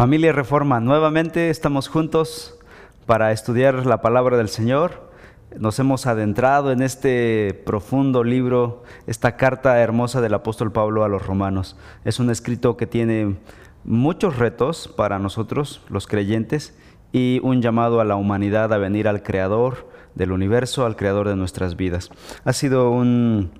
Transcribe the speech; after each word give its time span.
Familia 0.00 0.32
Reforma, 0.32 0.80
nuevamente 0.80 1.50
estamos 1.50 1.88
juntos 1.88 2.58
para 3.04 3.32
estudiar 3.32 3.84
la 3.84 4.00
palabra 4.00 4.38
del 4.38 4.48
Señor. 4.48 5.10
Nos 5.58 5.78
hemos 5.78 6.06
adentrado 6.06 6.72
en 6.72 6.80
este 6.80 7.52
profundo 7.66 8.24
libro, 8.24 8.82
esta 9.06 9.36
carta 9.36 9.78
hermosa 9.78 10.22
del 10.22 10.32
apóstol 10.32 10.72
Pablo 10.72 11.04
a 11.04 11.08
los 11.10 11.26
romanos. 11.26 11.76
Es 12.06 12.18
un 12.18 12.30
escrito 12.30 12.78
que 12.78 12.86
tiene 12.86 13.36
muchos 13.84 14.38
retos 14.38 14.88
para 14.88 15.18
nosotros, 15.18 15.82
los 15.90 16.06
creyentes, 16.06 16.74
y 17.12 17.38
un 17.42 17.60
llamado 17.60 18.00
a 18.00 18.06
la 18.06 18.16
humanidad 18.16 18.72
a 18.72 18.78
venir 18.78 19.06
al 19.06 19.22
Creador 19.22 19.86
del 20.14 20.32
universo, 20.32 20.86
al 20.86 20.96
Creador 20.96 21.28
de 21.28 21.36
nuestras 21.36 21.76
vidas. 21.76 22.08
Ha 22.46 22.54
sido 22.54 22.90
un 22.90 23.50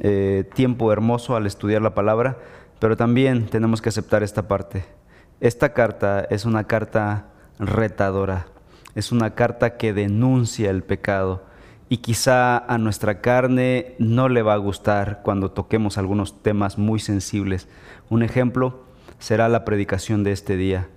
eh, 0.00 0.44
tiempo 0.54 0.92
hermoso 0.92 1.34
al 1.34 1.46
estudiar 1.46 1.80
la 1.80 1.94
palabra, 1.94 2.36
pero 2.78 2.98
también 2.98 3.46
tenemos 3.46 3.80
que 3.80 3.88
aceptar 3.88 4.22
esta 4.22 4.48
parte 4.48 4.97
esta 5.40 5.72
carta 5.72 6.26
es 6.30 6.44
una 6.44 6.64
carta 6.64 7.26
retadora, 7.60 8.46
es 8.94 9.12
una 9.12 9.34
carta 9.34 9.76
que 9.76 9.92
denuncia 9.92 10.70
el 10.70 10.82
pecado 10.82 11.44
y 11.88 11.98
quizá 11.98 12.58
a 12.58 12.76
nuestra 12.76 13.20
carne 13.20 13.94
no 13.98 14.28
le 14.28 14.42
va 14.42 14.54
a 14.54 14.58
gustar 14.58 15.20
cuando 15.22 15.52
toquemos 15.52 15.96
algunos 15.96 16.42
temas 16.42 16.76
muy 16.76 16.98
sensibles. 16.98 17.68
Un 18.10 18.22
ejemplo 18.22 18.82
será 19.20 19.48
la 19.48 19.64
predicación 19.64 20.24
de 20.24 20.32
este 20.32 20.56
día. 20.56 20.88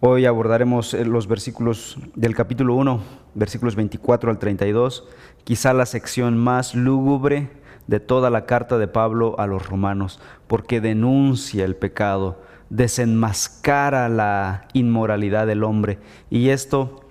Hoy 0.00 0.26
abordaremos 0.26 0.94
eh, 0.94 1.04
los 1.04 1.28
versículos 1.28 1.96
del 2.16 2.34
capítulo 2.34 2.74
1, 2.74 3.00
versículos 3.34 3.76
24 3.76 4.30
al 4.30 4.38
32, 4.40 5.08
quizá 5.44 5.72
la 5.72 5.86
sección 5.86 6.36
más 6.36 6.74
lúgubre 6.74 7.48
de 7.86 8.00
toda 8.00 8.28
la 8.28 8.44
carta 8.44 8.78
de 8.78 8.88
Pablo 8.88 9.36
a 9.38 9.46
los 9.46 9.68
romanos, 9.68 10.20
porque 10.48 10.80
denuncia 10.80 11.64
el 11.64 11.76
pecado 11.76 12.40
desenmascara 12.72 14.08
la 14.08 14.66
inmoralidad 14.72 15.46
del 15.46 15.62
hombre. 15.62 15.98
Y 16.30 16.48
esto 16.48 17.04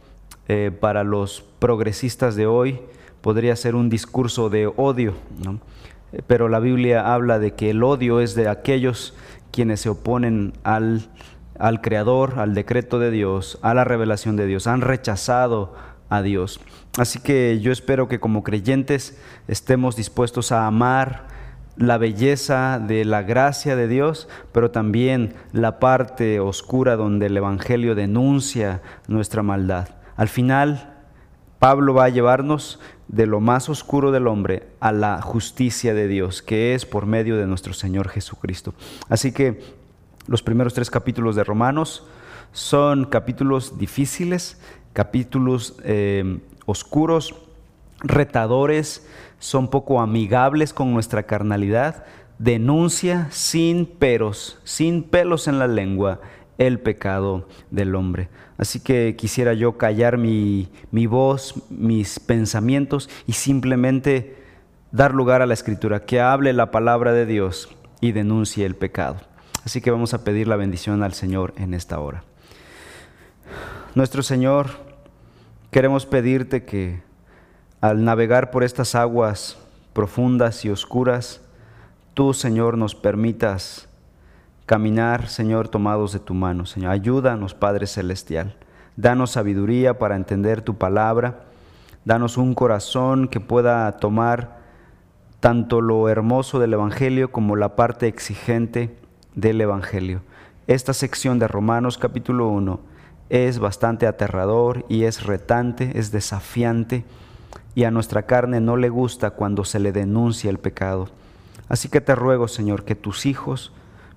eh, 0.47 0.71
para 0.77 1.03
los 1.03 1.45
progresistas 1.59 2.35
de 2.35 2.47
hoy 2.47 2.79
podría 3.21 3.55
ser 3.55 3.75
un 3.75 3.87
discurso 3.87 4.49
de 4.49 4.65
odio, 4.65 5.13
eh, 6.13 6.21
pero 6.25 6.49
la 6.49 6.59
Biblia 6.59 7.13
habla 7.13 7.37
de 7.37 7.53
que 7.53 7.69
el 7.69 7.83
odio 7.83 8.21
es 8.21 8.33
de 8.33 8.49
aquellos 8.49 9.13
quienes 9.51 9.81
se 9.81 9.89
oponen 9.89 10.53
al, 10.63 11.09
al 11.59 11.79
Creador, 11.81 12.39
al 12.39 12.55
decreto 12.55 12.97
de 12.97 13.11
Dios, 13.11 13.59
a 13.61 13.75
la 13.75 13.83
revelación 13.83 14.37
de 14.37 14.47
Dios, 14.47 14.65
han 14.65 14.81
rechazado 14.81 15.75
a 16.09 16.23
Dios. 16.23 16.59
Así 16.97 17.19
que 17.19 17.59
yo 17.61 17.71
espero 17.71 18.07
que 18.07 18.19
como 18.19 18.43
creyentes 18.43 19.15
estemos 19.47 19.95
dispuestos 19.95 20.51
a 20.51 20.65
amar, 20.65 21.27
la 21.75 21.97
belleza 21.97 22.79
de 22.79 23.05
la 23.05 23.23
gracia 23.23 23.75
de 23.75 23.87
Dios, 23.87 24.27
pero 24.51 24.71
también 24.71 25.33
la 25.51 25.79
parte 25.79 26.39
oscura 26.39 26.95
donde 26.95 27.27
el 27.27 27.37
Evangelio 27.37 27.95
denuncia 27.95 28.81
nuestra 29.07 29.43
maldad. 29.43 29.89
Al 30.15 30.27
final, 30.27 30.95
Pablo 31.59 31.93
va 31.93 32.05
a 32.05 32.09
llevarnos 32.09 32.79
de 33.07 33.25
lo 33.25 33.39
más 33.39 33.69
oscuro 33.69 34.11
del 34.11 34.27
hombre 34.27 34.67
a 34.79 34.91
la 34.91 35.21
justicia 35.21 35.93
de 35.93 36.07
Dios, 36.07 36.41
que 36.41 36.73
es 36.73 36.85
por 36.85 37.05
medio 37.05 37.37
de 37.37 37.45
nuestro 37.45 37.73
Señor 37.73 38.09
Jesucristo. 38.09 38.73
Así 39.09 39.31
que 39.31 39.61
los 40.27 40.41
primeros 40.41 40.73
tres 40.73 40.89
capítulos 40.89 41.35
de 41.35 41.43
Romanos 41.43 42.05
son 42.51 43.05
capítulos 43.05 43.77
difíciles, 43.77 44.59
capítulos 44.93 45.75
eh, 45.83 46.39
oscuros, 46.65 47.35
retadores, 47.99 49.07
son 49.41 49.69
poco 49.69 49.99
amigables 49.99 50.71
con 50.71 50.93
nuestra 50.93 51.23
carnalidad, 51.23 52.05
denuncia 52.37 53.27
sin 53.31 53.87
peros, 53.87 54.59
sin 54.63 55.01
pelos 55.01 55.47
en 55.47 55.57
la 55.57 55.67
lengua, 55.67 56.21
el 56.59 56.79
pecado 56.79 57.47
del 57.71 57.95
hombre. 57.95 58.29
Así 58.59 58.79
que 58.79 59.15
quisiera 59.17 59.53
yo 59.53 59.79
callar 59.79 60.19
mi, 60.19 60.69
mi 60.91 61.07
voz, 61.07 61.55
mis 61.71 62.19
pensamientos 62.19 63.09
y 63.25 63.33
simplemente 63.33 64.37
dar 64.91 65.15
lugar 65.15 65.41
a 65.41 65.47
la 65.47 65.55
escritura, 65.55 66.05
que 66.05 66.21
hable 66.21 66.53
la 66.53 66.69
palabra 66.69 67.11
de 67.11 67.25
Dios 67.25 67.67
y 67.99 68.11
denuncie 68.11 68.63
el 68.63 68.75
pecado. 68.75 69.17
Así 69.65 69.81
que 69.81 69.89
vamos 69.89 70.13
a 70.13 70.23
pedir 70.23 70.47
la 70.47 70.55
bendición 70.55 71.01
al 71.01 71.13
Señor 71.13 71.55
en 71.57 71.73
esta 71.73 71.99
hora. 71.99 72.23
Nuestro 73.95 74.21
Señor, 74.21 74.69
queremos 75.71 76.05
pedirte 76.05 76.63
que 76.63 77.01
al 77.81 78.05
navegar 78.05 78.51
por 78.51 78.63
estas 78.63 78.93
aguas 78.93 79.57
profundas 79.93 80.63
y 80.63 80.69
oscuras, 80.69 81.41
tú, 82.13 82.33
Señor, 82.33 82.77
nos 82.77 82.93
permitas 82.93 83.89
caminar, 84.67 85.27
Señor, 85.27 85.67
tomados 85.67 86.13
de 86.13 86.19
tu 86.19 86.35
mano. 86.35 86.67
Señor, 86.67 86.91
ayúdanos, 86.91 87.55
Padre 87.55 87.87
Celestial. 87.87 88.55
Danos 88.95 89.31
sabiduría 89.31 89.97
para 89.97 90.15
entender 90.15 90.61
tu 90.61 90.77
palabra. 90.77 91.41
Danos 92.05 92.37
un 92.37 92.53
corazón 92.53 93.27
que 93.27 93.39
pueda 93.39 93.91
tomar 93.93 94.61
tanto 95.39 95.81
lo 95.81 96.07
hermoso 96.07 96.59
del 96.59 96.73
Evangelio 96.73 97.31
como 97.31 97.55
la 97.55 97.75
parte 97.75 98.07
exigente 98.07 98.95
del 99.33 99.59
Evangelio. 99.59 100.21
Esta 100.67 100.93
sección 100.93 101.39
de 101.39 101.47
Romanos 101.47 101.97
capítulo 101.97 102.47
1 102.49 102.79
es 103.29 103.57
bastante 103.57 104.05
aterrador 104.05 104.85
y 104.87 105.05
es 105.05 105.23
retante, 105.23 105.97
es 105.97 106.11
desafiante 106.11 107.05
y 107.73 107.85
a 107.85 107.91
nuestra 107.91 108.23
carne 108.23 108.59
no 108.59 108.77
le 108.77 108.89
gusta 108.89 109.31
cuando 109.31 109.63
se 109.63 109.79
le 109.79 109.91
denuncia 109.91 110.49
el 110.49 110.59
pecado. 110.59 111.09
Así 111.69 111.87
que 111.87 112.01
te 112.01 112.15
ruego, 112.15 112.47
Señor, 112.47 112.83
que 112.83 112.95
tus 112.95 113.25
hijos, 113.25 113.71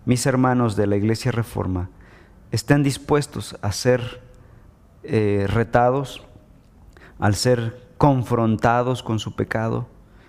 mis 0.06 0.26
hermanos 0.26 0.76
de 0.76 0.86
la 0.86 0.96
Iglesia 0.96 1.30
Reforma, 1.30 1.88
estén 2.50 2.82
dispuestos 2.82 3.56
a 3.62 3.72
ser 3.72 4.20
eh, 5.04 5.46
retados, 5.48 6.22
al 7.18 7.36
ser 7.36 7.80
confrontados 7.96 9.02
con 9.02 9.18
su 9.18 9.36
pecado, 9.36 9.86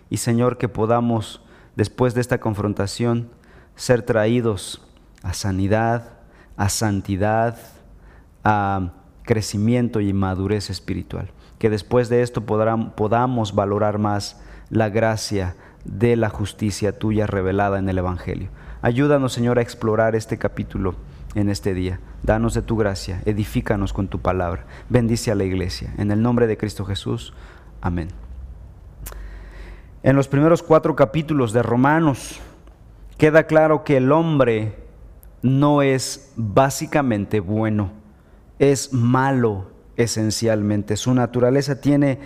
y 0.09 0.17
Señor, 0.17 0.57
que 0.57 0.69
podamos, 0.69 1.41
después 1.75 2.13
de 2.13 2.21
esta 2.21 2.39
confrontación, 2.39 3.31
ser 3.75 4.03
traídos 4.03 4.87
a 5.23 5.33
sanidad, 5.33 6.19
a 6.57 6.69
santidad, 6.69 7.57
a 8.43 8.93
crecimiento 9.23 9.99
y 9.99 10.13
madurez 10.13 10.69
espiritual 10.69 11.31
que 11.59 11.69
después 11.69 12.09
de 12.09 12.21
esto 12.21 12.45
podamos 12.45 13.55
valorar 13.55 13.97
más 13.97 14.41
la 14.69 14.89
gracia 14.89 15.55
de 15.85 16.15
la 16.15 16.29
justicia 16.29 16.97
tuya 16.97 17.27
revelada 17.27 17.79
en 17.79 17.87
el 17.89 17.97
Evangelio. 17.97 18.49
Ayúdanos, 18.81 19.33
Señor, 19.33 19.59
a 19.59 19.61
explorar 19.61 20.15
este 20.15 20.37
capítulo 20.37 20.95
en 21.35 21.49
este 21.49 21.73
día. 21.73 21.99
Danos 22.23 22.53
de 22.53 22.61
tu 22.61 22.75
gracia, 22.75 23.21
edifícanos 23.25 23.93
con 23.93 24.07
tu 24.07 24.19
palabra. 24.19 24.65
Bendice 24.89 25.31
a 25.31 25.35
la 25.35 25.43
iglesia. 25.43 25.93
En 25.97 26.11
el 26.11 26.21
nombre 26.21 26.47
de 26.47 26.57
Cristo 26.57 26.85
Jesús. 26.85 27.33
Amén. 27.81 28.09
En 30.03 30.15
los 30.15 30.27
primeros 30.27 30.61
cuatro 30.61 30.95
capítulos 30.95 31.51
de 31.53 31.63
Romanos 31.63 32.39
queda 33.17 33.43
claro 33.47 33.83
que 33.83 33.97
el 33.97 34.11
hombre 34.11 34.75
no 35.41 35.81
es 35.81 36.31
básicamente 36.35 37.39
bueno, 37.39 37.91
es 38.59 38.93
malo 38.93 39.74
esencialmente. 39.97 40.97
Su 40.97 41.13
naturaleza 41.13 41.81
tiene 41.81 42.19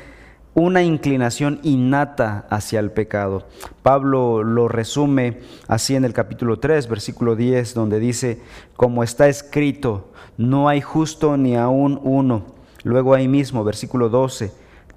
una 0.53 0.83
inclinación 0.83 1.59
innata 1.63 2.45
hacia 2.49 2.79
el 2.79 2.91
pecado. 2.91 3.47
Pablo 3.83 4.43
lo 4.43 4.67
resume 4.67 5.39
así 5.67 5.95
en 5.95 6.05
el 6.05 6.13
capítulo 6.13 6.59
3, 6.59 6.87
versículo 6.87 7.35
10, 7.35 7.73
donde 7.73 7.99
dice, 7.99 8.41
como 8.75 9.03
está 9.03 9.27
escrito, 9.27 10.09
no 10.37 10.67
hay 10.67 10.81
justo 10.81 11.37
ni 11.37 11.55
aún 11.55 11.99
uno. 12.03 12.45
Luego 12.83 13.13
ahí 13.13 13.27
mismo, 13.27 13.63
versículo 13.63 14.09
12, 14.09 14.51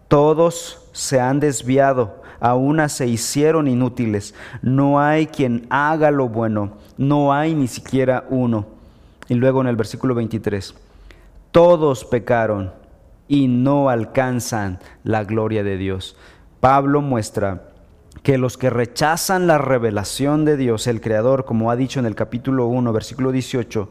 todos 0.08 0.88
se 0.92 1.20
han 1.20 1.40
desviado, 1.40 2.22
a 2.40 2.54
una 2.54 2.88
se 2.88 3.06
hicieron 3.06 3.68
inútiles, 3.68 4.34
no 4.62 5.00
hay 5.00 5.26
quien 5.26 5.66
haga 5.70 6.10
lo 6.10 6.28
bueno, 6.28 6.72
no 6.96 7.32
hay 7.32 7.54
ni 7.54 7.68
siquiera 7.68 8.24
uno. 8.30 8.66
Y 9.28 9.34
luego 9.34 9.60
en 9.60 9.68
el 9.68 9.76
versículo 9.76 10.14
23, 10.14 10.74
todos 11.52 12.04
pecaron 12.04 12.72
y 13.28 13.46
no 13.46 13.88
alcanzan 13.88 14.80
la 15.04 15.24
gloria 15.24 15.62
de 15.62 15.76
Dios. 15.76 16.16
Pablo 16.60 17.00
muestra 17.02 17.68
que 18.22 18.38
los 18.38 18.56
que 18.56 18.70
rechazan 18.70 19.46
la 19.46 19.58
revelación 19.58 20.44
de 20.44 20.56
Dios, 20.56 20.86
el 20.86 21.00
Creador, 21.00 21.44
como 21.44 21.70
ha 21.70 21.76
dicho 21.76 22.00
en 22.00 22.06
el 22.06 22.14
capítulo 22.14 22.66
1, 22.66 22.92
versículo 22.92 23.32
18, 23.32 23.90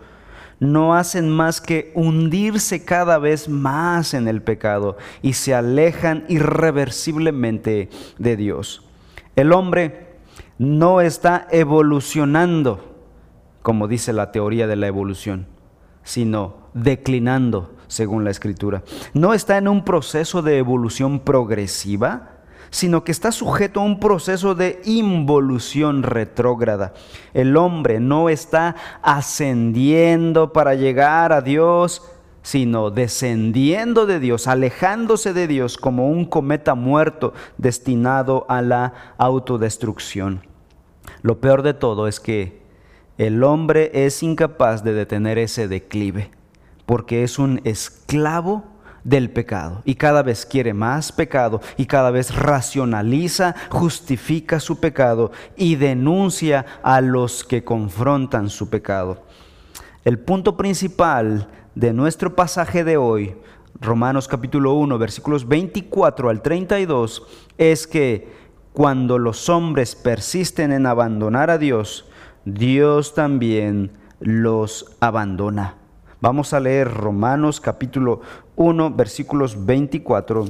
no 0.59 0.95
hacen 0.95 1.29
más 1.29 1.59
que 1.59 1.91
hundirse 1.95 2.85
cada 2.85 3.17
vez 3.17 3.49
más 3.49 4.13
en 4.13 4.27
el 4.27 4.41
pecado 4.41 4.97
y 5.21 5.33
se 5.33 5.55
alejan 5.55 6.23
irreversiblemente 6.29 7.89
de 8.19 8.37
Dios. 8.37 8.87
El 9.35 9.53
hombre 9.53 10.17
no 10.59 11.01
está 11.01 11.47
evolucionando, 11.51 12.95
como 13.63 13.87
dice 13.87 14.13
la 14.13 14.31
teoría 14.31 14.67
de 14.67 14.75
la 14.75 14.87
evolución, 14.87 15.47
sino 16.03 16.56
declinando 16.74 17.75
según 17.88 18.24
la 18.24 18.31
escritura. 18.31 18.83
No 19.13 19.33
está 19.33 19.57
en 19.57 19.68
un 19.68 19.83
proceso 19.83 20.42
de 20.42 20.57
evolución 20.57 21.19
progresiva, 21.19 22.31
sino 22.69 23.03
que 23.03 23.12
está 23.12 23.31
sujeto 23.33 23.81
a 23.81 23.83
un 23.83 24.00
proceso 24.00 24.56
de 24.56 24.81
involución 24.86 26.03
retrógrada. 26.03 26.94
El 27.33 27.57
hombre 27.57 28.00
no 28.00 28.30
está 28.30 28.75
ascendiendo 29.01 30.53
para 30.53 30.74
llegar 30.74 31.33
a 31.33 31.42
Dios, 31.42 32.01
sino 32.44 32.89
descendiendo 32.89 34.06
de 34.06 34.19
Dios, 34.19 34.47
alejándose 34.47 35.33
de 35.33 35.47
Dios 35.47 35.77
como 35.77 36.07
un 36.07 36.25
cometa 36.25 36.74
muerto 36.74 37.33
destinado 37.57 38.45
a 38.47 38.62
la 38.62 38.94
autodestrucción. 39.18 40.42
Lo 41.21 41.39
peor 41.39 41.62
de 41.62 41.74
todo 41.74 42.07
es 42.07 42.19
que 42.19 42.60
el 43.17 43.43
hombre 43.43 43.91
es 43.93 44.23
incapaz 44.23 44.83
de 44.83 44.93
detener 44.93 45.37
ese 45.37 45.67
declive, 45.67 46.31
porque 46.85 47.23
es 47.23 47.39
un 47.39 47.61
esclavo 47.63 48.63
del 49.03 49.31
pecado 49.31 49.81
y 49.85 49.95
cada 49.95 50.21
vez 50.21 50.45
quiere 50.45 50.73
más 50.73 51.11
pecado 51.11 51.61
y 51.77 51.85
cada 51.85 52.11
vez 52.11 52.35
racionaliza, 52.35 53.55
justifica 53.69 54.59
su 54.59 54.79
pecado 54.79 55.31
y 55.57 55.75
denuncia 55.75 56.65
a 56.83 57.01
los 57.01 57.43
que 57.43 57.63
confrontan 57.63 58.49
su 58.49 58.69
pecado. 58.69 59.23
El 60.03 60.19
punto 60.19 60.57
principal 60.57 61.47
de 61.75 61.93
nuestro 61.93 62.35
pasaje 62.35 62.83
de 62.83 62.97
hoy, 62.97 63.35
Romanos 63.79 64.27
capítulo 64.27 64.73
1, 64.73 64.97
versículos 64.97 65.47
24 65.47 66.29
al 66.29 66.41
32, 66.41 67.23
es 67.57 67.87
que 67.87 68.41
cuando 68.73 69.17
los 69.17 69.49
hombres 69.49 69.95
persisten 69.95 70.71
en 70.71 70.85
abandonar 70.85 71.49
a 71.49 71.57
Dios, 71.57 72.05
Dios 72.45 73.13
también 73.13 73.91
los 74.19 74.95
abandona. 74.99 75.75
Vamos 76.21 76.53
a 76.53 76.59
leer 76.59 76.91
Romanos 76.91 77.61
capítulo 77.61 78.21
1, 78.55 78.91
versículos 78.91 79.65
24 79.65 80.45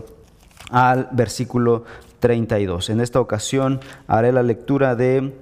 al 0.69 1.09
versículo 1.11 1.83
32. 2.19 2.89
En 2.89 3.01
esta 3.01 3.19
ocasión 3.19 3.79
haré 4.07 4.31
la 4.31 4.43
lectura 4.43 4.95
de 4.95 5.33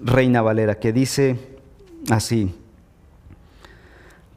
Reina 0.00 0.42
Valera, 0.42 0.78
que 0.78 0.92
dice 0.92 1.58
así. 2.10 2.54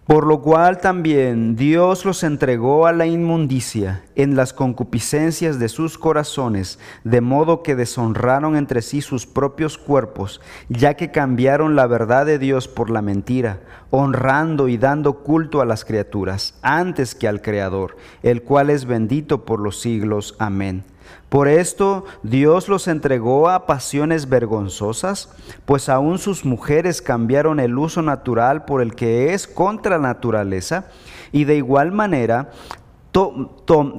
Por 0.08 0.26
lo 0.26 0.42
cual 0.42 0.78
también 0.78 1.58
Dios 1.58 2.06
los 2.06 2.24
entregó 2.24 2.88
a 2.88 2.94
la 2.94 3.06
inmundicia 3.06 4.06
en 4.16 4.38
las 4.38 4.54
concupiscencias 4.54 5.60
de 5.60 5.68
sus 5.68 5.98
corazones, 5.98 6.80
de 7.04 7.20
modo 7.20 7.62
que 7.62 7.76
deshonraron 7.76 8.56
entre 8.56 8.82
sí 8.82 9.02
sus 9.02 9.26
propios 9.26 9.78
cuerpos, 9.78 10.40
ya 10.70 10.94
que 10.94 11.12
cambiaron 11.12 11.76
la 11.76 11.88
verdad 11.88 12.26
de 12.26 12.40
Dios 12.40 12.70
por 12.70 12.90
la 12.90 13.02
mentira, 13.02 13.60
honrando 13.90 14.70
y 14.70 14.78
dando 14.78 15.24
culto 15.24 15.60
a 15.60 15.66
las 15.66 15.84
criaturas, 15.84 16.58
antes 16.62 17.14
que 17.14 17.28
al 17.28 17.42
Creador, 17.42 17.98
el 18.24 18.44
cual 18.44 18.70
es 18.70 18.86
bendito 18.86 19.44
por 19.44 19.60
los 19.60 19.82
siglos. 19.82 20.36
Amén. 20.40 20.86
Por 21.30 21.50
esto 21.50 22.06
Dios 22.24 22.70
los 22.70 22.88
entregó 22.88 23.50
a 23.50 23.66
pasiones 23.66 24.30
vergonzosas, 24.30 25.30
pues 25.66 25.90
aún 25.90 26.20
sus 26.20 26.46
mujeres 26.46 27.02
cambiaron 27.02 27.60
el 27.60 27.78
uso 27.78 28.02
natural 28.02 28.64
por 28.64 28.82
el 28.82 28.96
que 28.96 29.34
es 29.34 29.46
contra 29.46 29.98
naturaleza, 29.98 30.86
y 31.34 31.44
de 31.44 31.58
igual 31.58 31.92
manera 31.92 32.52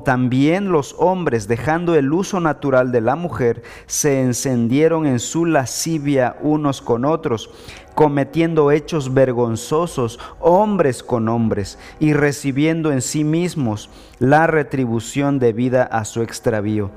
también 0.05 0.71
los 0.71 0.95
hombres, 0.99 1.49
dejando 1.49 1.97
el 1.97 2.13
uso 2.13 2.41
natural 2.41 2.93
de 2.93 3.01
la 3.01 3.17
mujer, 3.17 3.63
se 3.87 4.23
encendieron 4.23 5.07
en 5.07 5.19
su 5.19 5.45
lascivia 5.45 6.37
unos 6.41 6.81
con 6.81 7.05
otros, 7.05 7.51
cometiendo 7.95 8.71
hechos 8.71 9.13
vergonzosos 9.13 10.21
hombres 10.39 11.03
con 11.03 11.29
hombres, 11.29 11.79
y 11.99 12.13
recibiendo 12.13 12.93
en 12.93 13.03
sí 13.03 13.25
mismos 13.25 13.91
la 14.21 14.47
retribución 14.47 15.41
debida 15.41 15.83
a 15.83 16.05
su 16.05 16.23
extravío. 16.23 16.91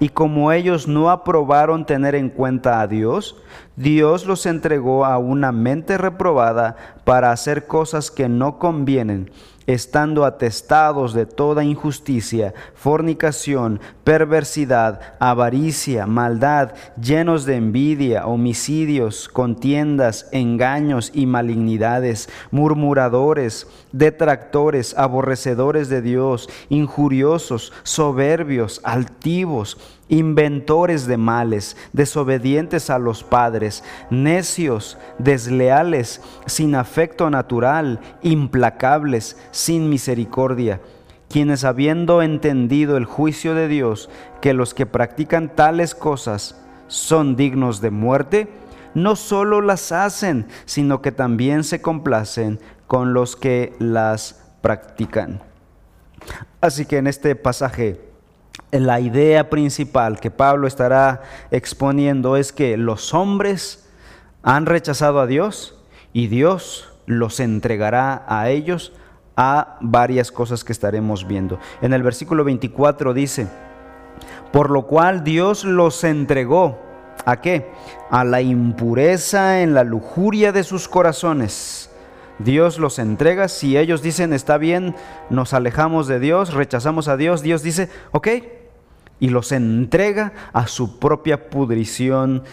Y 0.00 0.10
como 0.10 0.52
ellos 0.52 0.86
no 0.86 1.10
aprobaron 1.10 1.84
tener 1.84 2.14
en 2.14 2.30
cuenta 2.30 2.80
a 2.80 2.86
Dios, 2.86 3.36
Dios 3.76 4.26
los 4.26 4.46
entregó 4.46 5.04
a 5.04 5.18
una 5.18 5.50
mente 5.50 5.98
reprobada 5.98 6.76
para 7.04 7.32
hacer 7.32 7.66
cosas 7.66 8.10
que 8.10 8.28
no 8.28 8.58
convienen 8.58 9.30
estando 9.68 10.24
atestados 10.24 11.12
de 11.12 11.26
toda 11.26 11.62
injusticia, 11.62 12.54
fornicación, 12.74 13.80
perversidad, 14.02 15.00
avaricia, 15.20 16.06
maldad, 16.06 16.72
llenos 17.00 17.44
de 17.44 17.56
envidia, 17.56 18.26
homicidios, 18.26 19.28
contiendas, 19.28 20.26
engaños 20.32 21.12
y 21.14 21.26
malignidades, 21.26 22.30
murmuradores, 22.50 23.66
detractores, 23.92 24.96
aborrecedores 24.96 25.90
de 25.90 26.00
Dios, 26.00 26.48
injuriosos, 26.70 27.74
soberbios, 27.82 28.80
altivos, 28.84 29.76
inventores 30.08 31.06
de 31.06 31.16
males, 31.16 31.76
desobedientes 31.92 32.90
a 32.90 32.98
los 32.98 33.24
padres, 33.24 33.84
necios, 34.10 34.98
desleales, 35.18 36.22
sin 36.46 36.74
afecto 36.74 37.30
natural, 37.30 38.00
implacables, 38.22 39.36
sin 39.50 39.88
misericordia, 39.88 40.80
quienes 41.28 41.64
habiendo 41.64 42.22
entendido 42.22 42.96
el 42.96 43.04
juicio 43.04 43.54
de 43.54 43.68
Dios, 43.68 44.08
que 44.40 44.54
los 44.54 44.74
que 44.74 44.86
practican 44.86 45.54
tales 45.54 45.94
cosas 45.94 46.60
son 46.86 47.36
dignos 47.36 47.80
de 47.80 47.90
muerte, 47.90 48.48
no 48.94 49.16
solo 49.16 49.60
las 49.60 49.92
hacen, 49.92 50.46
sino 50.64 51.02
que 51.02 51.12
también 51.12 51.64
se 51.64 51.82
complacen 51.82 52.58
con 52.86 53.12
los 53.12 53.36
que 53.36 53.74
las 53.78 54.50
practican. 54.62 55.42
Así 56.60 56.86
que 56.86 56.96
en 56.96 57.06
este 57.06 57.36
pasaje 57.36 58.07
la 58.70 59.00
idea 59.00 59.50
principal 59.50 60.20
que 60.20 60.30
Pablo 60.30 60.66
estará 60.66 61.22
exponiendo 61.50 62.36
es 62.36 62.52
que 62.52 62.76
los 62.76 63.14
hombres 63.14 63.88
han 64.42 64.66
rechazado 64.66 65.20
a 65.20 65.26
Dios 65.26 65.82
y 66.12 66.26
Dios 66.26 66.92
los 67.06 67.40
entregará 67.40 68.24
a 68.28 68.50
ellos 68.50 68.92
a 69.36 69.78
varias 69.80 70.32
cosas 70.32 70.64
que 70.64 70.72
estaremos 70.72 71.26
viendo. 71.26 71.58
En 71.80 71.92
el 71.92 72.02
versículo 72.02 72.44
24 72.44 73.14
dice, 73.14 73.46
por 74.52 74.70
lo 74.70 74.86
cual 74.86 75.24
Dios 75.24 75.64
los 75.64 76.02
entregó. 76.04 76.78
¿A 77.24 77.40
qué? 77.40 77.70
A 78.10 78.24
la 78.24 78.40
impureza 78.40 79.60
en 79.60 79.74
la 79.74 79.84
lujuria 79.84 80.52
de 80.52 80.64
sus 80.64 80.88
corazones 80.88 81.87
Dios 82.38 82.78
los 82.78 82.98
entrega. 82.98 83.48
Si 83.48 83.76
ellos 83.76 84.02
dicen, 84.02 84.32
está 84.32 84.58
bien, 84.58 84.94
nos 85.30 85.54
alejamos 85.54 86.06
de 86.06 86.20
Dios, 86.20 86.54
rechazamos 86.54 87.08
a 87.08 87.16
Dios, 87.16 87.42
Dios 87.42 87.62
dice, 87.62 87.88
ok, 88.12 88.28
y 89.20 89.30
los 89.30 89.52
entrega 89.52 90.32
a 90.52 90.68
su 90.68 90.98
propia 90.98 91.50
pudrición 91.50 92.44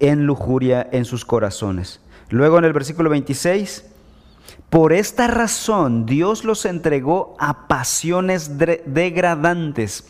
en 0.00 0.26
lujuria 0.26 0.88
en 0.90 1.04
sus 1.04 1.24
corazones. 1.24 2.00
Luego 2.30 2.58
en 2.58 2.64
el 2.64 2.72
versículo 2.72 3.10
26, 3.10 3.84
por 4.70 4.92
esta 4.92 5.28
razón 5.28 6.06
Dios 6.06 6.44
los 6.44 6.64
entregó 6.64 7.36
a 7.38 7.68
pasiones 7.68 8.58
degradantes 8.58 10.04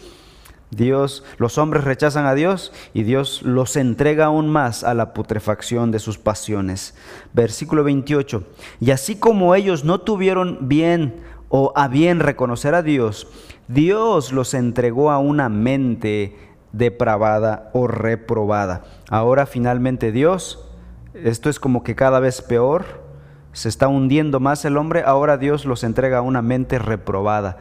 Dios, 0.70 1.25
los 1.38 1.56
hombres 1.56 1.84
rechazan 1.84 2.26
a 2.26 2.34
Dios 2.34 2.72
y 2.92 3.02
Dios 3.02 3.42
los 3.42 3.76
entrega 3.76 4.26
aún 4.26 4.48
más 4.48 4.84
a 4.84 4.94
la 4.94 5.14
putrefacción 5.14 5.90
de 5.90 5.98
sus 5.98 6.18
pasiones. 6.18 6.94
Versículo 7.32 7.84
28. 7.84 8.44
Y 8.80 8.90
así 8.90 9.16
como 9.16 9.54
ellos 9.54 9.84
no 9.84 10.00
tuvieron 10.00 10.68
bien 10.68 11.22
o 11.48 11.72
a 11.75 11.88
bien 11.88 12.20
reconocer 12.20 12.75
a 12.75 12.82
Dios, 12.82 13.28
Dios 13.68 14.32
los 14.32 14.52
entregó 14.52 15.10
a 15.10 15.18
una 15.18 15.48
mente 15.48 16.37
depravada 16.72 17.70
o 17.72 17.87
reprobada. 17.87 18.84
Ahora 19.08 19.46
finalmente 19.46 20.12
Dios, 20.12 20.68
esto 21.14 21.48
es 21.48 21.58
como 21.58 21.82
que 21.82 21.94
cada 21.94 22.20
vez 22.20 22.42
peor, 22.42 23.08
se 23.52 23.68
está 23.68 23.88
hundiendo 23.88 24.38
más 24.38 24.64
el 24.64 24.76
hombre, 24.76 25.02
ahora 25.04 25.37
Dios 25.38 25.64
los 25.64 25.82
entrega 25.82 26.18
a 26.18 26.22
una 26.22 26.42
mente 26.42 26.78
reprobada. 26.78 27.56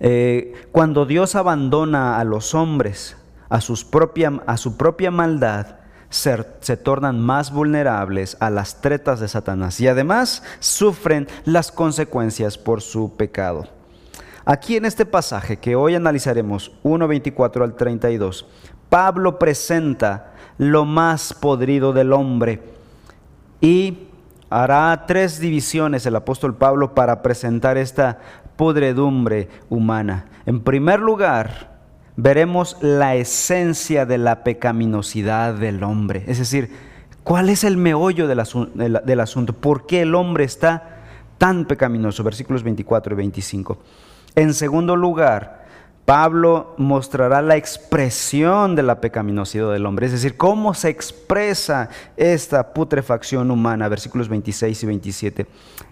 Eh, 0.00 0.54
cuando 0.72 1.06
Dios 1.06 1.34
abandona 1.34 2.18
a 2.18 2.24
los 2.24 2.54
hombres 2.54 3.16
a, 3.48 3.60
sus 3.60 3.86
a 4.46 4.56
su 4.56 4.76
propia 4.76 5.10
maldad, 5.10 5.76
se, 6.10 6.44
se, 6.60 6.76
tornan 6.76 7.20
más 7.20 7.52
vulnerables 7.52 8.36
a 8.40 8.48
las 8.48 8.80
tretas 8.80 9.20
de 9.20 9.28
Satanás 9.28 9.80
y 9.80 9.88
además 9.88 10.42
sufren 10.58 11.28
las 11.44 11.70
consecuencias 11.70 12.56
por 12.56 12.80
su 12.80 13.16
pecado. 13.16 13.68
Aquí 14.44 14.76
en 14.76 14.86
este 14.86 15.04
pasaje 15.04 15.58
que 15.58 15.76
hoy 15.76 15.94
analizaremos, 15.94 16.72
1.24 16.82 17.62
al 17.62 17.74
32, 17.74 18.46
Pablo 18.88 19.38
presenta 19.38 20.32
lo 20.56 20.86
más 20.86 21.34
podrido 21.34 21.92
del 21.92 22.14
hombre 22.14 22.62
y 23.60 24.08
hará 24.48 25.04
tres 25.06 25.38
divisiones 25.38 26.06
el 26.06 26.16
apóstol 26.16 26.56
Pablo 26.56 26.94
para 26.94 27.22
presentar 27.22 27.76
esta 27.76 28.18
podredumbre 28.58 29.48
humana. 29.70 30.26
En 30.44 30.60
primer 30.60 31.00
lugar, 31.00 31.78
veremos 32.16 32.76
la 32.80 33.14
esencia 33.14 34.04
de 34.04 34.18
la 34.18 34.42
pecaminosidad 34.42 35.54
del 35.54 35.84
hombre. 35.84 36.24
Es 36.26 36.38
decir, 36.38 36.68
¿cuál 37.22 37.48
es 37.48 37.62
el 37.62 37.76
meollo 37.76 38.26
del, 38.26 38.40
asunto? 39.20 39.52
¿Por 39.54 39.86
qué 39.86 40.02
el 40.02 40.16
hombre 40.16 40.42
está 40.42 40.98
tan 41.38 41.64
pecaminoso? 41.66 42.24
Versículos 42.24 42.64
24 42.64 43.14
y 43.14 43.16
25. 43.16 43.78
En 44.34 44.52
segundo 44.52 44.96
lugar, 44.96 45.57
Pablo 46.08 46.72
mostrará 46.78 47.42
la 47.42 47.56
expresión 47.56 48.74
de 48.74 48.82
la 48.82 48.98
pecaminosidad 48.98 49.70
del 49.70 49.84
hombre, 49.84 50.06
es 50.06 50.12
decir, 50.12 50.38
cómo 50.38 50.72
se 50.72 50.88
expresa 50.88 51.90
esta 52.16 52.72
putrefacción 52.72 53.50
humana, 53.50 53.90
versículos 53.90 54.26
26 54.30 54.82
y 54.82 54.86
27. 54.86 55.46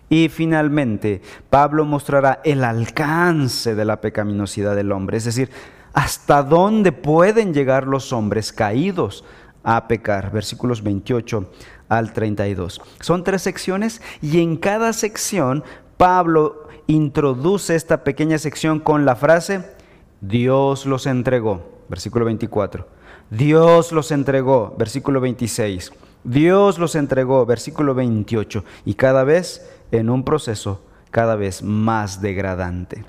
Y 0.08 0.30
finalmente, 0.30 1.20
Pablo 1.50 1.84
mostrará 1.84 2.40
el 2.44 2.64
alcance 2.64 3.74
de 3.74 3.84
la 3.84 4.00
pecaminosidad 4.00 4.74
del 4.74 4.90
hombre, 4.90 5.18
es 5.18 5.26
decir, 5.26 5.50
hasta 5.92 6.42
dónde 6.42 6.92
pueden 6.92 7.52
llegar 7.52 7.86
los 7.86 8.10
hombres 8.14 8.54
caídos 8.54 9.22
a 9.64 9.86
pecar, 9.86 10.32
versículos 10.32 10.82
28 10.82 11.52
al 11.90 12.14
32. 12.14 12.80
Son 13.00 13.22
tres 13.22 13.42
secciones 13.42 14.00
y 14.22 14.40
en 14.40 14.56
cada 14.56 14.94
sección 14.94 15.62
Pablo 15.98 16.68
introduce 16.86 17.74
esta 17.74 18.02
pequeña 18.02 18.38
sección 18.38 18.80
con 18.80 19.04
la 19.04 19.14
frase, 19.14 19.76
Dios 20.20 20.86
los 20.86 21.06
entregó, 21.06 21.84
versículo 21.88 22.24
24. 22.24 22.86
Dios 23.30 23.92
los 23.92 24.10
entregó, 24.10 24.74
versículo 24.78 25.20
26. 25.20 25.92
Dios 26.24 26.78
los 26.78 26.94
entregó, 26.94 27.46
versículo 27.46 27.94
28. 27.94 28.64
Y 28.84 28.94
cada 28.94 29.24
vez 29.24 29.68
en 29.90 30.10
un 30.10 30.24
proceso 30.24 30.82
cada 31.10 31.36
vez 31.36 31.62
más 31.62 32.20
degradante. 32.20 33.04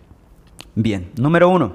Bien, 0.75 1.11
número 1.17 1.49
uno. 1.49 1.73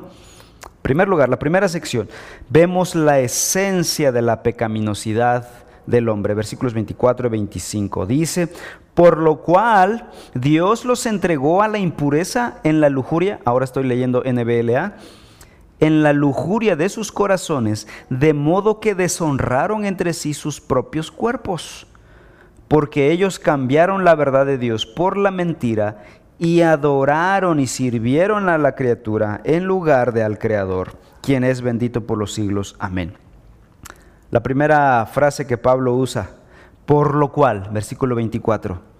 primer 0.80 1.06
lugar, 1.06 1.28
la 1.28 1.38
primera 1.38 1.68
sección, 1.68 2.08
vemos 2.48 2.94
la 2.94 3.20
esencia 3.20 4.12
de 4.12 4.22
la 4.22 4.42
pecaminosidad 4.42 5.48
del 5.86 6.08
hombre, 6.08 6.34
versículos 6.34 6.72
24 6.72 7.26
y 7.26 7.30
25. 7.30 8.06
Dice, 8.06 8.48
por 8.94 9.18
lo 9.18 9.42
cual 9.42 10.08
Dios 10.34 10.84
los 10.84 11.04
entregó 11.06 11.62
a 11.62 11.68
la 11.68 11.78
impureza 11.78 12.60
en 12.64 12.80
la 12.80 12.88
lujuria, 12.88 13.40
ahora 13.44 13.64
estoy 13.64 13.84
leyendo 13.84 14.22
NBLA, 14.24 14.96
en 15.82 16.04
la 16.04 16.12
lujuria 16.12 16.76
de 16.76 16.88
sus 16.88 17.10
corazones, 17.10 17.88
de 18.08 18.34
modo 18.34 18.78
que 18.78 18.94
deshonraron 18.94 19.84
entre 19.84 20.12
sí 20.12 20.32
sus 20.32 20.60
propios 20.60 21.10
cuerpos, 21.10 21.88
porque 22.68 23.10
ellos 23.10 23.40
cambiaron 23.40 24.04
la 24.04 24.14
verdad 24.14 24.46
de 24.46 24.58
Dios 24.58 24.86
por 24.86 25.16
la 25.16 25.32
mentira 25.32 26.04
y 26.38 26.60
adoraron 26.60 27.58
y 27.58 27.66
sirvieron 27.66 28.48
a 28.48 28.58
la 28.58 28.76
criatura 28.76 29.40
en 29.42 29.64
lugar 29.64 30.12
de 30.12 30.22
al 30.22 30.38
Creador, 30.38 30.92
quien 31.20 31.42
es 31.42 31.62
bendito 31.62 32.06
por 32.06 32.16
los 32.16 32.32
siglos. 32.32 32.76
Amén. 32.78 33.14
La 34.30 34.44
primera 34.44 35.04
frase 35.06 35.48
que 35.48 35.58
Pablo 35.58 35.96
usa, 35.96 36.30
por 36.86 37.16
lo 37.16 37.32
cual, 37.32 37.70
versículo 37.72 38.14
24 38.14 38.91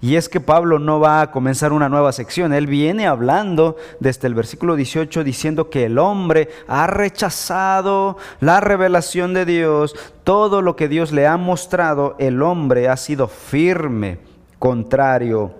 y 0.00 0.14
es 0.14 0.28
que 0.28 0.40
Pablo 0.40 0.78
no 0.78 1.00
va 1.00 1.20
a 1.20 1.30
comenzar 1.32 1.72
una 1.72 1.88
nueva 1.88 2.12
sección, 2.12 2.52
él 2.52 2.68
viene 2.68 3.06
hablando 3.06 3.76
desde 3.98 4.28
el 4.28 4.34
versículo 4.34 4.76
18 4.76 5.24
diciendo 5.24 5.70
que 5.70 5.86
el 5.86 5.98
hombre 5.98 6.50
ha 6.68 6.86
rechazado 6.86 8.16
la 8.40 8.60
revelación 8.60 9.34
de 9.34 9.44
Dios, 9.44 9.96
todo 10.22 10.62
lo 10.62 10.76
que 10.76 10.88
Dios 10.88 11.10
le 11.10 11.26
ha 11.26 11.36
mostrado, 11.36 12.14
el 12.18 12.42
hombre 12.42 12.88
ha 12.88 12.96
sido 12.96 13.26
firme, 13.26 14.20
contrario 14.60 15.52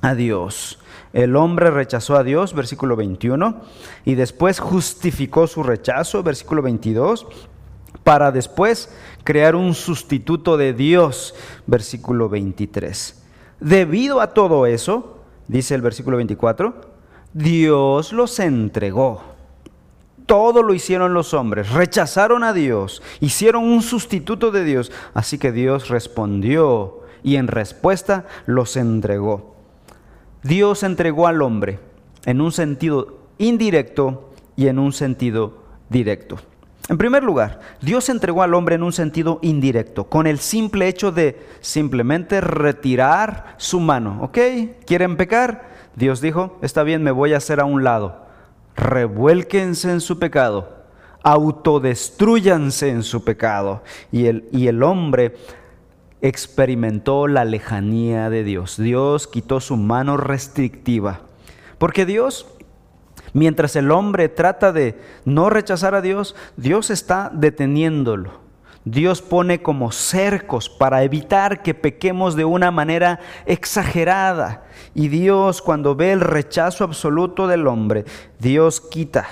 a 0.00 0.14
Dios. 0.14 0.78
El 1.12 1.36
hombre 1.36 1.70
rechazó 1.70 2.16
a 2.16 2.24
Dios, 2.24 2.54
versículo 2.54 2.96
21, 2.96 3.62
y 4.04 4.14
después 4.14 4.60
justificó 4.60 5.46
su 5.46 5.62
rechazo, 5.62 6.22
versículo 6.22 6.62
22, 6.62 7.26
para 8.04 8.32
después 8.32 8.90
crear 9.24 9.54
un 9.56 9.74
sustituto 9.74 10.56
de 10.56 10.72
Dios, 10.72 11.34
versículo 11.66 12.28
23. 12.28 13.21
Debido 13.62 14.20
a 14.20 14.34
todo 14.34 14.66
eso, 14.66 15.18
dice 15.46 15.76
el 15.76 15.82
versículo 15.82 16.16
24, 16.16 16.74
Dios 17.32 18.12
los 18.12 18.40
entregó. 18.40 19.22
Todo 20.26 20.64
lo 20.64 20.74
hicieron 20.74 21.14
los 21.14 21.32
hombres, 21.32 21.70
rechazaron 21.70 22.42
a 22.42 22.52
Dios, 22.52 23.02
hicieron 23.20 23.62
un 23.62 23.82
sustituto 23.82 24.50
de 24.50 24.64
Dios. 24.64 24.90
Así 25.14 25.38
que 25.38 25.52
Dios 25.52 25.90
respondió 25.90 27.02
y 27.22 27.36
en 27.36 27.46
respuesta 27.46 28.26
los 28.46 28.76
entregó. 28.76 29.54
Dios 30.42 30.82
entregó 30.82 31.28
al 31.28 31.40
hombre 31.40 31.78
en 32.24 32.40
un 32.40 32.50
sentido 32.50 33.18
indirecto 33.38 34.32
y 34.56 34.66
en 34.66 34.80
un 34.80 34.92
sentido 34.92 35.62
directo. 35.88 36.38
En 36.88 36.98
primer 36.98 37.22
lugar, 37.22 37.60
Dios 37.80 38.08
entregó 38.08 38.42
al 38.42 38.54
hombre 38.54 38.74
en 38.74 38.82
un 38.82 38.92
sentido 38.92 39.38
indirecto, 39.42 40.04
con 40.04 40.26
el 40.26 40.40
simple 40.40 40.88
hecho 40.88 41.12
de 41.12 41.40
simplemente 41.60 42.40
retirar 42.40 43.54
su 43.56 43.78
mano. 43.78 44.18
¿Ok? 44.22 44.38
¿Quieren 44.84 45.16
pecar? 45.16 45.70
Dios 45.94 46.20
dijo, 46.20 46.58
está 46.60 46.82
bien, 46.82 47.02
me 47.02 47.12
voy 47.12 47.34
a 47.34 47.36
hacer 47.36 47.60
a 47.60 47.64
un 47.64 47.84
lado. 47.84 48.26
Revuélquense 48.74 49.92
en 49.92 50.00
su 50.00 50.18
pecado, 50.18 50.84
autodestruyanse 51.22 52.88
en 52.88 53.04
su 53.04 53.22
pecado. 53.22 53.82
Y 54.10 54.26
el, 54.26 54.48
y 54.50 54.66
el 54.66 54.82
hombre 54.82 55.36
experimentó 56.20 57.28
la 57.28 57.44
lejanía 57.44 58.28
de 58.28 58.42
Dios. 58.42 58.76
Dios 58.76 59.28
quitó 59.28 59.60
su 59.60 59.76
mano 59.76 60.16
restrictiva. 60.16 61.20
Porque 61.78 62.06
Dios 62.06 62.46
Mientras 63.32 63.76
el 63.76 63.90
hombre 63.90 64.28
trata 64.28 64.72
de 64.72 64.98
no 65.24 65.48
rechazar 65.50 65.94
a 65.94 66.02
Dios, 66.02 66.34
Dios 66.56 66.90
está 66.90 67.30
deteniéndolo. 67.32 68.42
Dios 68.84 69.22
pone 69.22 69.62
como 69.62 69.92
cercos 69.92 70.68
para 70.68 71.04
evitar 71.04 71.62
que 71.62 71.72
pequemos 71.72 72.34
de 72.34 72.44
una 72.44 72.70
manera 72.70 73.20
exagerada. 73.46 74.64
Y 74.94 75.08
Dios 75.08 75.62
cuando 75.62 75.94
ve 75.94 76.12
el 76.12 76.20
rechazo 76.20 76.84
absoluto 76.84 77.46
del 77.46 77.68
hombre, 77.68 78.04
Dios 78.40 78.80
quita 78.80 79.28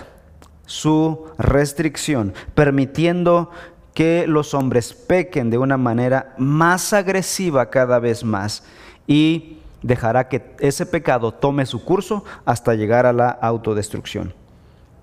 su 0.66 1.26
restricción, 1.36 2.32
permitiendo 2.54 3.50
que 3.92 4.26
los 4.28 4.54
hombres 4.54 4.94
pequen 4.94 5.50
de 5.50 5.58
una 5.58 5.76
manera 5.76 6.32
más 6.38 6.92
agresiva 6.92 7.70
cada 7.70 7.98
vez 7.98 8.22
más. 8.22 8.62
Y 9.08 9.58
dejará 9.82 10.28
que 10.28 10.54
ese 10.58 10.86
pecado 10.86 11.32
tome 11.32 11.66
su 11.66 11.84
curso 11.84 12.24
hasta 12.44 12.74
llegar 12.74 13.06
a 13.06 13.12
la 13.12 13.28
autodestrucción. 13.28 14.34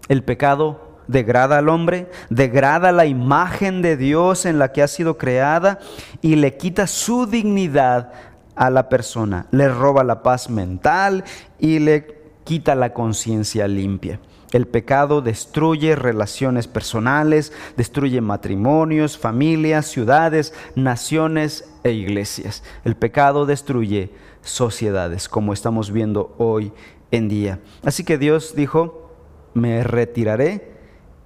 El 0.07 0.23
pecado 0.23 0.87
degrada 1.07 1.57
al 1.57 1.69
hombre, 1.69 2.09
degrada 2.29 2.91
la 2.91 3.05
imagen 3.05 3.81
de 3.81 3.97
Dios 3.97 4.45
en 4.45 4.59
la 4.59 4.71
que 4.71 4.83
ha 4.83 4.87
sido 4.87 5.17
creada 5.17 5.79
y 6.21 6.35
le 6.35 6.57
quita 6.57 6.87
su 6.87 7.25
dignidad 7.25 8.11
a 8.55 8.69
la 8.69 8.89
persona, 8.89 9.45
le 9.51 9.69
roba 9.69 10.03
la 10.03 10.23
paz 10.23 10.49
mental 10.49 11.23
y 11.59 11.79
le 11.79 12.17
quita 12.43 12.75
la 12.75 12.93
conciencia 12.93 13.67
limpia. 13.67 14.19
El 14.53 14.65
pecado 14.65 15.21
destruye 15.21 15.95
relaciones 15.95 16.67
personales, 16.67 17.51
destruye 17.75 18.21
matrimonios, 18.21 19.17
familias, 19.17 19.87
ciudades, 19.87 20.53
naciones 20.75 21.65
e 21.83 21.91
iglesias. 21.91 22.63
El 22.85 22.95
pecado 22.95 23.45
destruye 23.45 24.11
sociedades, 24.49 25.29
como 25.29 25.53
estamos 25.53 25.91
viendo 25.91 26.35
hoy 26.37 26.71
en 27.11 27.29
día. 27.29 27.59
Así 27.83 28.03
que 28.03 28.17
Dios 28.17 28.55
dijo, 28.55 29.11
me 29.53 29.83
retiraré 29.83 30.77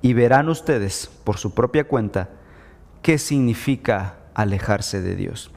y 0.02 0.14
verán 0.14 0.50
ustedes 0.50 1.10
por 1.24 1.38
su 1.38 1.54
propia 1.54 1.88
cuenta 1.88 2.30
qué 3.02 3.18
significa 3.18 4.18
alejarse 4.34 5.02
de 5.02 5.16
Dios. 5.16 5.52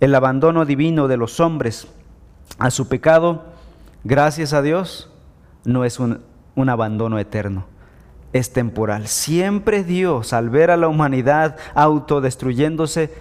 El 0.00 0.14
abandono 0.14 0.64
divino 0.64 1.08
de 1.08 1.16
los 1.16 1.40
hombres 1.40 1.88
a 2.58 2.70
su 2.70 2.88
pecado, 2.88 3.44
gracias 4.04 4.52
a 4.52 4.62
Dios, 4.62 5.10
no 5.64 5.84
es 5.84 5.98
un, 5.98 6.20
un 6.54 6.68
abandono 6.68 7.18
eterno 7.18 7.66
es 8.32 8.52
temporal. 8.52 9.06
Siempre 9.08 9.84
Dios, 9.84 10.32
al 10.32 10.50
ver 10.50 10.70
a 10.70 10.76
la 10.76 10.88
humanidad 10.88 11.56
autodestruyéndose, 11.74 13.12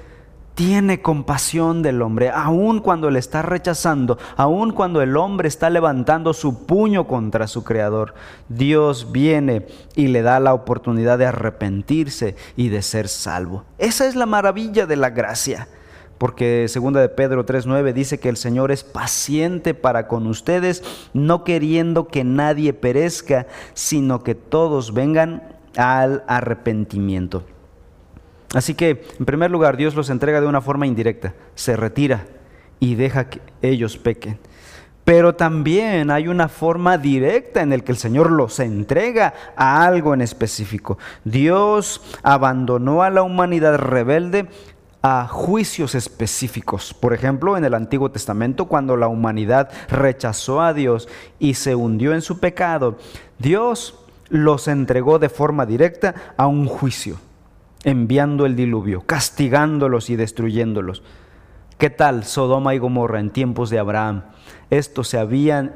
tiene 0.56 1.02
compasión 1.02 1.84
del 1.84 2.02
hombre, 2.02 2.30
aun 2.30 2.80
cuando 2.80 3.12
le 3.12 3.20
está 3.20 3.42
rechazando, 3.42 4.18
aun 4.38 4.72
cuando 4.72 5.02
el 5.02 5.18
hombre 5.18 5.50
está 5.50 5.70
levantando 5.70 6.34
su 6.34 6.66
puño 6.66 7.06
contra 7.08 7.48
su 7.48 7.64
creador. 7.64 8.16
Dios 8.48 9.12
viene 9.12 9.68
y 9.96 10.08
le 10.08 10.22
da 10.22 10.40
la 10.40 10.54
oportunidad 10.54 11.18
de 11.18 11.26
arrepentirse 11.28 12.36
y 12.56 12.70
de 12.70 12.82
ser 12.82 13.10
salvo. 13.10 13.66
Esa 13.78 14.08
es 14.08 14.16
la 14.16 14.26
maravilla 14.26 14.86
de 14.86 14.96
la 14.96 15.10
gracia. 15.10 15.68
Porque 16.18 16.68
segunda 16.70 17.02
de 17.02 17.10
Pedro 17.10 17.46
3:9 17.46 17.92
dice 17.92 18.22
que 18.22 18.30
el 18.30 18.38
Señor 18.38 18.72
es 18.72 18.86
paciente 18.86 19.74
para 19.74 20.08
con 20.08 20.28
ustedes, 20.28 20.82
no 21.14 21.44
queriendo 21.44 22.08
que 22.08 22.24
nadie 22.24 22.72
perezca, 22.72 23.48
sino 23.74 24.24
que 24.24 24.34
todos 24.34 24.94
vengan 24.94 25.44
al 25.76 26.24
arrepentimiento. 26.28 27.44
Así 28.56 28.74
que, 28.74 29.06
en 29.20 29.26
primer 29.26 29.52
lugar, 29.52 29.76
Dios 29.76 29.96
los 29.96 30.10
entrega 30.10 30.40
de 30.40 30.48
una 30.48 30.62
forma 30.62 30.88
indirecta, 30.88 31.34
se 31.56 31.76
retira 31.76 32.26
y 32.80 32.96
deja 32.96 33.30
que 33.30 33.42
ellos 33.62 33.98
pequen. 33.98 34.40
Pero 35.04 35.36
también 35.36 36.10
hay 36.10 36.30
una 36.30 36.48
forma 36.48 36.98
directa 36.98 37.62
en 37.62 37.72
la 37.72 37.80
que 37.80 37.92
el 37.92 37.98
Señor 37.98 38.32
los 38.32 38.62
entrega 38.62 39.34
a 39.58 39.86
algo 39.86 40.14
en 40.14 40.22
específico. 40.22 40.98
Dios 41.26 42.02
abandonó 42.24 43.04
a 43.04 43.10
la 43.10 43.24
humanidad 43.24 43.78
rebelde 43.78 44.48
a 45.02 45.28
juicios 45.28 45.94
específicos. 45.94 46.94
Por 46.94 47.14
ejemplo, 47.14 47.58
en 47.58 47.66
el 47.66 47.74
Antiguo 47.74 48.10
Testamento, 48.10 48.68
cuando 48.68 48.96
la 48.96 49.10
humanidad 49.10 49.70
rechazó 49.90 50.62
a 50.62 50.74
Dios 50.74 51.10
y 51.40 51.56
se 51.56 51.76
hundió 51.76 52.14
en 52.14 52.22
su 52.22 52.40
pecado, 52.40 52.98
Dios 53.38 54.00
los 54.30 54.70
entregó 54.70 55.20
de 55.20 55.28
forma 55.28 55.66
directa 55.66 56.16
a 56.38 56.48
un 56.48 56.68
juicio, 56.68 57.18
enviando 57.86 58.46
el 58.46 58.56
diluvio, 58.56 59.04
castigándolos 59.06 60.10
y 60.10 60.18
destruyéndolos. 60.18 61.04
¿Qué 61.78 61.90
tal 61.90 62.26
Sodoma 62.26 62.74
y 62.74 62.80
Gomorra 62.80 63.20
en 63.20 63.30
tiempos 63.30 63.70
de 63.70 63.80
Abraham? 63.80 64.24
Estos 64.70 65.08
se 65.08 65.20
habían 65.20 65.76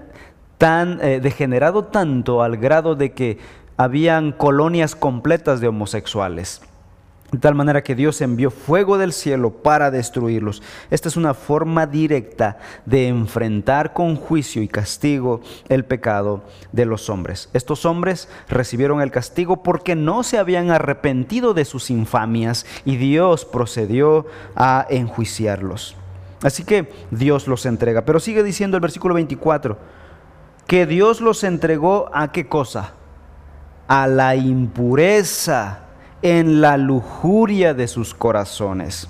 tan 0.57 0.99
eh, 1.01 1.19
degenerado 1.21 1.85
tanto 1.85 2.41
al 2.41 2.57
grado 2.57 2.95
de 2.95 3.13
que 3.13 3.37
habían 3.77 4.31
colonias 4.31 4.95
completas 4.95 5.61
de 5.61 5.67
homosexuales. 5.67 6.61
De 7.31 7.37
tal 7.37 7.53
manera 7.53 7.83
que 7.83 7.93
Dios 7.93 8.21
envió 8.21 8.49
fuego 8.49 8.97
del 8.97 9.13
cielo 9.13 9.51
para 9.51 9.91
destruirlos. 9.91 10.63
Esta 10.89 11.09
es 11.09 11.15
una 11.15 11.35
forma 11.35 11.85
directa 11.85 12.57
de 12.87 13.07
enfrentar 13.07 13.93
con 13.93 14.15
juicio 14.15 14.63
y 14.63 14.67
castigo 14.67 15.41
el 15.67 15.85
pecado 15.85 16.43
de 16.71 16.85
los 16.85 17.07
hombres. 17.07 17.49
Estos 17.53 17.85
hombres 17.85 18.29
recibieron 18.47 19.01
el 19.01 19.11
castigo 19.11 19.61
porque 19.61 19.95
no 19.95 20.23
se 20.23 20.39
habían 20.39 20.71
arrepentido 20.71 21.53
de 21.53 21.65
sus 21.65 21.91
infamias 21.91 22.65
y 22.83 22.97
Dios 22.97 23.45
procedió 23.45 24.25
a 24.55 24.87
enjuiciarlos. 24.89 25.95
Así 26.41 26.63
que 26.63 26.91
Dios 27.11 27.47
los 27.47 27.67
entrega. 27.67 28.05
Pero 28.05 28.19
sigue 28.19 28.41
diciendo 28.41 28.75
el 28.77 28.81
versículo 28.81 29.13
24, 29.13 29.77
que 30.65 30.87
Dios 30.87 31.21
los 31.21 31.43
entregó 31.43 32.09
a 32.11 32.31
qué 32.31 32.47
cosa? 32.47 32.93
A 33.87 34.07
la 34.07 34.35
impureza 34.35 35.88
en 36.21 36.61
la 36.61 36.77
lujuria 36.77 37.73
de 37.73 37.87
sus 37.87 38.13
corazones. 38.13 39.07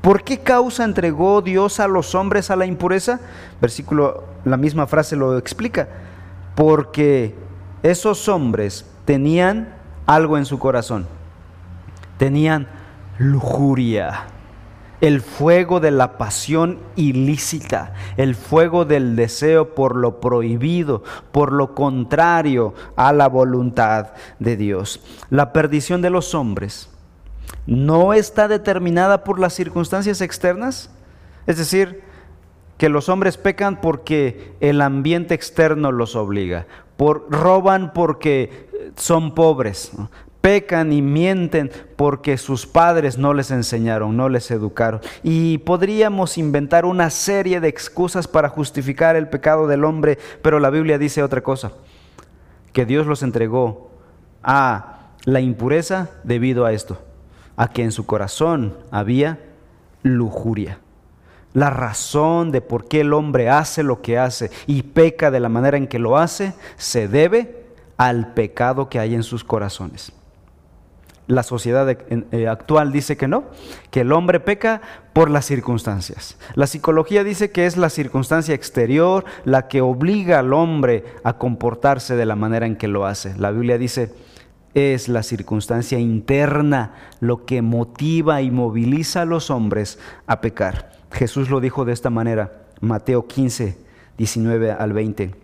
¿Por 0.00 0.22
qué 0.22 0.40
causa 0.40 0.84
entregó 0.84 1.42
Dios 1.42 1.78
a 1.78 1.88
los 1.88 2.14
hombres 2.14 2.50
a 2.50 2.56
la 2.56 2.66
impureza? 2.66 3.20
Versículo, 3.60 4.24
la 4.44 4.56
misma 4.56 4.86
frase 4.86 5.14
lo 5.14 5.36
explica. 5.36 5.88
Porque 6.54 7.34
esos 7.82 8.28
hombres 8.28 8.86
tenían 9.04 9.74
algo 10.06 10.38
en 10.38 10.46
su 10.46 10.58
corazón. 10.58 11.06
Tenían 12.16 12.66
lujuria 13.18 14.24
el 15.00 15.22
fuego 15.22 15.80
de 15.80 15.90
la 15.90 16.18
pasión 16.18 16.78
ilícita, 16.96 17.94
el 18.16 18.34
fuego 18.34 18.84
del 18.84 19.16
deseo 19.16 19.74
por 19.74 19.96
lo 19.96 20.20
prohibido, 20.20 21.02
por 21.32 21.52
lo 21.52 21.74
contrario 21.74 22.74
a 22.96 23.12
la 23.12 23.28
voluntad 23.28 24.12
de 24.38 24.56
Dios. 24.56 25.00
La 25.30 25.52
perdición 25.52 26.02
de 26.02 26.10
los 26.10 26.34
hombres 26.34 26.90
no 27.66 28.12
está 28.12 28.48
determinada 28.48 29.24
por 29.24 29.38
las 29.38 29.54
circunstancias 29.54 30.20
externas, 30.20 30.90
es 31.46 31.56
decir, 31.56 32.02
que 32.76 32.88
los 32.88 33.08
hombres 33.08 33.36
pecan 33.36 33.80
porque 33.80 34.54
el 34.60 34.80
ambiente 34.80 35.34
externo 35.34 35.92
los 35.92 36.16
obliga, 36.16 36.66
por, 36.96 37.26
roban 37.30 37.92
porque 37.92 38.70
son 38.96 39.34
pobres, 39.34 39.92
pecan 40.40 40.92
y 40.92 41.02
mienten 41.02 41.70
porque 41.96 42.38
sus 42.38 42.66
padres 42.66 43.18
no 43.18 43.34
les 43.34 43.50
enseñaron, 43.50 44.16
no 44.16 44.28
les 44.28 44.50
educaron. 44.50 45.00
Y 45.22 45.58
podríamos 45.58 46.38
inventar 46.38 46.84
una 46.84 47.10
serie 47.10 47.60
de 47.60 47.68
excusas 47.68 48.26
para 48.26 48.48
justificar 48.48 49.16
el 49.16 49.28
pecado 49.28 49.66
del 49.66 49.84
hombre, 49.84 50.18
pero 50.42 50.60
la 50.60 50.70
Biblia 50.70 50.98
dice 50.98 51.22
otra 51.22 51.42
cosa, 51.42 51.72
que 52.72 52.86
Dios 52.86 53.06
los 53.06 53.22
entregó 53.22 53.90
a 54.42 55.10
la 55.24 55.40
impureza 55.40 56.10
debido 56.24 56.64
a 56.64 56.72
esto, 56.72 57.02
a 57.56 57.68
que 57.68 57.82
en 57.82 57.92
su 57.92 58.06
corazón 58.06 58.76
había 58.90 59.38
lujuria. 60.02 60.78
La 61.52 61.68
razón 61.68 62.52
de 62.52 62.60
por 62.60 62.86
qué 62.86 63.00
el 63.00 63.12
hombre 63.12 63.50
hace 63.50 63.82
lo 63.82 64.02
que 64.02 64.18
hace 64.18 64.50
y 64.66 64.82
peca 64.82 65.32
de 65.32 65.40
la 65.40 65.48
manera 65.48 65.76
en 65.76 65.88
que 65.88 65.98
lo 65.98 66.16
hace 66.16 66.54
se 66.76 67.08
debe 67.08 67.66
al 67.96 68.32
pecado 68.34 68.88
que 68.88 69.00
hay 69.00 69.14
en 69.14 69.24
sus 69.24 69.42
corazones. 69.42 70.12
La 71.30 71.44
sociedad 71.44 71.88
eh, 71.88 72.48
actual 72.48 72.90
dice 72.90 73.16
que 73.16 73.28
no, 73.28 73.44
que 73.92 74.00
el 74.00 74.10
hombre 74.10 74.40
peca 74.40 74.82
por 75.12 75.30
las 75.30 75.44
circunstancias. 75.44 76.36
La 76.56 76.66
psicología 76.66 77.22
dice 77.22 77.52
que 77.52 77.66
es 77.66 77.76
la 77.76 77.88
circunstancia 77.88 78.52
exterior 78.52 79.24
la 79.44 79.68
que 79.68 79.80
obliga 79.80 80.40
al 80.40 80.52
hombre 80.52 81.04
a 81.22 81.38
comportarse 81.38 82.16
de 82.16 82.26
la 82.26 82.34
manera 82.34 82.66
en 82.66 82.74
que 82.74 82.88
lo 82.88 83.06
hace. 83.06 83.36
La 83.38 83.52
Biblia 83.52 83.78
dice, 83.78 84.12
es 84.74 85.08
la 85.08 85.22
circunstancia 85.22 86.00
interna 86.00 86.94
lo 87.20 87.44
que 87.46 87.62
motiva 87.62 88.42
y 88.42 88.50
moviliza 88.50 89.22
a 89.22 89.24
los 89.24 89.50
hombres 89.50 90.00
a 90.26 90.40
pecar. 90.40 90.90
Jesús 91.12 91.48
lo 91.48 91.60
dijo 91.60 91.84
de 91.84 91.92
esta 91.92 92.10
manera, 92.10 92.64
Mateo 92.80 93.28
15, 93.28 93.78
19 94.18 94.72
al 94.72 94.92
20 94.92 95.39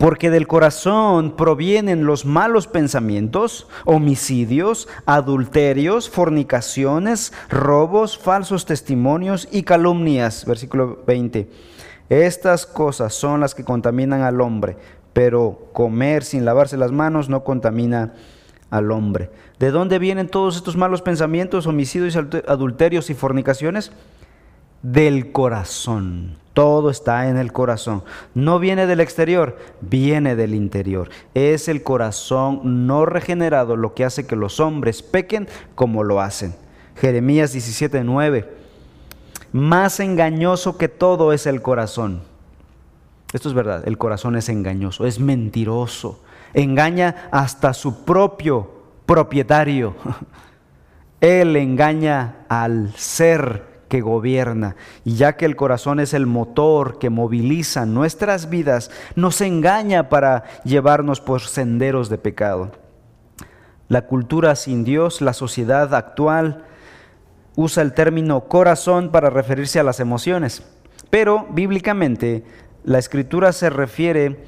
porque 0.00 0.30
del 0.30 0.46
corazón 0.46 1.36
provienen 1.36 2.06
los 2.06 2.24
malos 2.24 2.66
pensamientos, 2.66 3.68
homicidios, 3.84 4.88
adulterios, 5.04 6.08
fornicaciones, 6.08 7.34
robos, 7.50 8.16
falsos 8.16 8.64
testimonios 8.64 9.46
y 9.52 9.62
calumnias. 9.62 10.46
Versículo 10.46 11.00
20. 11.06 11.50
Estas 12.08 12.64
cosas 12.64 13.12
son 13.12 13.40
las 13.40 13.54
que 13.54 13.62
contaminan 13.62 14.22
al 14.22 14.40
hombre, 14.40 14.78
pero 15.12 15.68
comer 15.74 16.24
sin 16.24 16.46
lavarse 16.46 16.78
las 16.78 16.92
manos 16.92 17.28
no 17.28 17.44
contamina 17.44 18.14
al 18.70 18.92
hombre. 18.92 19.28
¿De 19.58 19.70
dónde 19.70 19.98
vienen 19.98 20.30
todos 20.30 20.56
estos 20.56 20.78
malos 20.78 21.02
pensamientos, 21.02 21.66
homicidios, 21.66 22.16
adulterios 22.48 23.10
y 23.10 23.14
fornicaciones? 23.14 23.92
Del 24.82 25.32
corazón 25.32 26.40
todo 26.60 26.90
está 26.90 27.28
en 27.28 27.36
el 27.36 27.52
corazón. 27.52 28.02
No 28.34 28.58
viene 28.58 28.86
del 28.86 29.00
exterior, 29.00 29.56
viene 29.80 30.36
del 30.36 30.54
interior. 30.54 31.08
Es 31.32 31.68
el 31.68 31.82
corazón 31.82 32.86
no 32.86 33.06
regenerado 33.06 33.76
lo 33.76 33.94
que 33.94 34.04
hace 34.04 34.26
que 34.26 34.36
los 34.36 34.60
hombres 34.60 35.02
pequen 35.02 35.48
como 35.74 36.02
lo 36.04 36.20
hacen. 36.20 36.54
Jeremías 36.96 37.54
17:9. 37.54 38.46
Más 39.52 40.00
engañoso 40.00 40.76
que 40.76 40.88
todo 40.88 41.32
es 41.32 41.46
el 41.46 41.62
corazón. 41.62 42.22
Esto 43.32 43.48
es 43.48 43.54
verdad, 43.54 43.86
el 43.86 43.96
corazón 43.96 44.36
es 44.36 44.48
engañoso, 44.48 45.06
es 45.06 45.20
mentiroso. 45.20 46.20
Engaña 46.52 47.28
hasta 47.30 47.72
su 47.72 48.04
propio 48.04 48.70
propietario. 49.06 49.94
Él 51.20 51.54
engaña 51.56 52.44
al 52.48 52.92
ser 52.96 53.69
que 53.90 54.00
gobierna. 54.00 54.76
Y 55.04 55.16
ya 55.16 55.36
que 55.36 55.44
el 55.44 55.56
corazón 55.56 56.00
es 56.00 56.14
el 56.14 56.26
motor 56.26 56.98
que 56.98 57.10
moviliza 57.10 57.84
nuestras 57.84 58.48
vidas, 58.48 58.90
nos 59.16 59.42
engaña 59.42 60.08
para 60.08 60.44
llevarnos 60.64 61.20
por 61.20 61.42
senderos 61.42 62.08
de 62.08 62.16
pecado. 62.16 62.70
La 63.88 64.06
cultura 64.06 64.54
sin 64.54 64.84
Dios, 64.84 65.20
la 65.20 65.34
sociedad 65.34 65.92
actual, 65.94 66.64
usa 67.56 67.82
el 67.82 67.92
término 67.92 68.42
corazón 68.42 69.10
para 69.10 69.28
referirse 69.28 69.80
a 69.80 69.82
las 69.82 69.98
emociones. 69.98 70.62
Pero 71.10 71.48
bíblicamente 71.50 72.44
la 72.84 73.00
escritura 73.00 73.52
se 73.52 73.68
refiere 73.68 74.44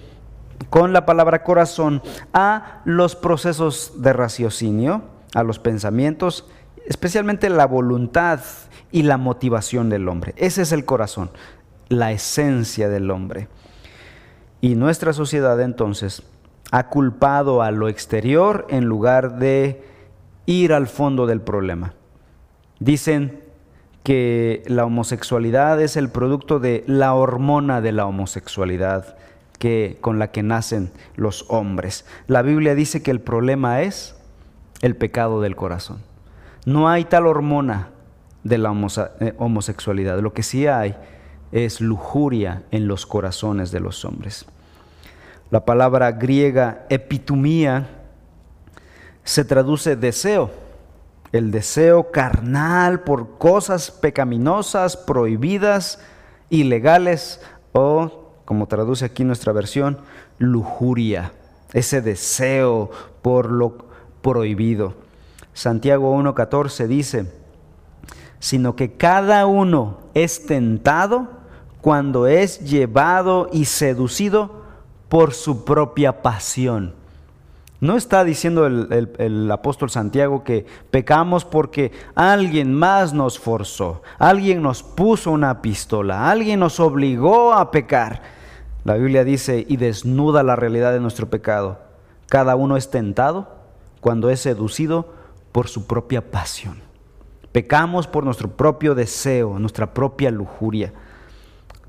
con 0.71 0.93
la 0.93 1.05
palabra 1.05 1.43
corazón 1.43 2.01
a 2.33 2.81
los 2.85 3.17
procesos 3.17 3.95
de 4.01 4.13
raciocinio, 4.13 5.03
a 5.35 5.43
los 5.43 5.59
pensamientos, 5.59 6.49
especialmente 6.87 7.51
la 7.51 7.67
voluntad 7.67 8.39
y 8.93 9.03
la 9.03 9.17
motivación 9.17 9.89
del 9.89 10.09
hombre. 10.09 10.35
Ese 10.37 10.63
es 10.63 10.71
el 10.73 10.85
corazón, 10.85 11.31
la 11.89 12.13
esencia 12.13 12.89
del 12.89 13.11
hombre. 13.11 13.49
Y 14.61 14.77
nuestra 14.77 15.13
sociedad 15.13 15.61
entonces 15.61 16.23
ha 16.71 16.89
culpado 16.89 17.63
a 17.63 17.71
lo 17.71 17.89
exterior 17.89 18.67
en 18.69 18.85
lugar 18.85 19.39
de 19.39 19.83
ir 20.47 20.73
al 20.73 20.87
fondo 20.87 21.27
del 21.27 21.41
problema. 21.41 21.95
Dicen 22.79 23.41
que 24.03 24.63
la 24.67 24.85
homosexualidad 24.85 25.81
es 25.81 25.97
el 25.97 26.09
producto 26.09 26.59
de 26.61 26.85
la 26.87 27.15
hormona 27.15 27.81
de 27.81 27.93
la 27.93 28.07
homosexualidad 28.07 29.17
que, 29.59 29.99
con 30.01 30.19
la 30.19 30.33
que 30.33 30.43
nacen 30.43 30.91
los 31.15 31.47
hombres. 31.49 32.05
La 32.27 32.43
Biblia 32.43 32.75
dice 32.75 33.03
que 33.03 33.13
el 33.13 33.21
problema 33.21 33.83
es 33.83 34.17
el 34.81 34.97
pecado 34.97 35.41
del 35.41 35.57
corazón. 35.57 35.99
No 36.67 36.89
hay 36.89 37.05
tal 37.05 37.27
hormona 37.27 37.91
de 38.45 38.59
la 38.59 38.73
eh, 39.21 39.35
homosexualidad. 39.39 40.19
Lo 40.21 40.33
que 40.33 40.43
sí 40.43 40.67
hay 40.67 40.97
es 41.53 41.81
lujuria 41.81 42.63
en 42.71 42.89
los 42.89 43.07
corazones 43.07 43.71
de 43.71 43.81
los 43.81 44.05
hombres. 44.05 44.47
La 45.51 45.65
palabra 45.65 46.13
griega 46.13 46.87
epitumía 46.89 47.89
se 49.23 49.45
traduce 49.45 49.97
deseo, 49.97 50.51
el 51.31 51.51
deseo 51.51 52.11
carnal 52.11 53.01
por 53.01 53.39
cosas 53.39 53.91
pecaminosas, 53.91 54.97
prohibidas, 54.97 56.01
ilegales 56.51 57.41
o, 57.73 58.33
como 58.45 58.67
traduce 58.67 59.05
aquí 59.05 59.25
nuestra 59.25 59.53
versión, 59.53 59.99
lujuria, 60.39 61.33
ese 61.73 62.01
deseo 62.03 62.91
por 63.23 63.51
lo 63.51 63.77
prohibido. 64.23 64.95
Santiago 65.53 66.17
1.14 66.17 66.87
dice, 66.87 67.42
sino 68.43 68.75
que 68.75 68.95
cada 68.95 69.47
uno 69.47 69.99
es 70.15 70.47
tentado 70.47 71.29
cuando 71.81 72.27
es 72.27 72.59
llevado 72.59 73.49
y 73.53 73.67
seducido 73.67 74.65
por 75.09 75.33
su 75.33 75.65
propia 75.65 76.23
pasión. 76.23 76.93
No 77.79 77.97
está 77.97 78.25
diciendo 78.25 78.67
el, 78.67 79.49
apóstol 79.53 79.91
Santiago 79.91 80.43
que 80.43 80.67
pecamos 80.91 81.45
porque 81.45 81.93
alguien 82.17 82.75
más 82.75 83.13
nos 83.13 83.39
forzó, 83.39 84.03
alguien 84.19 84.61
nos 84.61 84.83
puso 84.83 85.31
una 85.31 85.63
pistola, 85.63 86.29
alguien 86.29 86.59
nos 86.59 86.81
obligó 86.81 87.53
a 87.53 87.71
pecar. 87.71 88.23
La 88.83 88.95
Biblia 88.95 89.23
dice 89.23 89.65
y 89.69 89.77
desnuda 89.77 90.43
la 90.43 90.57
realidad 90.57 90.93
de 90.93 90.99
nuestro 90.99 91.31
pecado. 91.31 91.79
Cada 92.29 92.57
uno 92.57 92.77
es 92.77 92.91
tentado 92.91 93.47
cuando 94.01 94.31
es 94.31 94.41
seducido 94.41 95.15
por 95.53 95.69
su 95.69 95.87
propia 95.87 96.33
pasión. 96.33 96.92
Pecamos 97.53 98.07
por 98.07 98.25
nuestro 98.25 98.51
propio 98.51 98.95
deseo, 98.95 99.59
nuestra 99.59 99.93
propia 99.93 100.31
lujuria. 100.31 100.93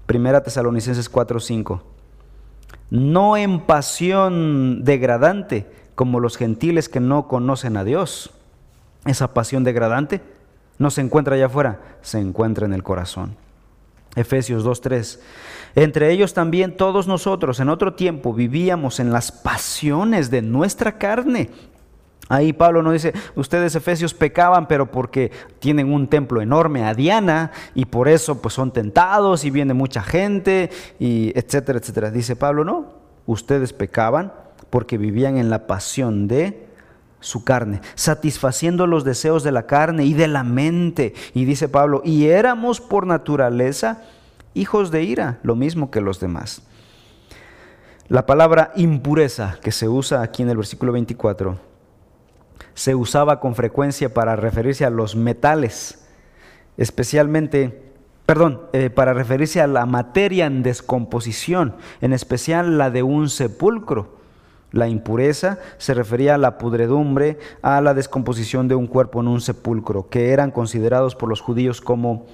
Primera 0.05 0.43
Tesalonicenses 0.43 1.09
4:5. 1.09 1.81
No 2.89 3.37
en 3.37 3.61
pasión 3.61 4.83
degradante, 4.83 5.65
como 5.95 6.19
los 6.19 6.37
gentiles 6.37 6.89
que 6.89 6.99
no 6.99 7.27
conocen 7.27 7.77
a 7.77 7.83
Dios. 7.83 8.31
Esa 9.05 9.33
pasión 9.33 9.63
degradante 9.63 10.21
no 10.77 10.89
se 10.91 11.01
encuentra 11.01 11.35
allá 11.35 11.47
afuera, 11.47 11.79
se 12.01 12.19
encuentra 12.19 12.65
en 12.65 12.73
el 12.73 12.83
corazón. 12.83 13.35
Efesios 14.15 14.63
2.3. 14.63 15.19
Entre 15.75 16.11
ellos 16.11 16.33
también 16.33 16.77
todos 16.77 17.07
nosotros 17.07 17.59
en 17.59 17.69
otro 17.69 17.93
tiempo 17.93 18.33
vivíamos 18.33 18.99
en 18.99 19.11
las 19.11 19.31
pasiones 19.31 20.29
de 20.29 20.41
nuestra 20.41 20.97
carne. 20.97 21.49
Ahí 22.33 22.51
Pablo 22.51 22.81
nos 22.81 22.93
dice, 22.93 23.13
ustedes 23.35 23.75
efesios 23.75 24.15
pecaban, 24.15 24.67
pero 24.67 24.89
porque 24.89 25.31
tienen 25.59 25.93
un 25.93 26.07
templo 26.07 26.41
enorme 26.41 26.83
a 26.83 26.95
Diana 26.95 27.51
y 27.75 27.85
por 27.85 28.07
eso 28.07 28.41
pues 28.41 28.55
son 28.55 28.71
tentados 28.71 29.45
y 29.45 29.51
viene 29.51 29.75
mucha 29.75 30.01
gente 30.01 30.71
y 30.99 31.31
etcétera, 31.35 31.77
etcétera. 31.77 32.09
Dice 32.09 32.35
Pablo, 32.35 32.63
no, 32.63 32.87
ustedes 33.27 33.71
pecaban 33.71 34.33
porque 34.71 34.97
vivían 34.97 35.37
en 35.37 35.51
la 35.51 35.67
pasión 35.67 36.27
de 36.27 36.65
su 37.19 37.43
carne, 37.43 37.81
satisfaciendo 37.93 38.87
los 38.87 39.03
deseos 39.03 39.43
de 39.43 39.51
la 39.51 39.67
carne 39.67 40.03
y 40.03 40.15
de 40.15 40.27
la 40.27 40.43
mente. 40.43 41.13
Y 41.35 41.45
dice 41.45 41.69
Pablo, 41.69 42.01
y 42.03 42.25
éramos 42.25 42.81
por 42.81 43.05
naturaleza 43.05 44.01
hijos 44.55 44.89
de 44.89 45.03
ira, 45.03 45.37
lo 45.43 45.55
mismo 45.55 45.91
que 45.91 46.01
los 46.01 46.19
demás. 46.19 46.63
La 48.07 48.25
palabra 48.25 48.71
impureza 48.75 49.59
que 49.61 49.71
se 49.71 49.87
usa 49.87 50.23
aquí 50.23 50.41
en 50.41 50.49
el 50.49 50.57
versículo 50.57 50.91
24 50.93 51.72
se 52.73 52.95
usaba 52.95 53.39
con 53.39 53.55
frecuencia 53.55 54.13
para 54.13 54.35
referirse 54.35 54.85
a 54.85 54.89
los 54.89 55.15
metales, 55.15 56.05
especialmente, 56.77 57.91
perdón, 58.25 58.61
eh, 58.73 58.89
para 58.89 59.13
referirse 59.13 59.61
a 59.61 59.67
la 59.67 59.85
materia 59.85 60.45
en 60.45 60.63
descomposición, 60.63 61.75
en 62.01 62.13
especial 62.13 62.77
la 62.77 62.89
de 62.89 63.03
un 63.03 63.29
sepulcro. 63.29 64.21
La 64.71 64.87
impureza 64.87 65.59
se 65.77 65.93
refería 65.93 66.33
a 66.33 66.39
la 66.39 66.57
pudredumbre, 66.57 67.37
a 67.61 67.79
la 67.79 67.93
descomposición 67.93 68.67
de 68.67 68.73
un 68.73 68.87
cuerpo 68.87 69.21
en 69.21 69.27
un 69.27 69.39
sepulcro, 69.39 70.09
que 70.09 70.31
eran 70.31 70.49
considerados 70.49 71.15
por 71.15 71.29
los 71.29 71.41
judíos 71.41 71.79
como 71.79 72.25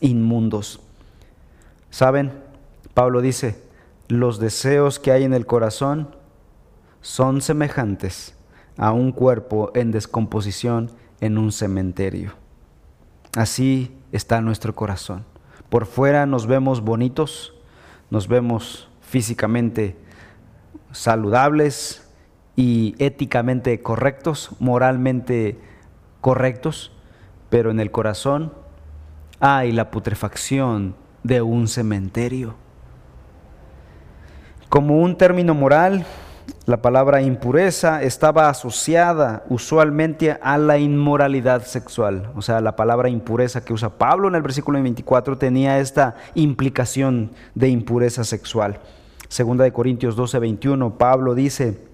inmundos. 0.00 0.80
¿Saben? 1.90 2.32
Pablo 2.94 3.20
dice, 3.20 3.62
los 4.08 4.40
deseos 4.40 4.98
que 4.98 5.12
hay 5.12 5.22
en 5.22 5.34
el 5.34 5.46
corazón 5.46 6.16
son 7.00 7.40
semejantes 7.42 8.34
a 8.78 8.92
un 8.92 9.12
cuerpo 9.12 9.70
en 9.74 9.90
descomposición 9.90 10.90
en 11.20 11.36
un 11.36 11.52
cementerio. 11.52 12.32
Así 13.36 13.94
está 14.12 14.40
nuestro 14.40 14.74
corazón. 14.74 15.24
Por 15.68 15.84
fuera 15.84 16.24
nos 16.24 16.46
vemos 16.46 16.80
bonitos, 16.80 17.54
nos 18.10 18.28
vemos 18.28 18.88
físicamente 19.02 19.96
saludables 20.92 22.08
y 22.56 22.94
éticamente 22.98 23.82
correctos, 23.82 24.50
moralmente 24.60 25.58
correctos, 26.20 26.92
pero 27.50 27.70
en 27.70 27.80
el 27.80 27.90
corazón 27.90 28.52
hay 29.40 29.72
la 29.72 29.90
putrefacción 29.90 30.94
de 31.22 31.42
un 31.42 31.68
cementerio. 31.68 32.54
Como 34.68 34.98
un 34.98 35.16
término 35.16 35.54
moral, 35.54 36.04
la 36.66 36.82
palabra 36.82 37.22
impureza 37.22 38.02
estaba 38.02 38.48
asociada 38.48 39.42
usualmente 39.48 40.38
a 40.42 40.58
la 40.58 40.78
inmoralidad 40.78 41.64
sexual. 41.64 42.30
O 42.36 42.42
sea, 42.42 42.60
la 42.60 42.76
palabra 42.76 43.08
impureza 43.08 43.64
que 43.64 43.72
usa 43.72 43.96
Pablo 43.96 44.28
en 44.28 44.34
el 44.34 44.42
versículo 44.42 44.80
24 44.82 45.38
tenía 45.38 45.78
esta 45.78 46.16
implicación 46.34 47.30
de 47.54 47.68
impureza 47.68 48.22
sexual. 48.24 48.80
Segunda 49.28 49.64
de 49.64 49.72
Corintios 49.72 50.14
12, 50.16 50.38
21, 50.38 50.98
Pablo 50.98 51.34
dice, 51.34 51.88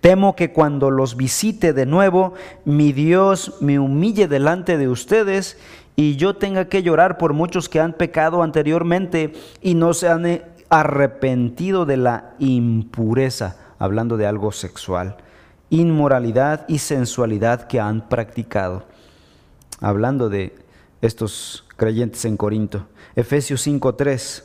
Temo 0.00 0.34
que 0.34 0.52
cuando 0.52 0.90
los 0.90 1.16
visite 1.16 1.72
de 1.72 1.86
nuevo, 1.86 2.34
mi 2.64 2.92
Dios 2.92 3.56
me 3.60 3.78
humille 3.78 4.26
delante 4.26 4.76
de 4.76 4.88
ustedes 4.88 5.58
y 5.96 6.16
yo 6.16 6.36
tenga 6.36 6.66
que 6.66 6.82
llorar 6.82 7.18
por 7.18 7.32
muchos 7.32 7.68
que 7.68 7.80
han 7.80 7.92
pecado 7.92 8.42
anteriormente 8.42 9.34
y 9.60 9.74
no 9.74 9.94
se 9.94 10.08
han 10.08 10.42
arrepentido 10.70 11.84
de 11.84 11.98
la 11.98 12.34
impureza, 12.38 13.56
hablando 13.82 14.16
de 14.16 14.26
algo 14.28 14.52
sexual, 14.52 15.16
inmoralidad 15.68 16.66
y 16.68 16.78
sensualidad 16.78 17.66
que 17.66 17.80
han 17.80 18.08
practicado. 18.08 18.84
Hablando 19.80 20.28
de 20.28 20.54
estos 21.00 21.66
creyentes 21.74 22.24
en 22.24 22.36
Corinto. 22.36 22.86
Efesios 23.16 23.66
5:3 23.66 24.44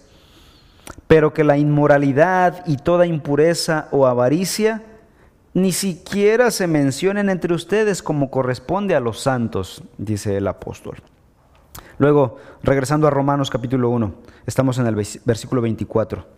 pero 1.05 1.33
que 1.33 1.43
la 1.43 1.57
inmoralidad 1.57 2.65
y 2.65 2.77
toda 2.77 3.05
impureza 3.05 3.89
o 3.91 4.07
avaricia 4.07 4.83
ni 5.53 5.71
siquiera 5.71 6.49
se 6.49 6.65
mencionen 6.65 7.29
entre 7.29 7.53
ustedes 7.53 8.01
como 8.01 8.31
corresponde 8.31 8.95
a 8.95 8.99
los 9.01 9.19
santos, 9.19 9.83
dice 9.97 10.37
el 10.37 10.47
apóstol. 10.47 10.97
Luego, 11.99 12.37
regresando 12.63 13.05
a 13.05 13.11
Romanos 13.11 13.49
capítulo 13.49 13.89
1, 13.89 14.13
estamos 14.47 14.79
en 14.79 14.87
el 14.87 14.95
versículo 14.95 15.61
24. 15.61 16.36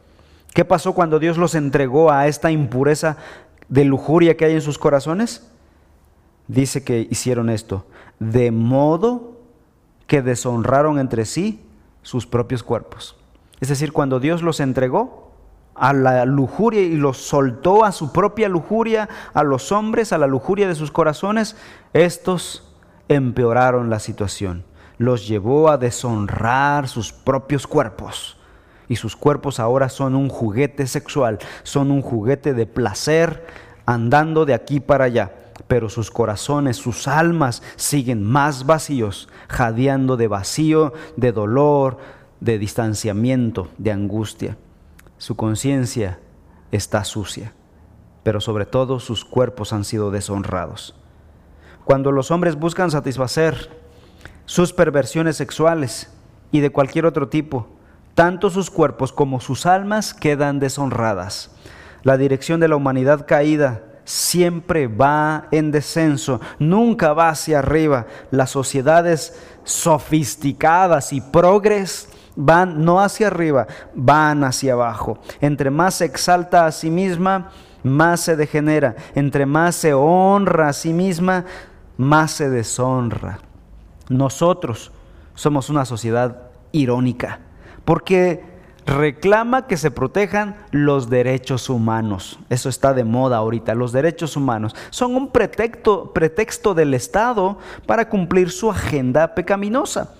¿Qué 0.54 0.66
pasó 0.66 0.94
cuando 0.94 1.20
Dios 1.20 1.38
los 1.38 1.56
entregó 1.56 2.12
a 2.12 2.28
esta 2.28 2.52
impureza 2.52 3.18
de 3.68 3.86
lujuria 3.86 4.36
que 4.36 4.46
hay 4.46 4.54
en 4.54 4.62
sus 4.62 4.78
corazones? 4.78 5.50
Dice 6.48 6.84
que 6.84 7.08
hicieron 7.10 7.50
esto, 7.50 7.86
de 8.20 8.52
modo 8.52 9.40
que 10.08 10.22
deshonraron 10.24 10.98
entre 10.98 11.26
sí 11.26 11.62
sus 12.02 12.26
propios 12.26 12.64
cuerpos. 12.64 13.16
Es 13.60 13.70
decir, 13.70 13.94
cuando 13.94 14.20
Dios 14.20 14.42
los 14.42 14.60
entregó 14.60 15.32
a 15.76 15.94
la 15.94 16.26
lujuria 16.26 16.82
y 16.82 16.96
los 16.96 17.18
soltó 17.18 17.86
a 17.86 17.92
su 17.92 18.12
propia 18.12 18.50
lujuria, 18.50 19.08
a 19.34 19.44
los 19.44 19.72
hombres, 19.72 20.12
a 20.12 20.18
la 20.18 20.28
lujuria 20.28 20.68
de 20.68 20.76
sus 20.76 20.92
corazones, 20.92 21.56
estos 21.94 22.76
empeoraron 23.08 23.90
la 23.90 24.00
situación. 24.00 24.66
Los 24.98 25.28
llevó 25.28 25.70
a 25.70 25.78
deshonrar 25.78 26.88
sus 26.88 27.14
propios 27.14 27.68
cuerpos. 27.68 28.39
Y 28.90 28.98
sus 28.98 29.16
cuerpos 29.16 29.62
ahora 29.62 29.88
son 29.88 30.16
un 30.16 30.28
juguete 30.28 30.88
sexual, 30.88 31.40
son 31.64 31.92
un 31.92 32.02
juguete 32.02 32.54
de 32.54 32.66
placer 32.66 33.46
andando 33.86 34.46
de 34.46 34.54
aquí 34.54 34.82
para 34.82 35.06
allá 35.06 35.32
pero 35.68 35.88
sus 35.88 36.10
corazones, 36.10 36.78
sus 36.78 37.08
almas 37.08 37.62
siguen 37.76 38.24
más 38.24 38.66
vacíos, 38.66 39.30
jadeando 39.48 40.18
de 40.18 40.28
vacío, 40.28 40.94
de 41.16 41.32
dolor, 41.32 42.00
de 42.40 42.58
distanciamiento, 42.58 43.70
de 43.78 43.92
angustia. 43.92 44.58
Su 45.20 45.36
conciencia 45.36 46.20
está 46.72 47.04
sucia, 47.04 47.54
pero 48.24 48.42
sobre 48.42 48.66
todo 48.66 49.00
sus 49.00 49.26
cuerpos 49.26 49.72
han 49.72 49.84
sido 49.84 50.12
deshonrados. 50.12 50.96
Cuando 51.86 52.12
los 52.12 52.32
hombres 52.32 52.56
buscan 52.56 52.90
satisfacer 52.90 53.70
sus 54.46 54.74
perversiones 54.74 55.38
sexuales 55.38 56.12
y 56.52 56.62
de 56.62 56.72
cualquier 56.72 57.06
otro 57.06 57.30
tipo, 57.30 57.68
tanto 58.20 58.50
sus 58.50 58.70
cuerpos 58.70 59.14
como 59.14 59.40
sus 59.40 59.66
almas 59.66 60.14
quedan 60.14 60.60
deshonradas. 60.60 61.52
La 62.04 62.18
dirección 62.18 62.60
de 62.60 62.68
la 62.68 62.76
humanidad 62.76 63.26
caída 63.26 63.82
siempre 64.04 64.88
va 64.88 65.48
en 65.52 65.72
descenso, 65.72 66.42
nunca 66.60 67.14
va 67.14 67.30
hacia 67.30 67.60
arriba. 67.60 68.08
Las 68.30 68.50
sociedades 68.50 69.42
sofisticadas 69.64 71.14
y 71.14 71.22
progres 71.22 72.10
van 72.36 72.84
no 72.84 73.00
hacia 73.00 73.28
arriba, 73.28 73.68
van 73.96 74.44
hacia 74.44 74.74
abajo. 74.74 75.20
Entre 75.40 75.70
más 75.70 75.94
se 75.94 76.04
exalta 76.04 76.66
a 76.66 76.74
sí 76.74 76.92
misma, 76.92 77.52
más 77.84 78.20
se 78.20 78.36
degenera. 78.36 78.98
Entre 79.16 79.46
más 79.46 79.78
se 79.78 79.94
honra 79.94 80.68
a 80.68 80.74
sí 80.74 80.92
misma, 80.92 81.46
más 81.96 82.32
se 82.32 82.50
deshonra. 82.50 83.40
Nosotros 84.10 84.92
somos 85.36 85.70
una 85.70 85.86
sociedad 85.86 86.50
irónica, 86.74 87.40
porque 87.86 88.44
reclama 88.86 89.68
que 89.68 89.78
se 89.78 89.92
protejan 89.92 90.56
los 90.72 91.10
derechos 91.10 91.70
humanos. 91.70 92.40
Eso 92.50 92.70
está 92.70 92.94
de 92.94 93.04
moda 93.04 93.38
ahorita. 93.38 93.76
Los 93.76 93.92
derechos 93.92 94.36
humanos 94.36 94.76
son 94.90 95.16
un 95.16 95.32
pretexto, 95.32 96.12
pretexto 96.12 96.74
del 96.74 96.94
Estado 96.94 97.60
para 97.86 98.10
cumplir 98.10 98.50
su 98.50 98.72
agenda 98.72 99.36
pecaminosa. 99.36 100.16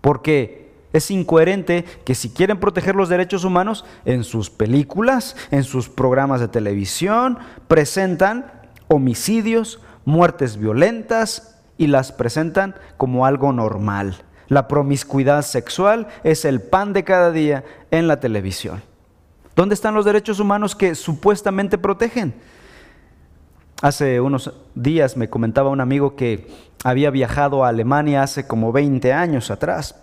Porque 0.00 0.64
Es 0.94 1.10
incoherente 1.10 1.84
que 2.04 2.14
si 2.14 2.30
quieren 2.30 2.60
proteger 2.60 2.94
los 2.94 3.08
derechos 3.08 3.42
humanos, 3.42 3.84
en 4.04 4.22
sus 4.22 4.48
películas, 4.48 5.34
en 5.50 5.64
sus 5.64 5.88
programas 5.88 6.38
de 6.40 6.46
televisión, 6.46 7.38
presentan 7.66 8.52
homicidios, 8.86 9.80
muertes 10.04 10.56
violentas 10.56 11.58
y 11.78 11.88
las 11.88 12.12
presentan 12.12 12.76
como 12.96 13.26
algo 13.26 13.52
normal. 13.52 14.23
La 14.48 14.68
promiscuidad 14.68 15.42
sexual 15.42 16.08
es 16.22 16.44
el 16.44 16.60
pan 16.60 16.92
de 16.92 17.04
cada 17.04 17.30
día 17.30 17.64
en 17.90 18.08
la 18.08 18.20
televisión. 18.20 18.82
¿Dónde 19.56 19.74
están 19.74 19.94
los 19.94 20.04
derechos 20.04 20.40
humanos 20.40 20.74
que 20.74 20.94
supuestamente 20.94 21.78
protegen? 21.78 22.34
Hace 23.82 24.20
unos 24.20 24.52
días 24.74 25.16
me 25.16 25.28
comentaba 25.28 25.70
un 25.70 25.80
amigo 25.80 26.16
que 26.16 26.48
había 26.84 27.10
viajado 27.10 27.64
a 27.64 27.68
Alemania 27.68 28.22
hace 28.22 28.46
como 28.46 28.72
20 28.72 29.12
años 29.12 29.50
atrás. 29.50 29.96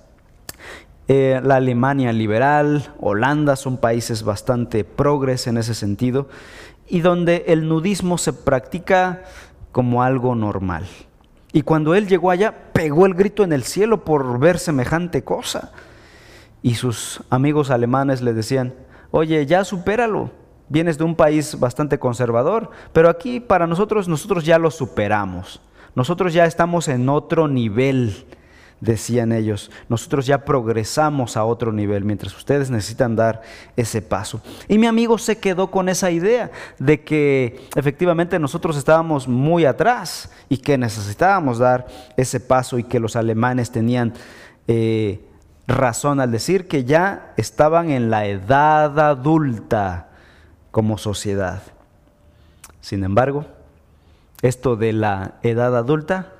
Eh, 1.08 1.41
la 1.43 1.56
Alemania 1.56 2.13
liberal, 2.13 2.93
Holanda 2.99 3.56
son 3.56 3.77
países 3.77 4.23
bastante 4.23 4.84
progres 4.84 5.47
en 5.47 5.58
ese 5.58 5.73
sentido 5.73 6.30
y 6.88 7.01
donde 7.01 7.45
el 7.47 7.67
nudismo 7.67 8.17
se 8.17 8.34
practica 8.34 9.23
como 9.71 10.04
algo 10.04 10.36
normal. 10.36 10.86
Y 11.54 11.64
cuando 11.64 11.96
él 11.96 12.08
llegó 12.08 12.32
allá, 12.32 12.72
pegó 12.74 13.06
el 13.06 13.14
grito 13.14 13.44
en 13.44 13.52
el 13.52 13.64
cielo 13.64 14.06
por 14.06 14.40
ver 14.40 14.58
semejante 14.58 15.24
cosa. 15.24 15.72
Y 16.62 16.76
sus 16.76 17.22
amigos 17.30 17.72
alemanes 17.72 18.22
le 18.22 18.34
decían, 18.34 18.74
oye, 19.10 19.46
ya 19.46 19.64
supéralo, 19.64 20.32
vienes 20.70 20.98
de 20.98 21.04
un 21.04 21.16
país 21.16 21.60
bastante 21.60 22.00
conservador, 22.00 22.72
pero 22.94 23.10
aquí 23.10 23.40
para 23.40 23.68
nosotros, 23.68 24.08
nosotros 24.08 24.46
ya 24.46 24.58
lo 24.58 24.72
superamos. 24.72 25.62
Nosotros 25.96 26.34
ya 26.34 26.46
estamos 26.46 26.88
en 26.88 27.10
otro 27.10 27.50
nivel, 27.50 28.26
decían 28.82 29.32
ellos. 29.32 29.72
Nosotros 29.88 30.26
ya 30.26 30.44
progresamos 30.44 31.38
a 31.38 31.46
otro 31.46 31.72
nivel, 31.72 32.04
mientras 32.04 32.36
ustedes 32.36 32.70
necesitan 32.70 33.15
dar 33.15 33.41
ese 33.78 34.02
paso. 34.02 34.41
Y 34.67 34.78
mi 34.78 34.88
amigo 34.88 35.17
se 35.17 35.38
quedó 35.38 35.72
con 35.72 35.88
esa 35.88 36.12
idea 36.12 36.52
de 36.78 37.02
que 37.04 37.67
efectivamente 37.76 38.38
nosotros 38.39 38.76
estábamos 38.76 39.28
muy 39.28 39.63
atrás 39.65 40.30
y 40.50 40.58
que 40.58 40.78
necesitábamos 40.78 41.60
dar 41.60 41.88
ese 42.17 42.39
paso 42.39 42.78
y 42.78 42.84
que 42.84 43.00
los 43.00 43.15
alemanes 43.15 43.72
tenían... 43.72 44.13
Eh, 44.67 45.22
razón 45.67 46.20
al 46.20 46.32
decir 46.32 46.67
que 46.67 46.84
ya 46.84 47.34
estaban 47.38 47.89
en 47.89 48.10
la 48.10 48.26
edad 48.26 49.00
adulta 49.00 50.10
como 50.72 50.98
sociedad. 50.98 51.62
Sin 52.82 53.04
embargo, 53.04 53.46
esto 54.41 54.76
de 54.76 54.94
la 54.94 55.36
edad 55.44 55.76
adulta 55.78 56.34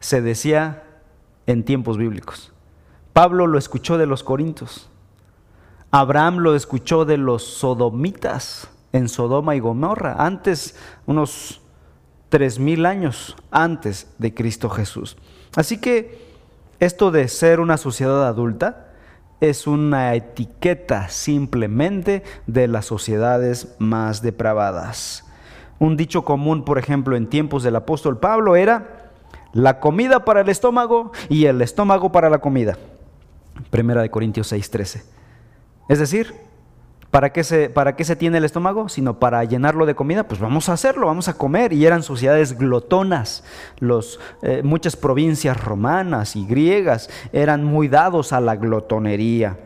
se 0.00 0.22
decía 0.22 0.84
en 1.48 1.64
tiempos 1.64 1.96
bíblicos. 1.96 2.52
Pablo 3.12 3.48
lo 3.48 3.58
escuchó 3.58 3.98
de 3.98 4.06
los 4.06 4.22
corintios. 4.22 4.88
Abraham 5.90 6.38
lo 6.38 6.54
escuchó 6.54 7.06
de 7.06 7.16
los 7.16 7.42
sodomitas 7.42 8.68
en 8.92 9.08
Sodoma 9.08 9.56
y 9.56 9.60
Gomorra, 9.60 10.14
antes, 10.24 10.76
unos 11.06 11.62
tres 12.28 12.58
mil 12.58 12.84
años 12.84 13.34
antes 13.50 14.14
de 14.18 14.34
Cristo 14.34 14.68
Jesús. 14.68 15.16
Así 15.56 15.78
que 15.78 16.28
esto 16.80 17.10
de 17.10 17.26
ser 17.28 17.60
una 17.60 17.78
sociedad 17.78 18.28
adulta 18.28 18.92
es 19.40 19.66
una 19.66 20.14
etiqueta 20.14 21.08
simplemente 21.08 22.22
de 22.46 22.68
las 22.68 22.84
sociedades 22.84 23.74
más 23.78 24.20
depravadas. 24.20 25.24
Un 25.78 25.96
dicho 25.96 26.26
común, 26.26 26.64
por 26.64 26.78
ejemplo, 26.78 27.16
en 27.16 27.28
tiempos 27.28 27.62
del 27.62 27.76
apóstol 27.76 28.18
Pablo 28.18 28.54
era 28.54 29.07
la 29.52 29.80
comida 29.80 30.24
para 30.24 30.40
el 30.40 30.48
estómago 30.48 31.12
y 31.28 31.46
el 31.46 31.62
estómago 31.62 32.12
para 32.12 32.30
la 32.30 32.38
comida. 32.38 32.76
Primera 33.70 34.02
de 34.02 34.10
Corintios 34.10 34.52
6:13. 34.52 35.02
Es 35.88 35.98
decir, 35.98 36.34
¿Para 37.10 37.32
qué, 37.32 37.42
se, 37.42 37.70
¿Para 37.70 37.96
qué 37.96 38.04
se 38.04 38.16
tiene 38.16 38.36
el 38.36 38.44
estómago? 38.44 38.90
Sino 38.90 39.18
para 39.18 39.42
llenarlo 39.44 39.86
de 39.86 39.94
comida, 39.94 40.28
pues 40.28 40.40
vamos 40.40 40.68
a 40.68 40.74
hacerlo, 40.74 41.06
vamos 41.06 41.28
a 41.28 41.34
comer. 41.38 41.72
Y 41.72 41.86
eran 41.86 42.02
sociedades 42.02 42.58
glotonas. 42.58 43.44
Los, 43.78 44.20
eh, 44.42 44.60
muchas 44.62 44.94
provincias 44.94 45.58
romanas 45.58 46.36
y 46.36 46.44
griegas 46.44 47.08
eran 47.32 47.64
muy 47.64 47.88
dados 47.88 48.34
a 48.34 48.40
la 48.42 48.56
glotonería. 48.56 49.58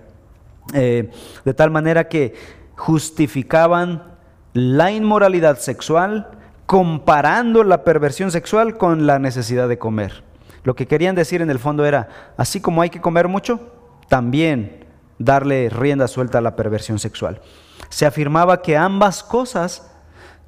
Eh, 0.73 1.11
de 1.45 1.55
tal 1.55 1.73
manera 1.73 2.07
que 2.07 2.35
justificaban 2.77 4.05
la 4.53 4.92
inmoralidad 4.92 5.59
sexual 5.59 6.31
comparando 6.66 7.64
la 7.64 7.85
perversión 7.85 8.31
sexual 8.31 8.77
con 8.77 9.07
la 9.07 9.18
necesidad 9.18 9.68
de 9.68 9.79
comer. 9.79 10.22
Lo 10.64 10.75
que 10.75 10.87
querían 10.87 11.14
decir 11.14 11.42
en 11.42 11.51
el 11.51 11.59
fondo 11.59 11.85
era, 11.85 12.33
así 12.37 12.61
como 12.61 12.83
hay 12.83 12.90
que 12.90 13.01
comer 13.01 13.29
mucho, 13.29 13.72
también 14.09 14.85
darle 15.18 15.68
rienda 15.68 16.09
suelta 16.09 16.38
a 16.38 16.42
la 16.42 16.57
perversión 16.57 16.98
sexual. 16.98 17.40
Se 17.88 18.07
afirmaba 18.07 18.62
que 18.62 18.77
ambas 18.77 19.22
cosas, 19.22 19.90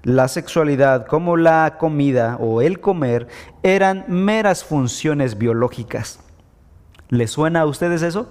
la 0.03 0.29
sexualidad 0.29 1.07
como 1.07 1.37
la 1.37 1.77
comida 1.79 2.37
o 2.40 2.62
el 2.62 2.81
comer, 2.81 3.27
eran 3.62 4.05
meras 4.09 4.64
funciones 4.64 5.37
biológicas. 5.37 6.20
¿Les 7.09 7.31
suena 7.31 7.62
a 7.62 7.66
ustedes 7.66 8.03
eso? 8.03 8.29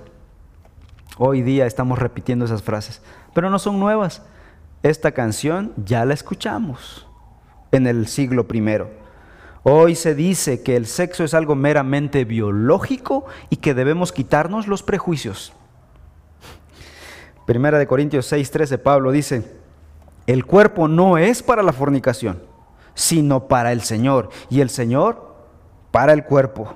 Hoy 1.17 1.41
día 1.41 1.65
estamos 1.65 1.99
repitiendo 1.99 2.45
esas 2.45 2.63
frases, 2.63 3.01
pero 3.33 3.49
no 3.49 3.59
son 3.59 3.79
nuevas. 3.79 4.23
Esta 4.83 5.11
canción 5.11 5.73
ya 5.77 6.05
la 6.05 6.13
escuchamos 6.13 7.07
en 7.73 7.87
el 7.87 8.07
siglo 8.07 8.47
primero. 8.47 8.89
Hoy 9.63 9.95
se 9.95 10.15
dice 10.15 10.61
que 10.61 10.75
el 10.75 10.85
sexo 10.85 11.23
es 11.23 11.33
algo 11.33 11.55
meramente 11.55 12.23
biológico 12.23 13.25
y 13.49 13.57
que 13.57 13.73
debemos 13.73 14.11
quitarnos 14.11 14.67
los 14.67 14.83
prejuicios. 14.83 15.53
Primera 17.45 17.77
de 17.77 17.87
Corintios 17.87 18.31
6:13 18.31 18.77
Pablo 18.77 19.11
dice, 19.11 19.59
el 20.27 20.45
cuerpo 20.45 20.87
no 20.87 21.17
es 21.17 21.43
para 21.43 21.63
la 21.63 21.73
fornicación, 21.73 22.41
sino 22.93 23.47
para 23.47 23.71
el 23.71 23.81
Señor, 23.81 24.29
y 24.49 24.61
el 24.61 24.69
Señor 24.69 25.35
para 25.91 26.13
el 26.13 26.23
cuerpo. 26.23 26.75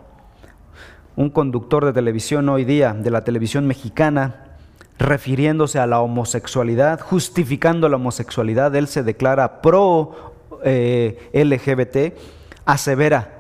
Un 1.16 1.30
conductor 1.30 1.86
de 1.86 1.94
televisión 1.94 2.50
hoy 2.50 2.66
día, 2.66 2.94
de 2.94 3.12
la 3.12 3.24
televisión 3.24 3.68
mexicana, 3.68 4.58
refiriéndose 4.98 5.80
a 5.80 5.88
la 5.88 6.02
homosexualidad, 6.02 7.00
justificando 7.00 7.88
la 7.88 7.98
homosexualidad, 7.98 8.76
él 8.76 8.88
se 8.88 9.04
declara 9.04 9.62
pro 9.62 10.37
eh, 10.63 11.30
LGBT, 11.34 12.17
asevera, 12.65 13.34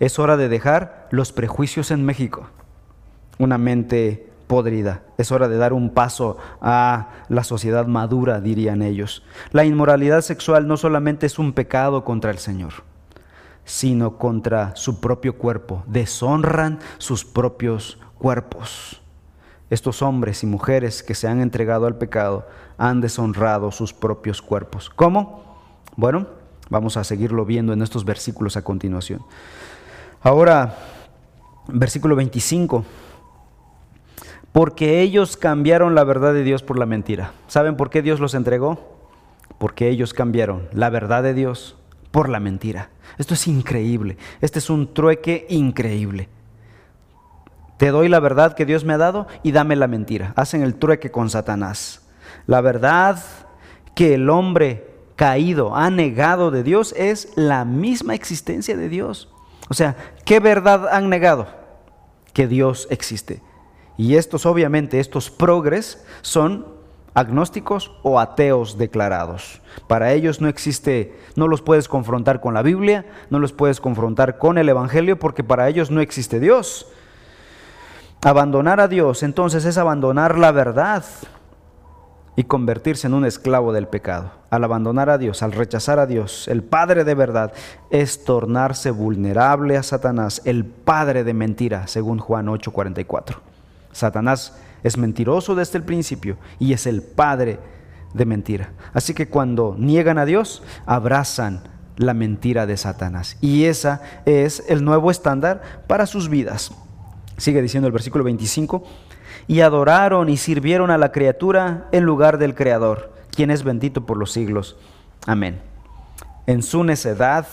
es 0.00 0.18
hora 0.18 0.36
de 0.36 0.48
dejar 0.48 1.08
los 1.10 1.32
prejuicios 1.32 1.90
en 1.90 2.04
México. 2.04 2.48
Una 3.38 3.58
mente 3.58 4.32
podrida. 4.52 5.02
Es 5.16 5.32
hora 5.32 5.48
de 5.48 5.56
dar 5.56 5.72
un 5.72 5.94
paso 5.94 6.36
a 6.60 7.08
la 7.28 7.42
sociedad 7.42 7.86
madura, 7.86 8.40
dirían 8.40 8.82
ellos. 8.82 9.24
La 9.50 9.64
inmoralidad 9.64 10.20
sexual 10.20 10.68
no 10.68 10.76
solamente 10.76 11.24
es 11.24 11.38
un 11.38 11.54
pecado 11.54 12.04
contra 12.04 12.30
el 12.30 12.36
Señor, 12.36 12.72
sino 13.64 14.18
contra 14.18 14.76
su 14.76 15.00
propio 15.00 15.38
cuerpo. 15.38 15.84
Deshonran 15.86 16.80
sus 16.98 17.24
propios 17.24 17.98
cuerpos. 18.18 19.00
Estos 19.70 20.02
hombres 20.02 20.42
y 20.42 20.46
mujeres 20.46 21.02
que 21.02 21.14
se 21.14 21.28
han 21.28 21.40
entregado 21.40 21.86
al 21.86 21.96
pecado 21.96 22.46
han 22.76 23.00
deshonrado 23.00 23.70
sus 23.70 23.94
propios 23.94 24.42
cuerpos. 24.42 24.90
¿Cómo? 24.90 25.44
Bueno, 25.96 26.26
vamos 26.72 26.96
a 26.96 27.04
seguirlo 27.04 27.44
viendo 27.44 27.72
en 27.72 27.82
estos 27.82 28.04
versículos 28.04 28.56
a 28.56 28.62
continuación. 28.62 29.24
Ahora, 30.22 30.76
versículo 31.68 32.16
25 32.16 32.84
porque 34.52 35.00
ellos 35.00 35.38
cambiaron 35.38 35.94
la 35.94 36.04
verdad 36.04 36.34
de 36.34 36.44
Dios 36.44 36.62
por 36.62 36.78
la 36.78 36.86
mentira. 36.86 37.32
¿Saben 37.48 37.76
por 37.76 37.88
qué 37.88 38.02
Dios 38.02 38.20
los 38.20 38.34
entregó? 38.34 38.78
Porque 39.58 39.88
ellos 39.88 40.12
cambiaron 40.12 40.68
la 40.72 40.90
verdad 40.90 41.22
de 41.22 41.32
Dios 41.32 41.76
por 42.10 42.28
la 42.28 42.38
mentira. 42.38 42.90
Esto 43.16 43.32
es 43.32 43.48
increíble. 43.48 44.18
Este 44.42 44.58
es 44.58 44.68
un 44.68 44.92
trueque 44.92 45.46
increíble. 45.48 46.28
Te 47.78 47.88
doy 47.88 48.08
la 48.08 48.20
verdad 48.20 48.54
que 48.54 48.66
Dios 48.66 48.84
me 48.84 48.92
ha 48.92 48.98
dado 48.98 49.26
y 49.42 49.52
dame 49.52 49.74
la 49.74 49.88
mentira. 49.88 50.34
Hacen 50.36 50.62
el 50.62 50.74
trueque 50.74 51.10
con 51.10 51.30
Satanás. 51.30 52.02
La 52.46 52.60
verdad 52.60 53.18
que 53.94 54.14
el 54.14 54.28
hombre 54.28 54.91
caído 55.22 55.76
ha 55.76 55.88
negado 55.88 56.50
de 56.50 56.64
Dios 56.64 56.92
es 56.98 57.28
la 57.36 57.64
misma 57.64 58.16
existencia 58.16 58.76
de 58.76 58.88
Dios. 58.88 59.28
O 59.68 59.74
sea, 59.74 59.94
¿qué 60.24 60.40
verdad 60.40 60.88
han 60.88 61.08
negado? 61.08 61.46
Que 62.32 62.48
Dios 62.48 62.88
existe. 62.90 63.40
Y 63.96 64.16
estos, 64.16 64.46
obviamente, 64.46 64.98
estos 64.98 65.30
progres 65.30 66.04
son 66.22 66.66
agnósticos 67.14 67.92
o 68.02 68.18
ateos 68.18 68.78
declarados. 68.78 69.62
Para 69.86 70.12
ellos 70.12 70.40
no 70.40 70.48
existe, 70.48 71.16
no 71.36 71.46
los 71.46 71.62
puedes 71.62 71.86
confrontar 71.86 72.40
con 72.40 72.54
la 72.54 72.62
Biblia, 72.62 73.06
no 73.30 73.38
los 73.38 73.52
puedes 73.52 73.80
confrontar 73.80 74.38
con 74.38 74.58
el 74.58 74.68
Evangelio, 74.68 75.20
porque 75.20 75.44
para 75.44 75.68
ellos 75.68 75.92
no 75.92 76.00
existe 76.00 76.40
Dios. 76.40 76.88
Abandonar 78.22 78.80
a 78.80 78.88
Dios 78.88 79.22
entonces 79.22 79.66
es 79.66 79.78
abandonar 79.78 80.36
la 80.36 80.50
verdad 80.50 81.04
y 82.36 82.44
convertirse 82.44 83.06
en 83.06 83.14
un 83.14 83.24
esclavo 83.24 83.72
del 83.72 83.88
pecado. 83.88 84.32
Al 84.50 84.64
abandonar 84.64 85.10
a 85.10 85.18
Dios, 85.18 85.42
al 85.42 85.52
rechazar 85.52 85.98
a 85.98 86.06
Dios, 86.06 86.48
el 86.48 86.62
Padre 86.62 87.04
de 87.04 87.14
verdad, 87.14 87.52
es 87.90 88.24
tornarse 88.24 88.90
vulnerable 88.90 89.76
a 89.76 89.82
Satanás, 89.82 90.42
el 90.44 90.64
Padre 90.64 91.24
de 91.24 91.34
mentira, 91.34 91.86
según 91.86 92.18
Juan 92.18 92.48
8:44. 92.48 93.40
Satanás 93.92 94.56
es 94.82 94.96
mentiroso 94.96 95.54
desde 95.54 95.78
el 95.78 95.84
principio 95.84 96.38
y 96.58 96.72
es 96.72 96.86
el 96.86 97.02
padre 97.02 97.58
de 98.14 98.24
mentira. 98.24 98.72
Así 98.92 99.14
que 99.14 99.28
cuando 99.28 99.76
niegan 99.78 100.18
a 100.18 100.24
Dios, 100.24 100.62
abrazan 100.86 101.62
la 101.96 102.14
mentira 102.14 102.66
de 102.66 102.76
Satanás. 102.76 103.36
Y 103.40 103.64
esa 103.64 104.02
es 104.24 104.64
el 104.68 104.84
nuevo 104.84 105.10
estándar 105.10 105.62
para 105.86 106.06
sus 106.06 106.28
vidas. 106.28 106.72
Sigue 107.36 107.62
diciendo 107.62 107.86
el 107.86 107.92
versículo 107.92 108.24
25, 108.24 108.82
y 109.46 109.60
adoraron 109.60 110.28
y 110.28 110.36
sirvieron 110.36 110.90
a 110.90 110.98
la 110.98 111.12
criatura 111.12 111.88
en 111.92 112.04
lugar 112.04 112.38
del 112.38 112.54
Creador, 112.54 113.12
quien 113.30 113.50
es 113.50 113.64
bendito 113.64 114.06
por 114.06 114.16
los 114.16 114.32
siglos. 114.32 114.76
Amén. 115.26 115.60
En 116.46 116.62
su 116.62 116.84
necedad 116.84 117.46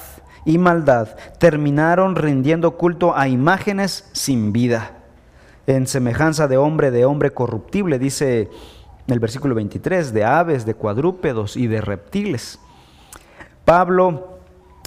y 0.46 0.58
maldad 0.58 1.10
terminaron 1.40 2.16
rindiendo 2.16 2.78
culto 2.78 3.16
a 3.16 3.28
imágenes 3.28 4.10
sin 4.14 4.52
vida, 4.52 4.92
en 5.68 5.86
semejanza 5.86 6.48
de 6.48 6.58
hombre, 6.58 6.90
de 6.90 7.06
hombre 7.06 7.32
corruptible, 7.32 8.00
dice 8.00 8.50
el 9.08 9.20
versículo 9.20 9.56
23, 9.56 10.14
de 10.14 10.24
aves, 10.24 10.66
de 10.66 10.74
cuadrúpedos 10.74 11.58
y 11.58 11.68
de 11.68 11.82
reptiles. 11.82 12.60
Pablo, 13.66 14.40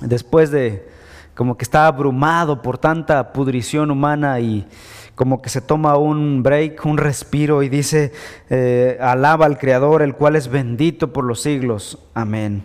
después 0.02 0.50
de 0.50 0.88
como 1.34 1.56
que 1.56 1.64
está 1.64 1.86
abrumado 1.86 2.60
por 2.62 2.78
tanta 2.78 3.32
pudrición 3.32 3.90
humana 3.90 4.40
y 4.40 4.66
como 5.14 5.42
que 5.42 5.50
se 5.50 5.60
toma 5.60 5.96
un 5.96 6.42
break, 6.42 6.84
un 6.86 6.98
respiro 6.98 7.62
y 7.62 7.68
dice, 7.68 8.12
eh, 8.50 8.98
alaba 9.00 9.46
al 9.46 9.58
Creador, 9.58 10.02
el 10.02 10.14
cual 10.14 10.36
es 10.36 10.48
bendito 10.48 11.12
por 11.12 11.24
los 11.24 11.42
siglos. 11.42 11.98
Amén. 12.14 12.64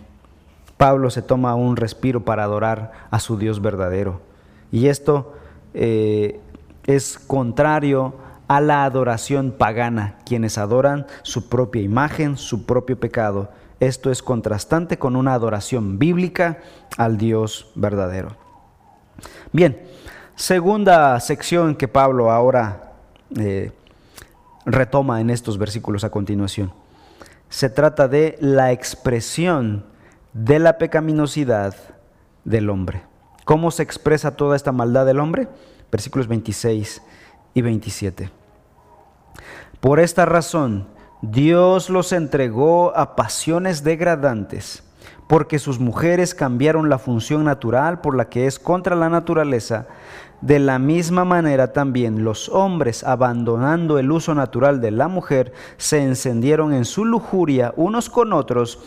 Pablo 0.76 1.10
se 1.10 1.22
toma 1.22 1.54
un 1.54 1.76
respiro 1.76 2.24
para 2.24 2.44
adorar 2.44 2.92
a 3.10 3.18
su 3.18 3.36
Dios 3.36 3.60
verdadero. 3.60 4.20
Y 4.70 4.86
esto 4.86 5.34
eh, 5.74 6.40
es 6.86 7.18
contrario 7.18 8.14
a 8.46 8.60
la 8.60 8.84
adoración 8.84 9.52
pagana, 9.52 10.16
quienes 10.24 10.56
adoran 10.56 11.06
su 11.22 11.48
propia 11.48 11.82
imagen, 11.82 12.36
su 12.36 12.64
propio 12.64 12.98
pecado. 12.98 13.50
Esto 13.80 14.10
es 14.10 14.22
contrastante 14.22 14.98
con 14.98 15.14
una 15.16 15.34
adoración 15.34 15.98
bíblica 15.98 16.58
al 16.96 17.18
Dios 17.18 17.70
verdadero. 17.74 18.36
Bien, 19.52 19.80
segunda 20.38 21.18
sección 21.18 21.74
que 21.74 21.88
Pablo 21.88 22.30
ahora 22.30 22.92
eh, 23.36 23.72
retoma 24.64 25.20
en 25.20 25.30
estos 25.30 25.58
versículos 25.58 26.04
a 26.04 26.10
continuación. 26.10 26.72
Se 27.50 27.68
trata 27.68 28.06
de 28.06 28.36
la 28.40 28.70
expresión 28.70 29.84
de 30.32 30.60
la 30.60 30.78
pecaminosidad 30.78 31.74
del 32.44 32.70
hombre. 32.70 33.02
¿Cómo 33.44 33.72
se 33.72 33.82
expresa 33.82 34.36
toda 34.36 34.54
esta 34.54 34.70
maldad 34.70 35.06
del 35.06 35.18
hombre? 35.18 35.48
Versículos 35.90 36.28
26 36.28 37.02
y 37.54 37.62
27. 37.62 38.30
Por 39.80 39.98
esta 39.98 40.24
razón, 40.24 40.86
Dios 41.20 41.90
los 41.90 42.12
entregó 42.12 42.96
a 42.96 43.16
pasiones 43.16 43.82
degradantes, 43.82 44.84
porque 45.28 45.58
sus 45.58 45.78
mujeres 45.78 46.34
cambiaron 46.34 46.88
la 46.88 46.98
función 46.98 47.44
natural 47.44 48.00
por 48.00 48.16
la 48.16 48.28
que 48.28 48.46
es 48.46 48.58
contra 48.58 48.96
la 48.96 49.10
naturaleza. 49.10 49.86
De 50.40 50.58
la 50.58 50.78
misma 50.78 51.24
manera 51.24 51.72
también 51.72 52.24
los 52.24 52.48
hombres, 52.48 53.04
abandonando 53.04 53.98
el 53.98 54.10
uso 54.10 54.34
natural 54.34 54.80
de 54.80 54.90
la 54.90 55.06
mujer, 55.06 55.52
se 55.76 56.02
encendieron 56.02 56.72
en 56.72 56.84
su 56.84 57.04
lujuria 57.04 57.74
unos 57.76 58.08
con 58.08 58.32
otros, 58.32 58.80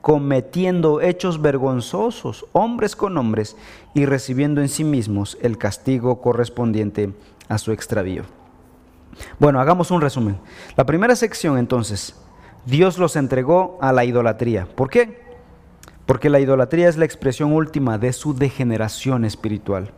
cometiendo 0.00 1.00
hechos 1.00 1.42
vergonzosos, 1.42 2.46
hombres 2.52 2.94
con 2.94 3.16
hombres, 3.16 3.56
y 3.92 4.06
recibiendo 4.06 4.60
en 4.60 4.68
sí 4.68 4.84
mismos 4.84 5.36
el 5.42 5.58
castigo 5.58 6.20
correspondiente 6.20 7.12
a 7.48 7.58
su 7.58 7.72
extravío. 7.72 8.22
Bueno, 9.40 9.60
hagamos 9.60 9.90
un 9.90 10.00
resumen. 10.00 10.38
La 10.76 10.86
primera 10.86 11.16
sección 11.16 11.58
entonces, 11.58 12.14
Dios 12.66 12.98
los 12.98 13.16
entregó 13.16 13.78
a 13.80 13.92
la 13.92 14.04
idolatría. 14.04 14.68
¿Por 14.76 14.90
qué? 14.90 15.27
Porque 16.08 16.30
la 16.30 16.40
idolatría 16.40 16.88
es 16.88 16.96
la 16.96 17.04
expresión 17.04 17.52
última 17.52 17.98
de 17.98 18.14
su 18.14 18.34
degeneración 18.34 19.26
espiritual. 19.26 19.90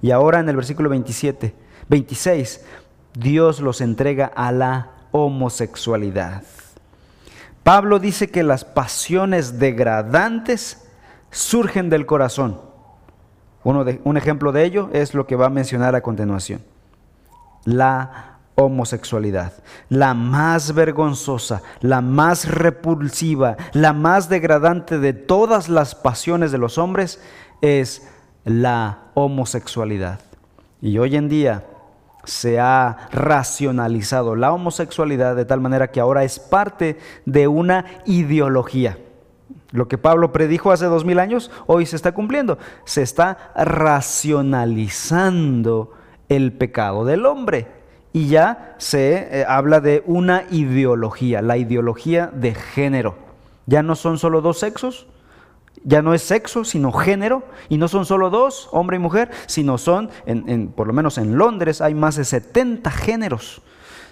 Y 0.00 0.12
ahora 0.12 0.38
en 0.38 0.48
el 0.48 0.54
versículo 0.54 0.88
27, 0.88 1.52
26, 1.88 2.64
Dios 3.14 3.58
los 3.58 3.80
entrega 3.80 4.26
a 4.36 4.52
la 4.52 4.92
homosexualidad. 5.10 6.44
Pablo 7.64 7.98
dice 7.98 8.30
que 8.30 8.44
las 8.44 8.64
pasiones 8.64 9.58
degradantes 9.58 10.88
surgen 11.32 11.90
del 11.90 12.06
corazón. 12.06 12.60
Uno 13.64 13.82
de, 13.82 14.00
un 14.04 14.16
ejemplo 14.16 14.52
de 14.52 14.64
ello 14.64 14.90
es 14.92 15.12
lo 15.12 15.26
que 15.26 15.34
va 15.34 15.46
a 15.46 15.50
mencionar 15.50 15.96
a 15.96 16.02
continuación. 16.02 16.62
La 17.64 18.37
homosexualidad, 18.58 19.52
la 19.88 20.12
más 20.14 20.74
vergonzosa, 20.74 21.62
la 21.80 22.00
más 22.00 22.48
repulsiva, 22.48 23.56
la 23.72 23.92
más 23.92 24.28
degradante 24.28 24.98
de 24.98 25.12
todas 25.12 25.68
las 25.68 25.94
pasiones 25.94 26.50
de 26.50 26.58
los 26.58 26.76
hombres 26.76 27.22
es 27.60 28.08
la 28.44 29.10
homosexualidad. 29.14 30.18
Y 30.82 30.98
hoy 30.98 31.14
en 31.14 31.28
día 31.28 31.66
se 32.24 32.58
ha 32.58 33.08
racionalizado 33.12 34.34
la 34.34 34.52
homosexualidad 34.52 35.36
de 35.36 35.44
tal 35.44 35.60
manera 35.60 35.92
que 35.92 36.00
ahora 36.00 36.24
es 36.24 36.40
parte 36.40 36.98
de 37.26 37.46
una 37.46 37.84
ideología. 38.06 38.98
Lo 39.70 39.86
que 39.86 39.98
Pablo 39.98 40.32
predijo 40.32 40.72
hace 40.72 40.86
dos 40.86 41.04
mil 41.04 41.20
años, 41.20 41.52
hoy 41.66 41.86
se 41.86 41.94
está 41.94 42.10
cumpliendo. 42.10 42.58
Se 42.84 43.02
está 43.02 43.52
racionalizando 43.54 45.92
el 46.28 46.52
pecado 46.52 47.04
del 47.04 47.24
hombre. 47.24 47.77
Y 48.18 48.26
ya 48.26 48.74
se 48.78 49.28
eh, 49.30 49.44
habla 49.46 49.78
de 49.80 50.02
una 50.04 50.42
ideología, 50.50 51.40
la 51.40 51.56
ideología 51.56 52.32
de 52.34 52.52
género. 52.52 53.14
Ya 53.66 53.84
no 53.84 53.94
son 53.94 54.18
solo 54.18 54.40
dos 54.40 54.58
sexos, 54.58 55.06
ya 55.84 56.02
no 56.02 56.12
es 56.14 56.22
sexo, 56.22 56.64
sino 56.64 56.90
género, 56.90 57.44
y 57.68 57.78
no 57.78 57.86
son 57.86 58.06
solo 58.06 58.28
dos, 58.28 58.70
hombre 58.72 58.96
y 58.96 58.98
mujer, 58.98 59.30
sino 59.46 59.78
son, 59.78 60.10
en, 60.26 60.66
por 60.66 60.88
lo 60.88 60.92
menos 60.92 61.16
en 61.16 61.38
Londres, 61.38 61.80
hay 61.80 61.94
más 61.94 62.16
de 62.16 62.24
70 62.24 62.90
géneros 62.90 63.62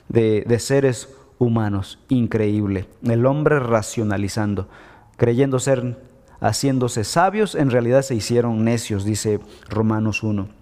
de, 0.09 0.45
de 0.47 0.61
seres 0.61 1.09
humanos. 1.40 1.99
Increíble. 2.09 2.87
El 3.03 3.27
hombre 3.27 3.59
racionalizando, 3.59 4.69
creyendo 5.16 5.59
ser, 5.59 5.99
haciéndose 6.38 7.03
sabios, 7.03 7.57
en 7.57 7.71
realidad 7.73 8.03
se 8.03 8.14
hicieron 8.14 8.62
necios, 8.62 9.05
dice 9.05 9.40
Romanos 9.69 10.23
1. 10.23 10.56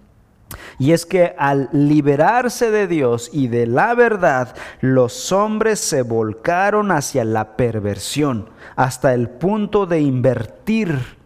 Y 0.77 0.91
es 0.91 1.05
que 1.05 1.33
al 1.37 1.69
liberarse 1.71 2.69
de 2.71 2.87
Dios 2.87 3.29
y 3.31 3.47
de 3.47 3.65
la 3.65 3.95
verdad, 3.95 4.55
los 4.81 5.31
hombres 5.31 5.79
se 5.79 6.01
volcaron 6.01 6.91
hacia 6.91 7.23
la 7.23 7.55
perversión, 7.55 8.49
hasta 8.75 9.13
el 9.13 9.29
punto 9.29 9.85
de 9.85 10.01
invertir 10.01 11.17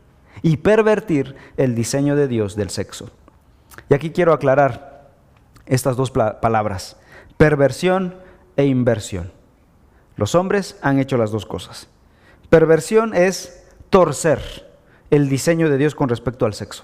y 0.41 0.58
pervertir 0.58 1.36
el 1.58 1.75
diseño 1.75 2.15
de 2.15 2.27
Dios 2.27 2.55
del 2.55 2.69
sexo. 2.69 3.10
Y 3.89 3.93
aquí 3.93 4.12
quiero 4.12 4.34
aclarar 4.34 5.10
estas 5.65 5.97
dos 5.97 6.12
palabras, 6.12 6.97
perversión 7.38 8.15
e 8.55 8.65
inversión. 8.65 9.32
Los 10.15 10.36
hombres 10.36 10.77
han 10.82 10.99
hecho 10.99 11.17
las 11.17 11.32
dos 11.32 11.45
cosas. 11.45 11.88
Perversión 12.49 13.13
es 13.15 13.63
torcer 13.89 14.67
el 15.12 15.29
diseño 15.29 15.69
de 15.69 15.77
Dios 15.77 15.95
con 15.95 16.10
respecto 16.10 16.45
al 16.45 16.53
sexo. 16.53 16.84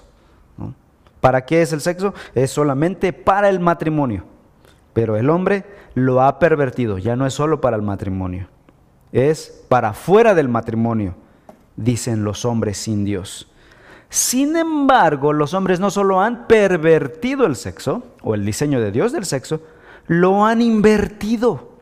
¿Para 1.26 1.44
qué 1.44 1.60
es 1.60 1.72
el 1.72 1.80
sexo? 1.80 2.14
Es 2.36 2.52
solamente 2.52 3.12
para 3.12 3.48
el 3.48 3.58
matrimonio. 3.58 4.22
Pero 4.92 5.16
el 5.16 5.28
hombre 5.28 5.64
lo 5.94 6.22
ha 6.22 6.38
pervertido, 6.38 6.98
ya 6.98 7.16
no 7.16 7.26
es 7.26 7.34
solo 7.34 7.60
para 7.60 7.74
el 7.74 7.82
matrimonio, 7.82 8.46
es 9.10 9.64
para 9.68 9.92
fuera 9.92 10.36
del 10.36 10.48
matrimonio, 10.48 11.16
dicen 11.74 12.22
los 12.22 12.44
hombres 12.44 12.78
sin 12.78 13.04
Dios. 13.04 13.50
Sin 14.08 14.54
embargo, 14.54 15.32
los 15.32 15.52
hombres 15.52 15.80
no 15.80 15.90
solo 15.90 16.20
han 16.20 16.46
pervertido 16.46 17.44
el 17.44 17.56
sexo, 17.56 18.04
o 18.22 18.36
el 18.36 18.46
diseño 18.46 18.80
de 18.80 18.92
Dios 18.92 19.10
del 19.10 19.24
sexo, 19.24 19.62
lo 20.06 20.46
han 20.46 20.62
invertido. 20.62 21.72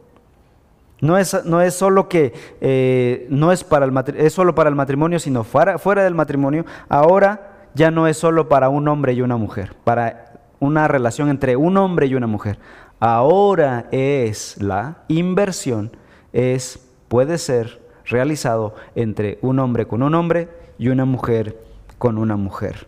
No 1.02 1.18
es, 1.18 1.44
no 1.44 1.60
es 1.60 1.74
solo 1.74 2.08
que 2.08 2.32
eh, 2.62 3.26
no 3.28 3.52
es, 3.52 3.62
para 3.62 3.84
el, 3.84 3.92
es 4.16 4.32
solo 4.32 4.54
para 4.54 4.70
el 4.70 4.74
matrimonio, 4.74 5.18
sino 5.18 5.44
fuera, 5.44 5.76
fuera 5.76 6.02
del 6.02 6.14
matrimonio. 6.14 6.64
Ahora 6.88 7.50
ya 7.74 7.90
no 7.90 8.06
es 8.06 8.16
solo 8.16 8.48
para 8.48 8.68
un 8.68 8.88
hombre 8.88 9.12
y 9.12 9.22
una 9.22 9.36
mujer, 9.36 9.74
para 9.84 10.32
una 10.60 10.88
relación 10.88 11.28
entre 11.28 11.56
un 11.56 11.76
hombre 11.76 12.06
y 12.06 12.14
una 12.14 12.26
mujer. 12.26 12.58
Ahora 13.00 13.86
es 13.90 14.60
la 14.62 14.98
inversión, 15.08 15.90
es, 16.32 16.88
puede 17.08 17.38
ser 17.38 17.82
realizado 18.06 18.74
entre 18.94 19.38
un 19.42 19.58
hombre 19.58 19.86
con 19.86 20.02
un 20.02 20.14
hombre 20.14 20.48
y 20.78 20.88
una 20.88 21.04
mujer 21.04 21.58
con 21.98 22.18
una 22.18 22.36
mujer. 22.36 22.86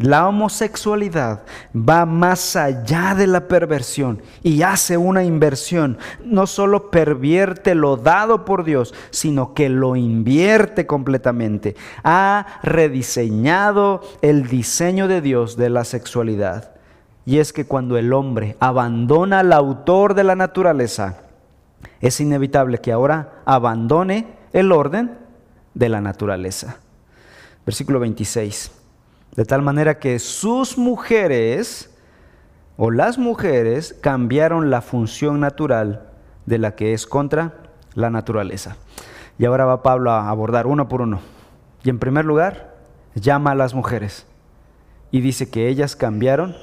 La 0.00 0.26
homosexualidad 0.26 1.42
va 1.76 2.06
más 2.06 2.56
allá 2.56 3.14
de 3.14 3.26
la 3.26 3.48
perversión 3.48 4.22
y 4.42 4.62
hace 4.62 4.96
una 4.96 5.24
inversión. 5.24 5.98
No 6.24 6.46
solo 6.46 6.90
pervierte 6.90 7.74
lo 7.74 7.98
dado 7.98 8.46
por 8.46 8.64
Dios, 8.64 8.94
sino 9.10 9.52
que 9.52 9.68
lo 9.68 9.96
invierte 9.96 10.86
completamente. 10.86 11.76
Ha 12.02 12.46
rediseñado 12.62 14.00
el 14.22 14.48
diseño 14.48 15.06
de 15.06 15.20
Dios 15.20 15.58
de 15.58 15.68
la 15.68 15.84
sexualidad. 15.84 16.72
Y 17.26 17.36
es 17.36 17.52
que 17.52 17.66
cuando 17.66 17.98
el 17.98 18.14
hombre 18.14 18.56
abandona 18.58 19.40
al 19.40 19.52
autor 19.52 20.14
de 20.14 20.24
la 20.24 20.34
naturaleza, 20.34 21.18
es 22.00 22.22
inevitable 22.22 22.78
que 22.78 22.90
ahora 22.90 23.42
abandone 23.44 24.28
el 24.54 24.72
orden 24.72 25.18
de 25.74 25.90
la 25.90 26.00
naturaleza. 26.00 26.78
Versículo 27.66 28.00
26. 28.00 28.79
De 29.36 29.44
tal 29.44 29.62
manera 29.62 29.98
que 29.98 30.18
sus 30.18 30.76
mujeres 30.76 31.90
o 32.76 32.90
las 32.90 33.18
mujeres 33.18 33.96
cambiaron 34.00 34.70
la 34.70 34.80
función 34.80 35.40
natural 35.40 36.08
de 36.46 36.58
la 36.58 36.74
que 36.74 36.92
es 36.92 37.06
contra 37.06 37.54
la 37.94 38.10
naturaleza. 38.10 38.76
Y 39.38 39.44
ahora 39.44 39.64
va 39.64 39.82
Pablo 39.82 40.10
a 40.10 40.28
abordar 40.28 40.66
uno 40.66 40.88
por 40.88 41.00
uno. 41.02 41.20
Y 41.82 41.90
en 41.90 41.98
primer 41.98 42.24
lugar, 42.24 42.74
llama 43.14 43.52
a 43.52 43.54
las 43.54 43.74
mujeres 43.74 44.26
y 45.10 45.20
dice 45.20 45.50
que 45.50 45.68
ellas 45.68 45.96
cambiaron, 45.96 46.56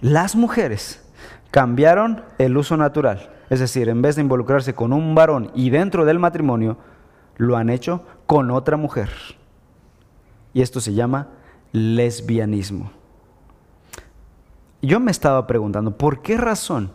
las 0.00 0.34
mujeres 0.34 1.02
cambiaron 1.50 2.22
el 2.38 2.56
uso 2.56 2.76
natural. 2.76 3.30
Es 3.50 3.60
decir, 3.60 3.88
en 3.88 4.02
vez 4.02 4.16
de 4.16 4.22
involucrarse 4.22 4.74
con 4.74 4.92
un 4.92 5.14
varón 5.14 5.50
y 5.54 5.70
dentro 5.70 6.04
del 6.04 6.18
matrimonio, 6.18 6.78
lo 7.36 7.56
han 7.56 7.70
hecho 7.70 8.04
con 8.26 8.50
otra 8.50 8.76
mujer. 8.76 9.10
Y 10.54 10.62
esto 10.62 10.80
se 10.80 10.94
llama 10.94 11.28
lesbianismo. 11.72 12.92
Yo 14.80 15.00
me 15.00 15.10
estaba 15.10 15.46
preguntando, 15.46 15.96
¿por 15.96 16.22
qué 16.22 16.36
razón 16.36 16.90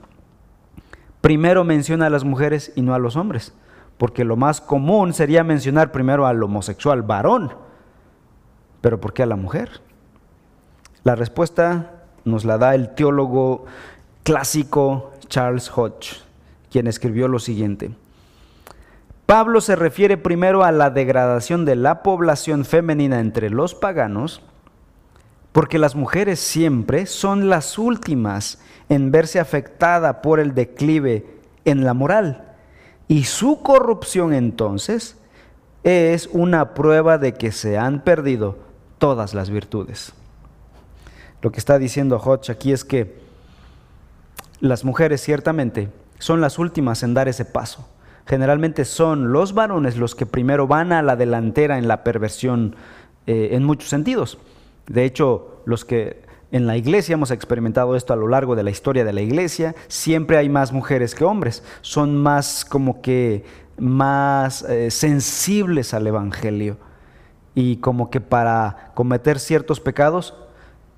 primero 1.21 1.63
menciona 1.63 2.07
a 2.07 2.09
las 2.09 2.23
mujeres 2.23 2.71
y 2.75 2.81
no 2.81 2.93
a 2.93 2.99
los 2.99 3.15
hombres? 3.15 3.53
Porque 3.97 4.23
lo 4.23 4.35
más 4.35 4.61
común 4.61 5.13
sería 5.13 5.43
mencionar 5.43 5.91
primero 5.91 6.27
al 6.27 6.41
homosexual 6.43 7.01
varón, 7.01 7.53
pero 8.81 8.99
¿por 8.99 9.13
qué 9.13 9.23
a 9.23 9.27
la 9.27 9.35
mujer? 9.35 9.81
La 11.03 11.15
respuesta 11.15 12.03
nos 12.25 12.45
la 12.45 12.57
da 12.57 12.75
el 12.75 12.93
teólogo 12.93 13.65
clásico 14.23 15.13
Charles 15.27 15.71
Hodge, 15.75 16.21
quien 16.69 16.87
escribió 16.87 17.27
lo 17.27 17.39
siguiente. 17.39 17.91
Pablo 19.25 19.61
se 19.61 19.75
refiere 19.75 20.17
primero 20.17 20.63
a 20.63 20.71
la 20.71 20.89
degradación 20.89 21.65
de 21.65 21.75
la 21.75 22.03
población 22.03 22.65
femenina 22.65 23.19
entre 23.19 23.49
los 23.49 23.75
paganos, 23.75 24.41
porque 25.57 25.79
las 25.79 25.95
mujeres 25.95 26.39
siempre 26.39 27.07
son 27.07 27.49
las 27.49 27.79
últimas 27.79 28.59
en 28.89 29.09
verse 29.09 29.39
afectada 29.39 30.21
por 30.21 30.39
el 30.39 30.53
declive 30.53 31.25
en 31.65 31.83
la 31.83 31.95
moral. 31.95 32.53
Y 33.07 33.23
su 33.23 33.63
corrupción 33.63 34.35
entonces 34.35 35.17
es 35.81 36.29
una 36.31 36.75
prueba 36.75 37.17
de 37.17 37.33
que 37.33 37.51
se 37.51 37.75
han 37.75 38.03
perdido 38.03 38.59
todas 38.99 39.33
las 39.33 39.49
virtudes. 39.49 40.13
Lo 41.41 41.51
que 41.51 41.57
está 41.57 41.79
diciendo 41.79 42.21
Hodge 42.23 42.51
aquí 42.51 42.71
es 42.71 42.85
que 42.85 43.19
las 44.59 44.85
mujeres 44.85 45.21
ciertamente 45.21 45.89
son 46.19 46.39
las 46.39 46.59
últimas 46.59 47.01
en 47.01 47.15
dar 47.15 47.27
ese 47.27 47.45
paso. 47.45 47.89
Generalmente 48.27 48.85
son 48.85 49.31
los 49.33 49.55
varones 49.55 49.97
los 49.97 50.13
que 50.13 50.27
primero 50.27 50.67
van 50.67 50.91
a 50.93 51.01
la 51.01 51.15
delantera 51.15 51.79
en 51.79 51.87
la 51.87 52.03
perversión 52.03 52.75
eh, 53.25 53.49
en 53.53 53.63
muchos 53.63 53.89
sentidos. 53.89 54.37
De 54.87 55.05
hecho, 55.05 55.61
los 55.65 55.85
que 55.85 56.25
en 56.51 56.65
la 56.65 56.77
iglesia 56.77 57.13
hemos 57.13 57.31
experimentado 57.31 57.95
esto 57.95 58.13
a 58.13 58.15
lo 58.15 58.27
largo 58.27 58.55
de 58.55 58.63
la 58.63 58.69
historia 58.69 59.03
de 59.03 59.13
la 59.13 59.21
iglesia, 59.21 59.75
siempre 59.87 60.37
hay 60.37 60.49
más 60.49 60.71
mujeres 60.71 61.13
que 61.13 61.25
hombres. 61.25 61.63
Son 61.81 62.15
más 62.15 62.63
como 62.63 63.01
que 63.01 63.43
más 63.77 64.63
eh, 64.63 64.89
sensibles 64.89 65.93
al 65.93 66.07
Evangelio 66.07 66.77
y 67.53 67.77
como 67.77 68.09
que 68.09 68.21
para 68.21 68.91
cometer 68.93 69.39
ciertos 69.39 69.79
pecados 69.79 70.35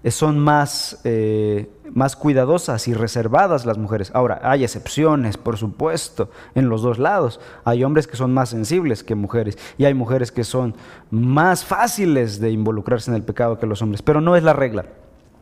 son 0.05 0.39
más, 0.39 1.01
eh, 1.03 1.69
más 1.93 2.15
cuidadosas 2.15 2.87
y 2.87 2.93
reservadas 2.93 3.65
las 3.65 3.77
mujeres. 3.77 4.11
Ahora, 4.13 4.39
hay 4.43 4.63
excepciones, 4.63 5.37
por 5.37 5.57
supuesto, 5.57 6.29
en 6.55 6.69
los 6.69 6.81
dos 6.81 6.99
lados. 6.99 7.41
Hay 7.65 7.83
hombres 7.83 8.07
que 8.07 8.15
son 8.15 8.33
más 8.33 8.49
sensibles 8.49 9.03
que 9.03 9.15
mujeres 9.15 9.57
y 9.77 9.85
hay 9.85 9.93
mujeres 9.93 10.31
que 10.31 10.43
son 10.45 10.75
más 11.11 11.65
fáciles 11.65 12.39
de 12.39 12.51
involucrarse 12.51 13.11
en 13.11 13.15
el 13.15 13.23
pecado 13.23 13.59
que 13.59 13.65
los 13.65 13.81
hombres, 13.81 14.01
pero 14.01 14.21
no 14.21 14.35
es 14.35 14.43
la 14.43 14.53
regla. 14.53 14.85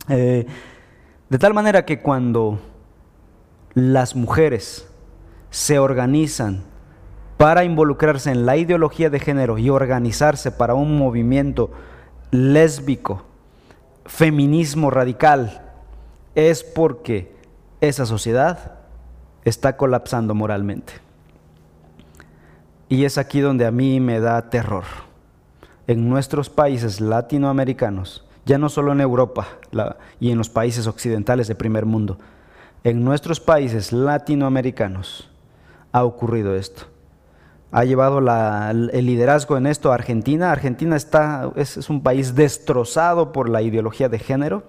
Eh, 0.10 0.48
de 1.30 1.38
tal 1.38 1.54
manera 1.54 1.86
que 1.86 2.02
cuando 2.02 2.60
las 3.74 4.16
mujeres 4.16 4.88
se 5.52 5.78
organizan 5.78 6.64
para 7.38 7.64
involucrarse 7.64 8.32
en 8.32 8.48
la 8.48 8.58
ideología 8.58 9.12
de 9.12 9.20
género 9.20 9.60
y 9.60 9.70
organizarse 9.70 10.52
para 10.52 10.74
un 10.74 10.98
movimiento 10.98 11.72
lésbico, 12.32 13.24
feminismo 14.08 14.90
radical 14.90 15.62
es 16.34 16.64
porque 16.64 17.36
esa 17.82 18.06
sociedad 18.06 18.80
está 19.44 19.78
colapsando 19.78 20.34
moralmente. 20.34 20.94
Y 22.90 23.06
es 23.06 23.18
aquí 23.18 23.42
donde 23.42 23.66
a 23.66 23.72
mí 23.72 24.00
me 24.00 24.20
da 24.20 24.50
terror. 24.50 24.86
En 25.88 26.10
nuestros 26.10 26.50
países 26.50 27.00
latinoamericanos, 27.02 28.26
ya 28.46 28.58
no 28.58 28.70
solo 28.70 28.94
en 28.94 29.02
Europa 29.02 29.48
y 30.20 30.32
en 30.32 30.38
los 30.38 30.50
países 30.50 30.88
occidentales 30.88 31.48
de 31.48 31.56
primer 31.56 31.86
mundo, 31.86 32.18
en 32.84 33.04
nuestros 33.04 33.40
países 33.40 33.92
latinoamericanos 33.92 35.30
ha 35.92 36.04
ocurrido 36.04 36.56
esto 36.56 36.88
ha 37.72 37.84
llevado 37.84 38.20
el 38.20 39.06
liderazgo 39.06 39.58
en 39.58 39.68
esto 39.68 39.92
a 39.92 39.96
Argentina. 39.96 40.52
Argentina 40.52 40.96
está, 40.96 41.52
es, 41.56 41.78
es 41.78 41.90
un 41.90 42.02
país 42.02 42.36
destrozado 42.36 43.32
por 43.32 43.50
la 43.50 43.62
ideología 43.62 44.10
de 44.10 44.20
género, 44.20 44.64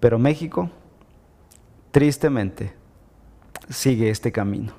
pero 0.00 0.18
México, 0.18 0.70
tristemente, 1.90 2.74
sigue 3.68 4.10
este 4.10 4.32
camino 4.32 4.72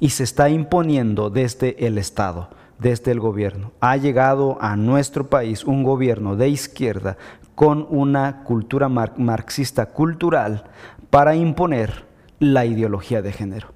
y 0.00 0.10
se 0.10 0.24
está 0.24 0.48
imponiendo 0.48 1.30
desde 1.30 1.86
el 1.86 1.98
Estado, 1.98 2.48
desde 2.78 3.12
el 3.12 3.20
gobierno. 3.20 3.72
Ha 3.80 3.96
llegado 3.96 4.58
a 4.60 4.74
nuestro 4.76 5.28
país 5.28 5.64
un 5.64 5.84
gobierno 5.84 6.34
de 6.34 6.48
izquierda 6.48 7.16
con 7.54 7.86
una 7.90 8.42
cultura 8.44 8.88
marxista 8.88 9.86
cultural 9.86 10.64
para 11.10 11.36
imponer 11.36 12.04
la 12.40 12.64
ideología 12.64 13.22
de 13.22 13.30
género. 13.30 13.68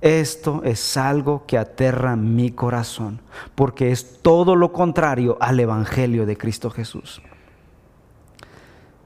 Esto 0.00 0.62
es 0.64 0.96
algo 0.96 1.44
que 1.46 1.58
aterra 1.58 2.16
mi 2.16 2.50
corazón, 2.50 3.20
porque 3.54 3.90
es 3.90 4.22
todo 4.22 4.56
lo 4.56 4.72
contrario 4.72 5.36
al 5.40 5.60
Evangelio 5.60 6.24
de 6.24 6.38
Cristo 6.38 6.70
Jesús. 6.70 7.20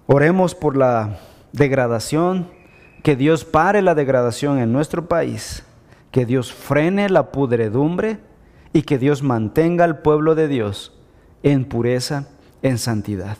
Oremos 0.06 0.54
por 0.54 0.76
la 0.76 1.18
degradación, 1.52 2.48
que 3.02 3.16
Dios 3.16 3.44
pare 3.44 3.82
la 3.82 3.94
degradación 3.94 4.58
en 4.58 4.72
nuestro 4.72 5.08
país, 5.08 5.64
que 6.10 6.26
Dios 6.26 6.52
frene 6.52 7.08
la 7.08 7.32
pudredumbre 7.32 8.18
y 8.72 8.82
que 8.82 8.98
Dios 8.98 9.22
mantenga 9.22 9.84
al 9.84 9.98
pueblo 10.00 10.34
de 10.34 10.46
Dios 10.46 10.92
en 11.42 11.64
pureza, 11.64 12.28
en 12.62 12.78
santidad. 12.78 13.36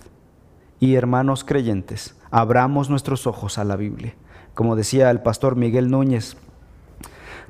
Y 0.80 0.96
hermanos 0.96 1.44
creyentes, 1.44 2.16
abramos 2.30 2.90
nuestros 2.90 3.26
ojos 3.26 3.58
a 3.58 3.64
la 3.64 3.76
Biblia. 3.76 4.14
Como 4.54 4.76
decía 4.76 5.10
el 5.10 5.22
pastor 5.22 5.56
Miguel 5.56 5.90
Núñez, 5.90 6.36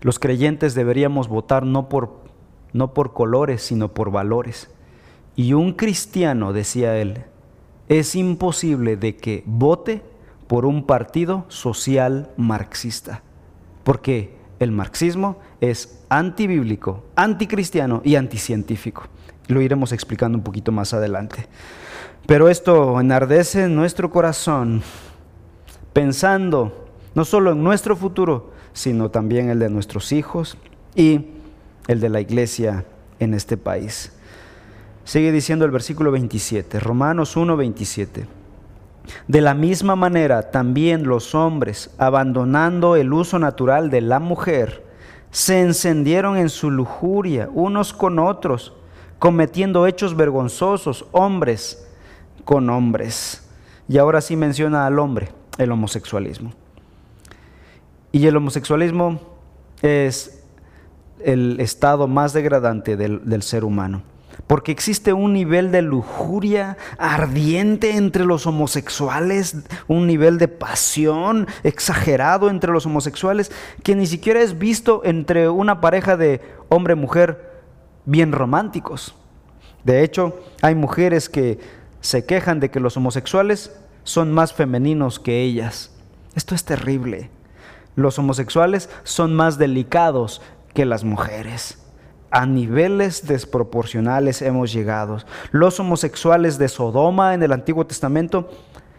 los 0.04 0.18
creyentes 0.18 0.74
deberíamos 0.74 1.28
votar 1.28 1.64
no 1.64 1.88
por, 1.88 2.20
no 2.74 2.92
por 2.92 3.14
colores, 3.14 3.62
sino 3.62 3.94
por 3.94 4.10
valores. 4.10 4.68
Y 5.34 5.54
un 5.54 5.72
cristiano, 5.72 6.52
decía 6.52 6.98
él, 6.98 7.24
es 7.88 8.14
imposible 8.14 8.98
de 8.98 9.16
que 9.16 9.42
vote 9.46 10.02
por 10.46 10.66
un 10.66 10.84
partido 10.84 11.46
social 11.48 12.30
marxista, 12.36 13.22
porque 13.82 14.36
el 14.58 14.72
marxismo 14.72 15.38
es 15.62 16.04
antibíblico, 16.10 17.04
anticristiano 17.16 18.02
y 18.04 18.16
anticientífico. 18.16 19.04
Lo 19.48 19.62
iremos 19.62 19.90
explicando 19.92 20.36
un 20.36 20.44
poquito 20.44 20.70
más 20.70 20.92
adelante. 20.92 21.46
Pero 22.26 22.50
esto 22.50 23.00
enardece 23.00 23.68
nuestro 23.68 24.10
corazón, 24.10 24.82
pensando 25.94 26.90
no 27.14 27.24
solo 27.24 27.52
en 27.52 27.64
nuestro 27.64 27.96
futuro, 27.96 28.52
sino 28.74 29.08
también 29.08 29.48
el 29.48 29.58
de 29.58 29.70
nuestros 29.70 30.12
hijos 30.12 30.58
y 30.94 31.28
el 31.88 32.00
de 32.00 32.10
la 32.10 32.20
iglesia 32.20 32.84
en 33.20 33.32
este 33.32 33.56
país. 33.56 34.12
Sigue 35.04 35.32
diciendo 35.32 35.64
el 35.64 35.70
versículo 35.70 36.10
27, 36.10 36.80
Romanos 36.80 37.36
1, 37.36 37.56
27. 37.56 38.26
De 39.28 39.40
la 39.40 39.54
misma 39.54 39.96
manera, 39.96 40.50
también 40.50 41.04
los 41.04 41.34
hombres, 41.34 41.90
abandonando 41.98 42.96
el 42.96 43.12
uso 43.12 43.38
natural 43.38 43.90
de 43.90 44.00
la 44.00 44.18
mujer, 44.18 44.82
se 45.30 45.60
encendieron 45.60 46.36
en 46.36 46.48
su 46.48 46.70
lujuria 46.70 47.48
unos 47.52 47.92
con 47.92 48.18
otros, 48.18 48.72
cometiendo 49.18 49.86
hechos 49.86 50.16
vergonzosos, 50.16 51.06
hombres 51.12 51.86
con 52.44 52.70
hombres. 52.70 53.46
Y 53.88 53.98
ahora 53.98 54.20
sí 54.20 54.36
menciona 54.36 54.86
al 54.86 54.98
hombre, 54.98 55.30
el 55.58 55.70
homosexualismo. 55.70 56.52
Y 58.14 58.28
el 58.28 58.36
homosexualismo 58.36 59.18
es 59.82 60.40
el 61.24 61.58
estado 61.58 62.06
más 62.06 62.32
degradante 62.32 62.96
del, 62.96 63.42
ser 63.42 63.64
humano. 63.64 64.02
porque 64.46 64.70
existe 64.70 65.12
un 65.12 65.32
nivel 65.32 65.72
de 65.72 65.82
lujuria 65.82 66.76
ardiente 66.96 67.96
entre 67.96 68.24
los 68.24 68.46
homosexuales, 68.46 69.56
un 69.88 70.06
nivel 70.06 70.38
de 70.38 70.46
pasión 70.46 71.48
exagerado 71.64 72.48
entre 72.50 72.70
los 72.70 72.86
homosexuales 72.86 73.50
que 73.82 73.96
ni 73.96 74.06
siquiera 74.06 74.42
es 74.42 74.60
visto 74.60 75.02
entre 75.04 75.48
una 75.48 75.80
pareja 75.80 76.16
de 76.16 76.40
hombre-mujer 76.68 77.64
bien 78.04 78.30
románticos. 78.30 79.16
De 79.82 80.04
hecho, 80.04 80.40
hay 80.62 80.76
mujeres 80.76 81.28
que 81.28 81.58
se 82.00 82.24
quejan 82.24 82.60
de 82.60 82.70
que 82.70 82.78
los 82.78 82.96
homosexuales 82.96 83.76
son 84.04 84.32
más 84.32 84.52
femeninos 84.52 85.18
que 85.18 85.42
ellas. 85.42 85.90
Esto 86.36 86.54
es 86.54 86.64
terrible. 86.64 87.33
Los 87.96 88.18
homosexuales 88.18 88.90
son 89.02 89.34
más 89.34 89.58
delicados 89.58 90.42
que 90.72 90.84
las 90.84 91.04
mujeres. 91.04 91.78
A 92.30 92.46
niveles 92.46 93.26
desproporcionales 93.26 94.42
hemos 94.42 94.72
llegado. 94.72 95.18
Los 95.52 95.78
homosexuales 95.78 96.58
de 96.58 96.68
Sodoma 96.68 97.34
en 97.34 97.42
el 97.44 97.52
Antiguo 97.52 97.86
Testamento 97.86 98.50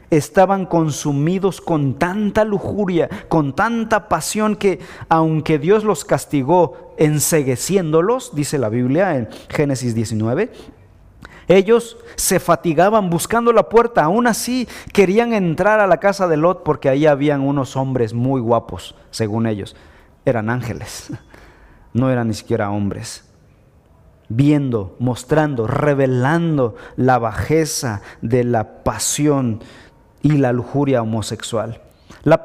estaban 0.09 0.65
consumidos 0.65 1.61
con 1.61 1.95
tanta 1.95 2.45
lujuria, 2.45 3.09
con 3.27 3.53
tanta 3.53 4.07
pasión 4.07 4.55
que 4.55 4.79
aunque 5.09 5.59
Dios 5.59 5.83
los 5.83 6.05
castigó 6.05 6.93
ensegueciéndolos, 6.97 8.33
dice 8.35 8.57
la 8.57 8.69
Biblia 8.69 9.17
en 9.17 9.27
Génesis 9.49 9.95
19, 9.95 10.51
ellos 11.47 11.97
se 12.15 12.39
fatigaban 12.39 13.09
buscando 13.09 13.53
la 13.53 13.69
puerta, 13.69 14.03
aún 14.03 14.27
así 14.27 14.67
querían 14.93 15.33
entrar 15.33 15.79
a 15.79 15.87
la 15.87 15.99
casa 15.99 16.27
de 16.27 16.37
Lot 16.37 16.63
porque 16.63 16.89
ahí 16.89 17.05
habían 17.05 17.41
unos 17.41 17.75
hombres 17.75 18.13
muy 18.13 18.41
guapos, 18.41 18.95
según 19.11 19.47
ellos. 19.47 19.75
Eran 20.25 20.49
ángeles, 20.49 21.11
no 21.93 22.09
eran 22.09 22.29
ni 22.29 22.33
siquiera 22.33 22.71
hombres. 22.71 23.23
Viendo, 24.27 24.95
mostrando, 24.97 25.67
revelando 25.67 26.75
la 26.95 27.19
bajeza 27.19 28.01
de 28.21 28.43
la 28.43 28.83
pasión 28.83 29.61
y 30.23 30.37
la 30.37 30.51
lujuria 30.51 31.03
homosexual. 31.03 31.84
La, 32.26 32.43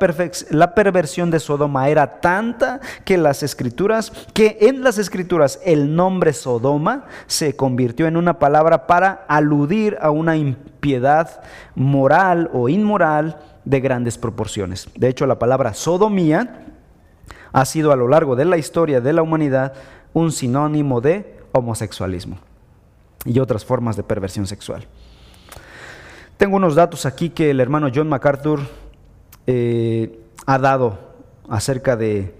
la, 0.50 0.74
perversión 0.74 1.30
de 1.30 1.40
Sodoma 1.40 1.88
era 1.88 2.20
tanta 2.20 2.80
que 3.06 3.16
las 3.16 3.42
escrituras, 3.42 4.12
que 4.34 4.58
en 4.60 4.84
las 4.84 4.98
escrituras 4.98 5.58
el 5.64 5.96
nombre 5.96 6.34
Sodoma 6.34 7.06
se 7.26 7.56
convirtió 7.56 8.06
en 8.06 8.18
una 8.18 8.38
palabra 8.38 8.86
para 8.86 9.24
aludir 9.26 9.96
a 10.02 10.10
una 10.10 10.36
impiedad 10.36 11.40
moral 11.74 12.50
o 12.52 12.68
inmoral 12.68 13.38
de 13.64 13.80
grandes 13.80 14.18
proporciones. 14.18 14.86
De 14.96 15.08
hecho, 15.08 15.26
la 15.26 15.38
palabra 15.38 15.72
sodomía 15.72 16.66
ha 17.50 17.64
sido 17.64 17.90
a 17.90 17.96
lo 17.96 18.06
largo 18.06 18.36
de 18.36 18.44
la 18.44 18.58
historia 18.58 19.00
de 19.00 19.14
la 19.14 19.22
humanidad 19.22 19.72
un 20.12 20.30
sinónimo 20.30 21.00
de 21.00 21.38
homosexualismo 21.52 22.36
y 23.24 23.38
otras 23.38 23.64
formas 23.64 23.96
de 23.96 24.02
perversión 24.02 24.46
sexual. 24.46 24.86
Tengo 26.36 26.56
unos 26.56 26.74
datos 26.74 27.06
aquí 27.06 27.30
que 27.30 27.50
el 27.50 27.60
hermano 27.60 27.88
John 27.94 28.10
MacArthur 28.10 28.60
eh, 29.46 30.20
ha 30.46 30.58
dado 30.58 30.98
acerca 31.48 31.96
de 31.96 32.34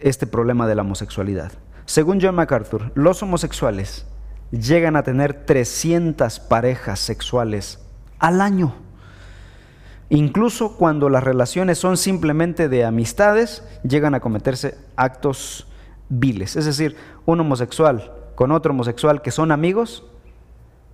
este 0.00 0.26
problema 0.26 0.66
de 0.66 0.74
la 0.74 0.82
homosexualidad. 0.82 1.52
Según 1.84 2.20
John 2.20 2.34
MacArthur, 2.34 2.92
los 2.94 3.22
homosexuales 3.22 4.06
llegan 4.50 4.96
a 4.96 5.02
tener 5.02 5.44
300 5.46 6.40
parejas 6.40 7.00
sexuales 7.00 7.80
al 8.18 8.40
año. 8.40 8.74
Incluso 10.10 10.76
cuando 10.76 11.08
las 11.08 11.24
relaciones 11.24 11.78
son 11.78 11.96
simplemente 11.96 12.68
de 12.68 12.84
amistades, 12.84 13.64
llegan 13.82 14.14
a 14.14 14.20
cometerse 14.20 14.76
actos 14.94 15.66
viles. 16.08 16.56
Es 16.56 16.66
decir, 16.66 16.96
un 17.24 17.40
homosexual 17.40 18.12
con 18.34 18.52
otro 18.52 18.72
homosexual 18.72 19.22
que 19.22 19.30
son 19.30 19.50
amigos, 19.52 20.04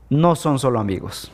no 0.08 0.36
son 0.36 0.58
solo 0.58 0.78
amigos. 0.78 1.32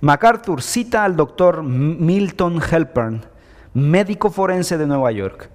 MacArthur 0.00 0.62
cita 0.62 1.04
al 1.04 1.16
doctor 1.16 1.62
Milton 1.62 2.60
Helpern 2.62 3.24
médico 3.74 4.30
forense 4.30 4.78
de 4.78 4.86
Nueva 4.86 5.12
York, 5.12 5.50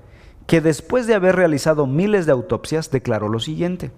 que 0.48 0.62
después 0.62 1.08
de 1.08 1.16
haber 1.16 1.36
realizado 1.36 1.88
miles 1.88 2.26
de 2.26 2.32
autopsias 2.32 2.92
declaró 2.92 3.30
lo 3.30 3.40
siguiente. 3.40 3.92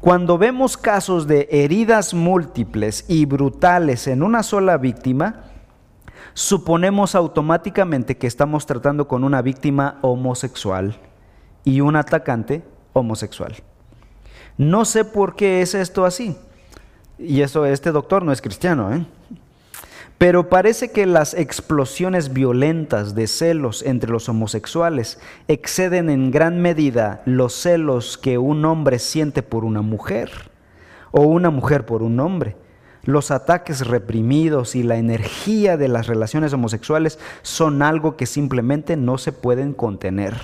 Cuando 0.00 0.38
vemos 0.38 0.76
casos 0.76 1.26
de 1.26 1.48
heridas 1.50 2.14
múltiples 2.14 3.04
y 3.08 3.26
brutales 3.26 4.06
en 4.06 4.22
una 4.22 4.42
sola 4.42 4.76
víctima, 4.76 5.44
suponemos 6.34 7.14
automáticamente 7.14 8.16
que 8.16 8.26
estamos 8.26 8.66
tratando 8.66 9.06
con 9.06 9.22
una 9.22 9.42
víctima 9.42 9.98
homosexual 10.02 10.98
y 11.64 11.80
un 11.80 11.96
atacante 11.96 12.64
homosexual. 12.92 13.56
No 14.58 14.84
sé 14.84 15.04
por 15.04 15.36
qué 15.36 15.62
es 15.62 15.74
esto 15.74 16.04
así. 16.04 16.36
Y 17.18 17.42
eso, 17.42 17.66
este 17.66 17.92
doctor 17.92 18.24
no 18.24 18.32
es 18.32 18.42
cristiano, 18.42 18.92
¿eh? 18.92 19.06
Pero 20.22 20.48
parece 20.48 20.92
que 20.92 21.04
las 21.04 21.34
explosiones 21.34 22.32
violentas 22.32 23.16
de 23.16 23.26
celos 23.26 23.82
entre 23.82 24.12
los 24.12 24.28
homosexuales 24.28 25.18
exceden 25.48 26.08
en 26.10 26.30
gran 26.30 26.62
medida 26.62 27.22
los 27.24 27.52
celos 27.54 28.18
que 28.18 28.38
un 28.38 28.64
hombre 28.64 29.00
siente 29.00 29.42
por 29.42 29.64
una 29.64 29.82
mujer 29.82 30.30
o 31.10 31.22
una 31.22 31.50
mujer 31.50 31.86
por 31.86 32.04
un 32.04 32.20
hombre. 32.20 32.54
Los 33.02 33.32
ataques 33.32 33.84
reprimidos 33.84 34.76
y 34.76 34.84
la 34.84 34.96
energía 34.96 35.76
de 35.76 35.88
las 35.88 36.06
relaciones 36.06 36.52
homosexuales 36.52 37.18
son 37.42 37.82
algo 37.82 38.16
que 38.16 38.26
simplemente 38.26 38.96
no 38.96 39.18
se 39.18 39.32
pueden 39.32 39.72
contener. 39.72 40.36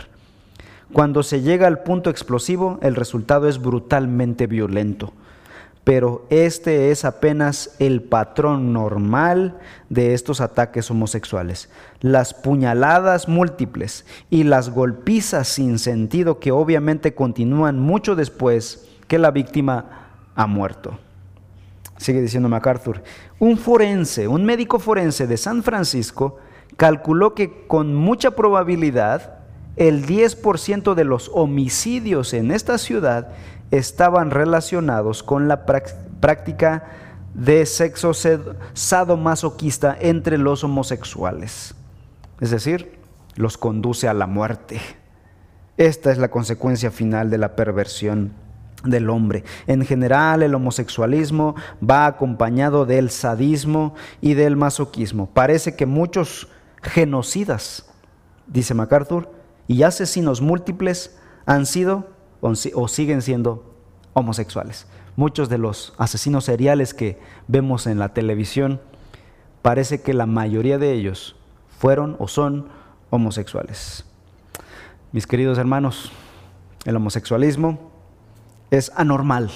Cuando 0.92 1.22
se 1.22 1.40
llega 1.40 1.68
al 1.68 1.84
punto 1.84 2.10
explosivo, 2.10 2.80
el 2.82 2.96
resultado 2.96 3.48
es 3.48 3.62
brutalmente 3.62 4.48
violento 4.48 5.12
pero 5.88 6.26
este 6.28 6.90
es 6.90 7.06
apenas 7.06 7.74
el 7.78 8.02
patrón 8.02 8.74
normal 8.74 9.56
de 9.88 10.12
estos 10.12 10.42
ataques 10.42 10.90
homosexuales. 10.90 11.70
Las 12.02 12.34
puñaladas 12.34 13.26
múltiples 13.26 14.04
y 14.28 14.42
las 14.42 14.68
golpizas 14.68 15.48
sin 15.48 15.78
sentido 15.78 16.40
que 16.40 16.52
obviamente 16.52 17.14
continúan 17.14 17.78
mucho 17.78 18.16
después 18.16 18.86
que 19.06 19.18
la 19.18 19.30
víctima 19.30 20.10
ha 20.34 20.46
muerto. 20.46 20.98
Sigue 21.96 22.20
diciendo 22.20 22.50
MacArthur, 22.50 23.02
un 23.38 23.56
forense, 23.56 24.28
un 24.28 24.44
médico 24.44 24.78
forense 24.78 25.26
de 25.26 25.38
San 25.38 25.62
Francisco 25.62 26.36
calculó 26.76 27.34
que 27.34 27.66
con 27.66 27.94
mucha 27.94 28.32
probabilidad 28.32 29.38
el 29.76 30.04
10% 30.04 30.94
de 30.94 31.04
los 31.04 31.30
homicidios 31.32 32.34
en 32.34 32.50
esta 32.50 32.76
ciudad 32.76 33.28
estaban 33.70 34.30
relacionados 34.30 35.22
con 35.22 35.48
la 35.48 35.64
práctica 35.66 36.84
de 37.34 37.66
sexo 37.66 38.12
sadomasoquista 38.72 39.96
entre 40.00 40.38
los 40.38 40.64
homosexuales. 40.64 41.74
Es 42.40 42.50
decir, 42.50 42.98
los 43.36 43.56
conduce 43.56 44.08
a 44.08 44.14
la 44.14 44.26
muerte. 44.26 44.80
Esta 45.76 46.10
es 46.10 46.18
la 46.18 46.28
consecuencia 46.28 46.90
final 46.90 47.30
de 47.30 47.38
la 47.38 47.54
perversión 47.54 48.32
del 48.84 49.10
hombre. 49.10 49.44
En 49.66 49.84
general, 49.84 50.42
el 50.42 50.54
homosexualismo 50.54 51.54
va 51.88 52.06
acompañado 52.06 52.86
del 52.86 53.10
sadismo 53.10 53.94
y 54.20 54.34
del 54.34 54.56
masoquismo. 54.56 55.28
Parece 55.32 55.76
que 55.76 55.86
muchos 55.86 56.48
genocidas, 56.82 57.86
dice 58.46 58.74
MacArthur, 58.74 59.30
y 59.66 59.82
asesinos 59.82 60.40
múltiples 60.40 61.16
han 61.46 61.66
sido 61.66 62.08
o 62.40 62.88
siguen 62.88 63.22
siendo 63.22 63.74
homosexuales. 64.14 64.86
Muchos 65.16 65.48
de 65.48 65.58
los 65.58 65.94
asesinos 65.98 66.44
seriales 66.44 66.94
que 66.94 67.18
vemos 67.48 67.86
en 67.86 67.98
la 67.98 68.14
televisión, 68.14 68.80
parece 69.62 70.00
que 70.00 70.14
la 70.14 70.26
mayoría 70.26 70.78
de 70.78 70.92
ellos 70.92 71.36
fueron 71.78 72.16
o 72.18 72.28
son 72.28 72.68
homosexuales. 73.10 74.04
Mis 75.12 75.26
queridos 75.26 75.58
hermanos, 75.58 76.12
el 76.84 76.96
homosexualismo 76.96 77.90
es 78.70 78.92
anormal, 78.94 79.50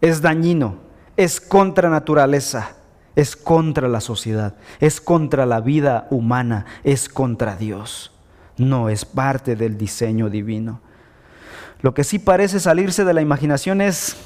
es 0.00 0.22
dañino, 0.22 0.76
es 1.16 1.40
contra 1.40 1.90
naturaleza, 1.90 2.76
es 3.16 3.36
contra 3.36 3.88
la 3.88 4.00
sociedad, 4.00 4.54
es 4.80 5.00
contra 5.00 5.46
la 5.46 5.60
vida 5.60 6.06
humana, 6.10 6.66
es 6.82 7.08
contra 7.08 7.56
Dios. 7.56 8.12
No 8.56 8.88
es 8.88 9.04
parte 9.04 9.56
del 9.56 9.76
diseño 9.78 10.30
divino. 10.30 10.80
Lo 11.84 11.92
que 11.92 12.02
sí 12.02 12.18
parece 12.18 12.60
salirse 12.60 13.04
de 13.04 13.12
la 13.12 13.20
imaginación 13.20 13.82
es 13.82 14.16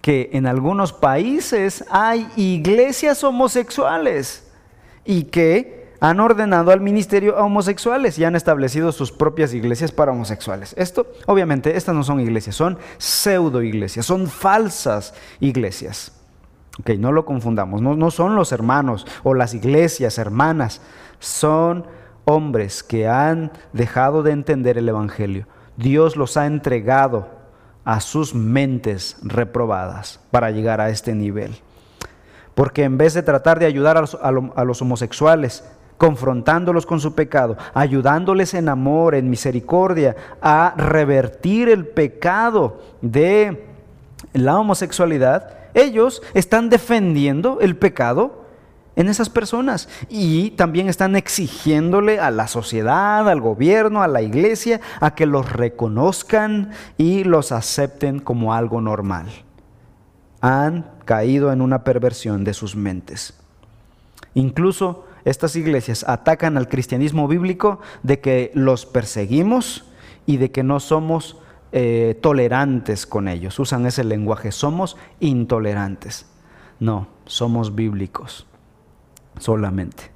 que 0.00 0.30
en 0.34 0.46
algunos 0.46 0.92
países 0.92 1.84
hay 1.90 2.28
iglesias 2.36 3.24
homosexuales 3.24 4.48
y 5.04 5.24
que 5.24 5.90
han 5.98 6.20
ordenado 6.20 6.70
al 6.70 6.80
ministerio 6.80 7.36
a 7.36 7.42
homosexuales 7.42 8.20
y 8.20 8.24
han 8.24 8.36
establecido 8.36 8.92
sus 8.92 9.10
propias 9.10 9.52
iglesias 9.52 9.90
para 9.90 10.12
homosexuales. 10.12 10.76
Esto, 10.78 11.08
obviamente, 11.26 11.76
estas 11.76 11.96
no 11.96 12.04
son 12.04 12.20
iglesias, 12.20 12.54
son 12.54 12.78
pseudo 12.98 13.60
iglesias, 13.60 14.06
son 14.06 14.28
falsas 14.28 15.14
iglesias. 15.40 16.12
Ok, 16.78 16.90
no 17.00 17.10
lo 17.10 17.24
confundamos, 17.24 17.82
no, 17.82 17.96
no 17.96 18.12
son 18.12 18.36
los 18.36 18.52
hermanos 18.52 19.08
o 19.24 19.34
las 19.34 19.54
iglesias 19.54 20.18
hermanas, 20.18 20.82
son 21.18 21.84
hombres 22.26 22.84
que 22.84 23.08
han 23.08 23.50
dejado 23.72 24.22
de 24.22 24.30
entender 24.30 24.78
el 24.78 24.88
Evangelio 24.88 25.48
Dios 25.76 26.16
los 26.16 26.36
ha 26.36 26.46
entregado 26.46 27.28
a 27.84 28.00
sus 28.00 28.34
mentes 28.34 29.16
reprobadas 29.22 30.20
para 30.30 30.50
llegar 30.50 30.80
a 30.80 30.90
este 30.90 31.14
nivel. 31.14 31.56
Porque 32.54 32.84
en 32.84 32.98
vez 32.98 33.14
de 33.14 33.22
tratar 33.22 33.58
de 33.58 33.66
ayudar 33.66 33.96
a 33.96 34.64
los, 34.64 34.82
homosexuales, 34.82 35.64
confrontándolos 35.96 36.84
con 36.84 37.00
su 37.00 37.14
pecado, 37.14 37.56
ayudándoles 37.74 38.54
en 38.54 38.68
amor, 38.68 39.14
en 39.14 39.30
misericordia, 39.30 40.16
a 40.40 40.74
revertir 40.76 41.68
el 41.68 41.86
pecado 41.86 42.80
de 43.00 43.66
la 44.32 44.58
homosexualidad, 44.58 45.58
ellos 45.74 46.22
están 46.34 46.68
defendiendo 46.68 47.58
el 47.60 47.76
pecado 47.76 48.41
en 48.96 49.08
esas 49.08 49.30
personas 49.30 49.88
y 50.08 50.50
también 50.50 50.88
están 50.88 51.16
exigiéndole 51.16 52.20
a 52.20 52.30
la 52.30 52.46
sociedad, 52.48 53.28
al 53.28 53.40
gobierno, 53.40 54.02
a 54.02 54.08
la 54.08 54.22
iglesia, 54.22 54.80
a 55.00 55.14
que 55.14 55.26
los 55.26 55.50
reconozcan 55.52 56.70
y 56.98 57.24
los 57.24 57.52
acepten 57.52 58.20
como 58.20 58.54
algo 58.54 58.80
normal. 58.80 59.28
Han 60.40 60.90
caído 61.04 61.52
en 61.52 61.60
una 61.60 61.84
perversión 61.84 62.44
de 62.44 62.54
sus 62.54 62.76
mentes. 62.76 63.34
Incluso 64.34 65.06
estas 65.24 65.56
iglesias 65.56 66.04
atacan 66.06 66.56
al 66.56 66.68
cristianismo 66.68 67.28
bíblico 67.28 67.80
de 68.02 68.20
que 68.20 68.50
los 68.54 68.86
perseguimos 68.86 69.84
y 70.26 70.36
de 70.36 70.50
que 70.50 70.62
no 70.62 70.80
somos 70.80 71.38
eh, 71.70 72.18
tolerantes 72.20 73.06
con 73.06 73.28
ellos. 73.28 73.58
Usan 73.58 73.86
ese 73.86 74.04
lenguaje, 74.04 74.52
somos 74.52 74.96
intolerantes. 75.20 76.26
No, 76.80 77.06
somos 77.24 77.74
bíblicos 77.74 78.46
solamente. 79.38 80.10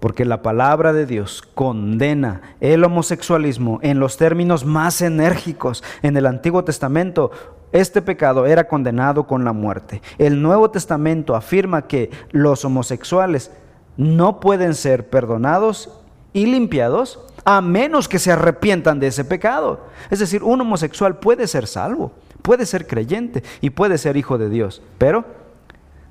Porque 0.00 0.24
la 0.24 0.42
palabra 0.42 0.92
de 0.92 1.06
Dios 1.06 1.42
condena 1.54 2.42
el 2.60 2.84
homosexualismo 2.84 3.80
en 3.82 3.98
los 3.98 4.16
términos 4.16 4.64
más 4.64 5.00
enérgicos. 5.00 5.82
En 6.02 6.16
el 6.16 6.26
Antiguo 6.26 6.64
Testamento 6.64 7.30
este 7.72 8.00
pecado 8.00 8.46
era 8.46 8.68
condenado 8.68 9.26
con 9.26 9.44
la 9.44 9.52
muerte. 9.52 10.00
El 10.18 10.40
Nuevo 10.40 10.70
Testamento 10.70 11.34
afirma 11.34 11.86
que 11.86 12.10
los 12.30 12.64
homosexuales 12.64 13.50
no 13.96 14.40
pueden 14.40 14.74
ser 14.74 15.08
perdonados 15.10 15.90
y 16.32 16.46
limpiados 16.46 17.20
a 17.44 17.60
menos 17.60 18.08
que 18.08 18.18
se 18.18 18.32
arrepientan 18.32 19.00
de 19.00 19.08
ese 19.08 19.24
pecado. 19.24 19.80
Es 20.10 20.18
decir, 20.18 20.42
un 20.42 20.60
homosexual 20.60 21.18
puede 21.18 21.46
ser 21.46 21.66
salvo, 21.66 22.12
puede 22.42 22.66
ser 22.66 22.86
creyente 22.86 23.42
y 23.60 23.70
puede 23.70 23.98
ser 23.98 24.16
hijo 24.16 24.38
de 24.38 24.48
Dios, 24.48 24.82
pero 24.98 25.24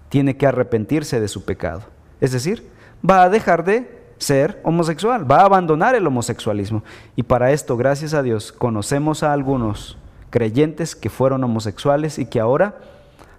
tiene 0.09 0.37
que 0.37 0.47
arrepentirse 0.47 1.19
de 1.19 1.27
su 1.27 1.45
pecado. 1.45 1.81
Es 2.25 2.31
decir, 2.31 2.67
va 3.07 3.21
a 3.21 3.29
dejar 3.29 3.63
de 3.63 3.87
ser 4.17 4.59
homosexual, 4.63 5.29
va 5.29 5.41
a 5.41 5.45
abandonar 5.45 5.93
el 5.93 6.07
homosexualismo. 6.07 6.83
Y 7.15 7.21
para 7.21 7.51
esto, 7.51 7.77
gracias 7.77 8.15
a 8.15 8.23
Dios, 8.23 8.51
conocemos 8.51 9.21
a 9.21 9.31
algunos 9.31 9.95
creyentes 10.31 10.95
que 10.95 11.11
fueron 11.11 11.43
homosexuales 11.43 12.17
y 12.17 12.25
que 12.25 12.39
ahora 12.39 12.79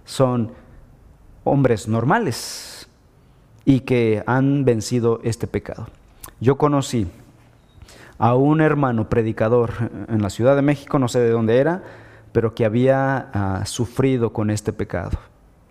son 0.04 0.52
hombres 1.42 1.88
normales 1.88 2.88
y 3.64 3.80
que 3.80 4.22
han 4.24 4.64
vencido 4.64 5.18
este 5.24 5.48
pecado. 5.48 5.88
Yo 6.38 6.56
conocí 6.56 7.08
a 8.18 8.36
un 8.36 8.60
hermano 8.60 9.08
predicador 9.08 9.72
en 10.08 10.22
la 10.22 10.30
Ciudad 10.30 10.54
de 10.54 10.62
México, 10.62 11.00
no 11.00 11.08
sé 11.08 11.18
de 11.18 11.30
dónde 11.30 11.58
era, 11.58 11.82
pero 12.30 12.54
que 12.54 12.64
había 12.64 13.30
ah, 13.34 13.66
sufrido 13.66 14.32
con 14.32 14.48
este 14.48 14.72
pecado. 14.72 15.18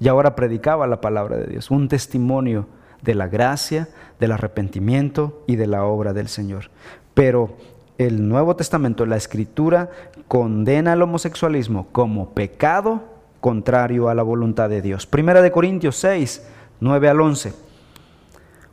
Y 0.01 0.09
ahora 0.09 0.35
predicaba 0.35 0.85
la 0.85 0.99
palabra 0.99 1.37
de 1.37 1.47
Dios, 1.47 1.71
un 1.71 1.87
testimonio 1.87 2.67
de 3.05 3.15
la 3.15 3.27
gracia, 3.27 3.87
del 4.19 4.33
arrepentimiento 4.33 5.43
y 5.47 5.55
de 5.55 5.67
la 5.67 5.85
obra 5.85 6.11
del 6.11 6.27
Señor. 6.27 6.69
Pero 7.13 7.55
el 7.97 8.27
Nuevo 8.27 8.55
Testamento, 8.57 9.05
la 9.05 9.15
Escritura, 9.15 9.89
condena 10.27 10.93
el 10.93 11.01
homosexualismo 11.01 11.87
como 11.93 12.31
pecado 12.31 13.03
contrario 13.39 14.09
a 14.09 14.15
la 14.15 14.23
voluntad 14.23 14.69
de 14.69 14.81
Dios. 14.81 15.05
Primera 15.05 15.41
de 15.41 15.51
Corintios 15.51 15.95
6, 15.97 16.45
9 16.79 17.09
al 17.09 17.21
11. 17.21 17.53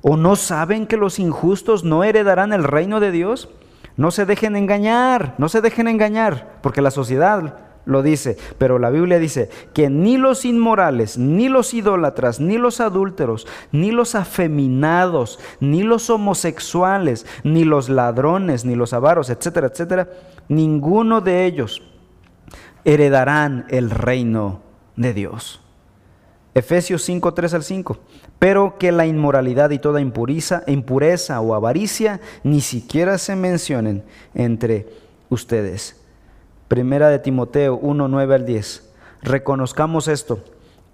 ¿O 0.01 0.17
no 0.17 0.35
saben 0.35 0.87
que 0.87 0.97
los 0.97 1.19
injustos 1.19 1.85
no 1.85 2.03
heredarán 2.03 2.53
el 2.53 2.65
reino 2.65 2.99
de 2.99 3.13
Dios? 3.13 3.49
No 3.97 4.11
se 4.11 4.25
dejen 4.25 4.57
engañar, 4.57 5.35
no 5.39 5.49
se 5.49 5.61
dejen 5.61 5.87
engañar, 5.87 6.59
porque 6.63 6.83
la 6.83 6.91
sociedad 6.91 7.59
lo 7.85 8.03
dice, 8.03 8.37
pero 8.59 8.79
la 8.79 8.91
Biblia 8.91 9.19
dice 9.19 9.51
que 9.75 9.91
ni 9.91 10.17
los 10.17 10.45
inmorales, 10.45 11.19
ni 11.19 11.49
los 11.49 11.75
idólatras, 11.75 12.41
ni 12.41 12.57
los 12.57 12.81
adúlteros, 12.81 13.47
ni 13.73 13.91
los 13.91 14.15
afeminados, 14.15 15.41
ni 15.61 15.83
los 15.83 16.09
homosexuales, 16.09 17.27
ni 17.43 17.65
los 17.65 17.89
ladrones, 17.89 18.65
ni 18.65 18.77
los 18.77 18.93
avaros, 18.93 19.31
etcétera, 19.31 19.67
etcétera, 19.67 20.09
ninguno 20.49 21.21
de 21.21 21.45
ellos 21.45 21.83
heredarán 22.85 23.67
el 23.69 23.91
reino 23.91 24.61
de 24.97 25.15
Dios. 25.15 25.61
Efesios 26.55 27.03
5, 27.03 27.35
3 27.35 27.55
al 27.55 27.63
5. 27.63 27.99
Pero 28.39 28.77
que 28.79 28.93
la 28.93 29.07
inmoralidad 29.07 29.71
y 29.71 29.79
toda 29.79 30.01
impureza, 30.01 30.65
impureza 30.67 31.41
o 31.41 31.55
avaricia 31.55 32.21
ni 32.43 32.61
siquiera 32.61 33.17
se 33.19 33.37
mencionen 33.37 34.05
entre 34.35 34.89
ustedes 35.31 36.02
Primera 36.73 37.11
de 37.11 37.19
Timoteo 37.19 37.77
1, 37.77 38.09
9 38.09 38.35
al 38.35 38.47
10. 38.47 38.95
Reconozcamos 39.21 40.09
esto, 40.09 40.39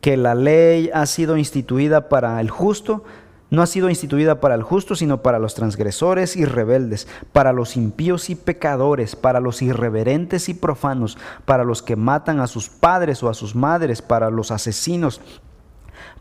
que 0.00 0.16
la 0.16 0.34
ley 0.34 0.90
ha 0.92 1.06
sido 1.06 1.36
instituida 1.36 2.08
para 2.08 2.40
el 2.40 2.50
justo, 2.50 3.04
no 3.50 3.62
ha 3.62 3.66
sido 3.68 3.88
instituida 3.88 4.40
para 4.40 4.56
el 4.56 4.64
justo, 4.64 4.96
sino 4.96 5.22
para 5.22 5.38
los 5.38 5.54
transgresores 5.54 6.34
y 6.34 6.44
rebeldes, 6.44 7.06
para 7.32 7.52
los 7.52 7.76
impíos 7.76 8.28
y 8.28 8.34
pecadores, 8.34 9.14
para 9.14 9.38
los 9.38 9.62
irreverentes 9.62 10.48
y 10.48 10.54
profanos, 10.54 11.16
para 11.44 11.62
los 11.62 11.80
que 11.80 11.94
matan 11.94 12.40
a 12.40 12.48
sus 12.48 12.68
padres 12.68 13.22
o 13.22 13.28
a 13.28 13.34
sus 13.34 13.54
madres, 13.54 14.02
para 14.02 14.30
los 14.30 14.50
asesinos, 14.50 15.20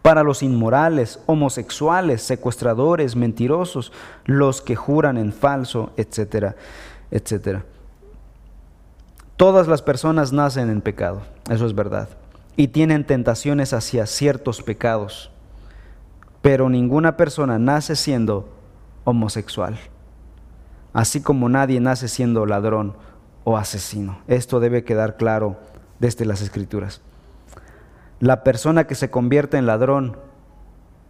para 0.04 0.22
los 0.22 0.44
inmorales, 0.44 1.20
homosexuales, 1.26 2.22
secuestradores, 2.22 3.16
mentirosos, 3.16 3.92
los 4.26 4.62
que 4.62 4.76
juran 4.76 5.18
en 5.18 5.34
falso, 5.34 5.94
etcétera, 5.98 6.56
etcétera. 7.10 7.66
Todas 9.38 9.68
las 9.68 9.84
personas 9.84 10.34
nacen 10.34 10.72
en 10.72 10.82
pecado, 10.82 11.22
eso 11.48 11.68
es 11.68 11.76
verdad, 11.76 12.10
y 12.56 12.70
tienen 12.70 13.06
tentaciones 13.06 13.72
hacia 13.72 14.08
ciertos 14.08 14.64
pecados, 14.64 15.30
pero 16.42 16.72
ninguna 16.72 17.18
persona 17.18 17.60
nace 17.60 17.96
siendo 17.96 18.50
homosexual, 19.04 19.78
así 20.92 21.22
como 21.22 21.50
nadie 21.50 21.80
nace 21.80 22.08
siendo 22.08 22.48
ladrón 22.48 22.96
o 23.44 23.58
asesino. 23.58 24.18
Esto 24.28 24.60
debe 24.60 24.84
quedar 24.84 25.18
claro 25.18 25.58
desde 26.00 26.26
las 26.26 26.42
escrituras. 26.42 27.02
La 28.20 28.44
persona 28.44 28.88
que 28.88 28.96
se 28.96 29.12
convierte 29.12 29.58
en 29.58 29.68
ladrón 29.68 30.18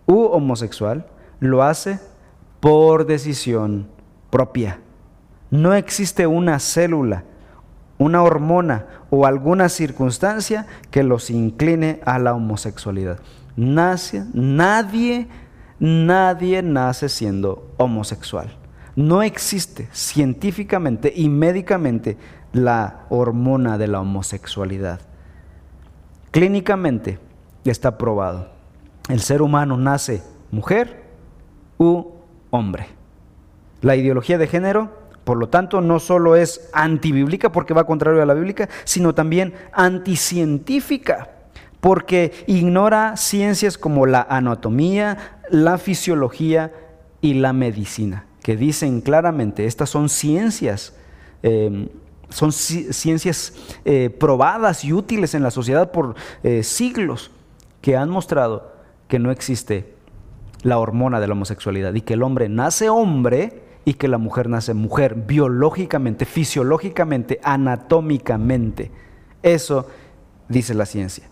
u 0.06 0.24
homosexual 0.26 1.08
lo 1.40 1.64
hace 1.64 2.02
por 2.60 3.06
decisión 3.06 3.88
propia. 4.30 4.82
No 5.50 5.74
existe 5.74 6.28
una 6.28 6.60
célula 6.60 7.24
una 7.98 8.24
hormona 8.24 8.86
o 9.10 9.26
alguna 9.26 9.70
circunstancia 9.70 10.68
que 10.91 11.04
los 11.04 11.30
incline 11.30 12.00
a 12.06 12.20
la 12.20 12.34
homosexualidad. 12.34 13.20
Nace, 13.56 14.24
nadie, 14.34 15.28
nadie 15.80 16.62
nace 16.62 17.10
siendo 17.10 17.72
homosexual. 17.78 18.56
No 18.95 19.22
existe 19.24 19.88
científicamente 19.91 21.14
y 21.16 21.30
médicamente 21.30 22.18
la 22.54 23.06
hormona 23.10 23.78
de 23.78 23.88
la 23.88 24.02
homosexualidad. 24.02 25.02
Clínicamente 26.32 27.20
está 27.64 27.98
probado. 27.98 28.50
El 29.10 29.22
ser 29.22 29.41
humano 29.41 29.78
nace 29.78 30.24
mujer 30.52 31.04
u 31.78 32.12
hombre. 32.50 32.88
La 33.82 33.95
ideología 33.95 34.38
de 34.38 34.48
género 34.48 34.97
por 35.28 35.38
lo 35.38 35.50
tanto, 35.50 35.82
no 35.82 36.00
solo 36.00 36.38
es 36.38 36.70
antibíblica 36.72 37.52
porque 37.52 37.74
va 37.74 37.86
contrario 37.86 38.22
a 38.22 38.26
la 38.26 38.34
bíblica, 38.34 38.70
sino 38.86 39.14
también 39.14 39.54
anticientífica 39.74 41.32
porque 41.82 42.32
ignora 42.48 43.18
ciencias 43.18 43.78
como 43.78 44.06
la 44.06 44.26
anatomía, 44.30 45.42
la 45.50 45.80
fisiología 45.80 46.72
y 47.20 47.34
la 47.34 47.52
medicina, 47.52 48.26
que 48.42 48.56
dicen 48.56 49.02
claramente, 49.02 49.66
estas 49.66 49.90
son 49.90 50.08
ciencias, 50.08 50.94
em, 51.44 51.90
son 52.30 52.54
ciencias 52.54 53.54
eh, 53.84 54.10
probadas 54.10 54.86
y 54.86 54.94
útiles 54.94 55.34
en 55.34 55.44
la 55.44 55.52
sociedad 55.52 55.92
por 55.92 56.16
eh, 56.44 56.64
siglos, 56.64 57.32
que 57.82 57.98
han 57.98 58.10
mostrado 58.10 58.72
que 59.10 59.20
no 59.20 59.32
existe 59.32 59.94
la 60.62 60.80
hormona 60.80 61.20
de 61.20 61.28
la 61.28 61.34
homosexualidad 61.34 61.94
y 61.96 62.02
que 62.02 62.14
el 62.14 62.24
hombre 62.24 62.48
nace 62.48 62.88
hombre 62.88 63.66
y 63.88 63.94
que 63.94 64.10
la 64.10 64.18
mujer 64.18 64.50
nace 64.50 64.74
mujer 64.74 65.16
biológicamente, 65.16 66.26
fisiológicamente, 66.26 67.40
anatómicamente. 67.42 68.92
Eso 69.42 69.88
dice 70.50 70.74
la 70.74 70.86
ciencia. 70.86 71.30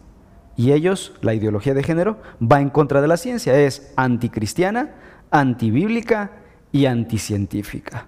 Y 0.56 0.72
ellos, 0.72 1.12
la 1.20 1.34
ideología 1.34 1.74
de 1.74 1.84
género, 1.84 2.18
va 2.42 2.62
en 2.62 2.70
contra 2.70 3.02
de 3.02 3.10
la 3.10 3.18
ciencia. 3.18 3.60
Es 3.60 3.92
anticristiana, 3.98 4.96
antibíblica 5.32 6.32
y 6.72 6.86
anticientífica. 6.86 8.06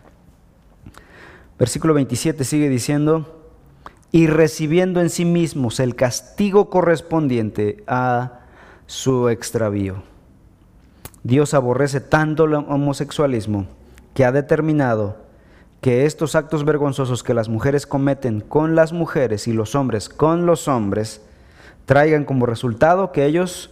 Versículo 1.59 1.93
27 1.93 2.45
sigue 2.45 2.69
diciendo, 2.69 3.49
y 4.13 4.27
recibiendo 4.27 5.01
en 5.01 5.09
sí 5.09 5.25
mismos 5.25 5.81
el 5.81 5.93
castigo 5.93 6.69
correspondiente 6.69 7.83
a 7.85 8.45
su 8.85 9.27
extravío. 9.27 10.03
Dios 11.23 11.53
aborrece 11.53 11.99
tanto 11.99 12.45
el 12.45 12.53
homosexualismo 12.53 13.67
que 14.17 14.25
ha 14.25 14.31
determinado 14.31 15.15
que 15.79 16.07
estos 16.07 16.33
actos 16.33 16.65
vergonzosos 16.65 17.21
que 17.21 17.35
las 17.35 17.49
mujeres 17.49 17.85
cometen 17.85 18.41
con 18.41 18.73
las 18.73 18.91
mujeres 18.91 19.47
y 19.47 19.53
los 19.53 19.75
hombres 19.75 20.09
con 20.09 20.47
los 20.47 20.67
hombres 20.67 21.21
traigan 21.85 22.25
como 22.25 22.47
resultado 22.47 23.11
que 23.11 23.25
ellos 23.27 23.69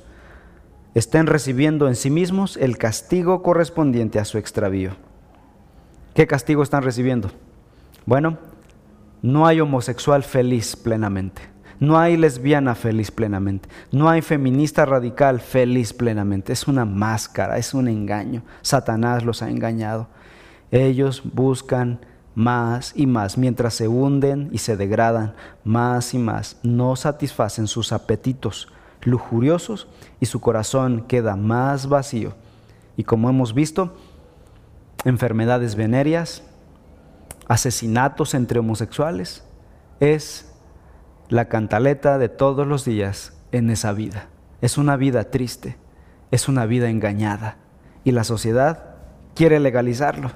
estén 0.94 1.26
recibiendo 1.26 1.88
en 1.88 1.96
sí 1.96 2.12
mismos 2.12 2.58
el 2.58 2.78
castigo 2.78 3.42
correspondiente 3.42 4.20
a 4.20 4.26
su 4.26 4.38
extravío. 4.38 4.92
¿Qué 6.14 6.28
castigo 6.28 6.62
están 6.62 6.84
recibiendo? 6.84 7.32
Bueno, 8.06 8.38
no 9.24 9.48
hay 9.48 9.62
homosexual 9.62 10.22
feliz 10.22 10.76
plenamente. 10.76 11.42
No 11.80 11.98
hay 11.98 12.18
lesbiana 12.18 12.76
feliz 12.76 13.10
plenamente. 13.10 13.68
No 13.92 14.10
hay 14.10 14.22
feminista 14.22 14.86
radical 14.86 15.40
feliz 15.40 15.92
plenamente. 15.92 16.54
Es 16.54 16.68
una 16.68 16.86
máscara, 16.86 17.58
es 17.58 17.74
un 17.74 17.88
engaño. 17.88 18.44
Satanás 18.62 19.26
los 19.26 19.42
ha 19.42 19.50
engañado. 19.50 20.08
Ellos 20.72 21.22
buscan 21.24 22.00
más 22.36 22.92
y 22.96 23.08
más, 23.08 23.38
mientras 23.38 23.74
se 23.74 23.88
hunden 23.88 24.50
y 24.52 24.60
se 24.60 24.76
degradan 24.76 25.34
más 25.64 26.14
y 26.14 26.20
más, 26.20 26.58
no 26.64 26.96
satisfacen 26.96 27.68
sus 27.68 27.94
apetitos 27.94 28.68
lujuriosos 29.02 29.88
y 30.20 30.26
su 30.26 30.42
corazón 30.42 31.06
queda 31.08 31.36
más 31.36 31.88
vacío. 31.88 32.34
Y 32.98 33.04
como 33.04 33.30
hemos 33.30 33.54
visto, 33.54 33.96
enfermedades 35.06 35.76
venéreas, 35.76 36.44
asesinatos 37.48 38.34
entre 38.34 38.60
homosexuales, 38.60 39.46
es 40.00 40.52
la 41.30 41.46
cantaleta 41.46 42.18
de 42.18 42.30
todos 42.30 42.68
los 42.68 42.84
días 42.84 43.34
en 43.52 43.70
esa 43.70 43.94
vida. 43.94 44.28
Es 44.62 44.78
una 44.78 44.98
vida 44.98 45.26
triste, 45.26 45.78
es 46.32 46.50
una 46.50 46.66
vida 46.66 46.90
engañada 46.90 47.58
y 48.04 48.12
la 48.12 48.24
sociedad 48.24 48.96
quiere 49.36 49.60
legalizarlo 49.60 50.32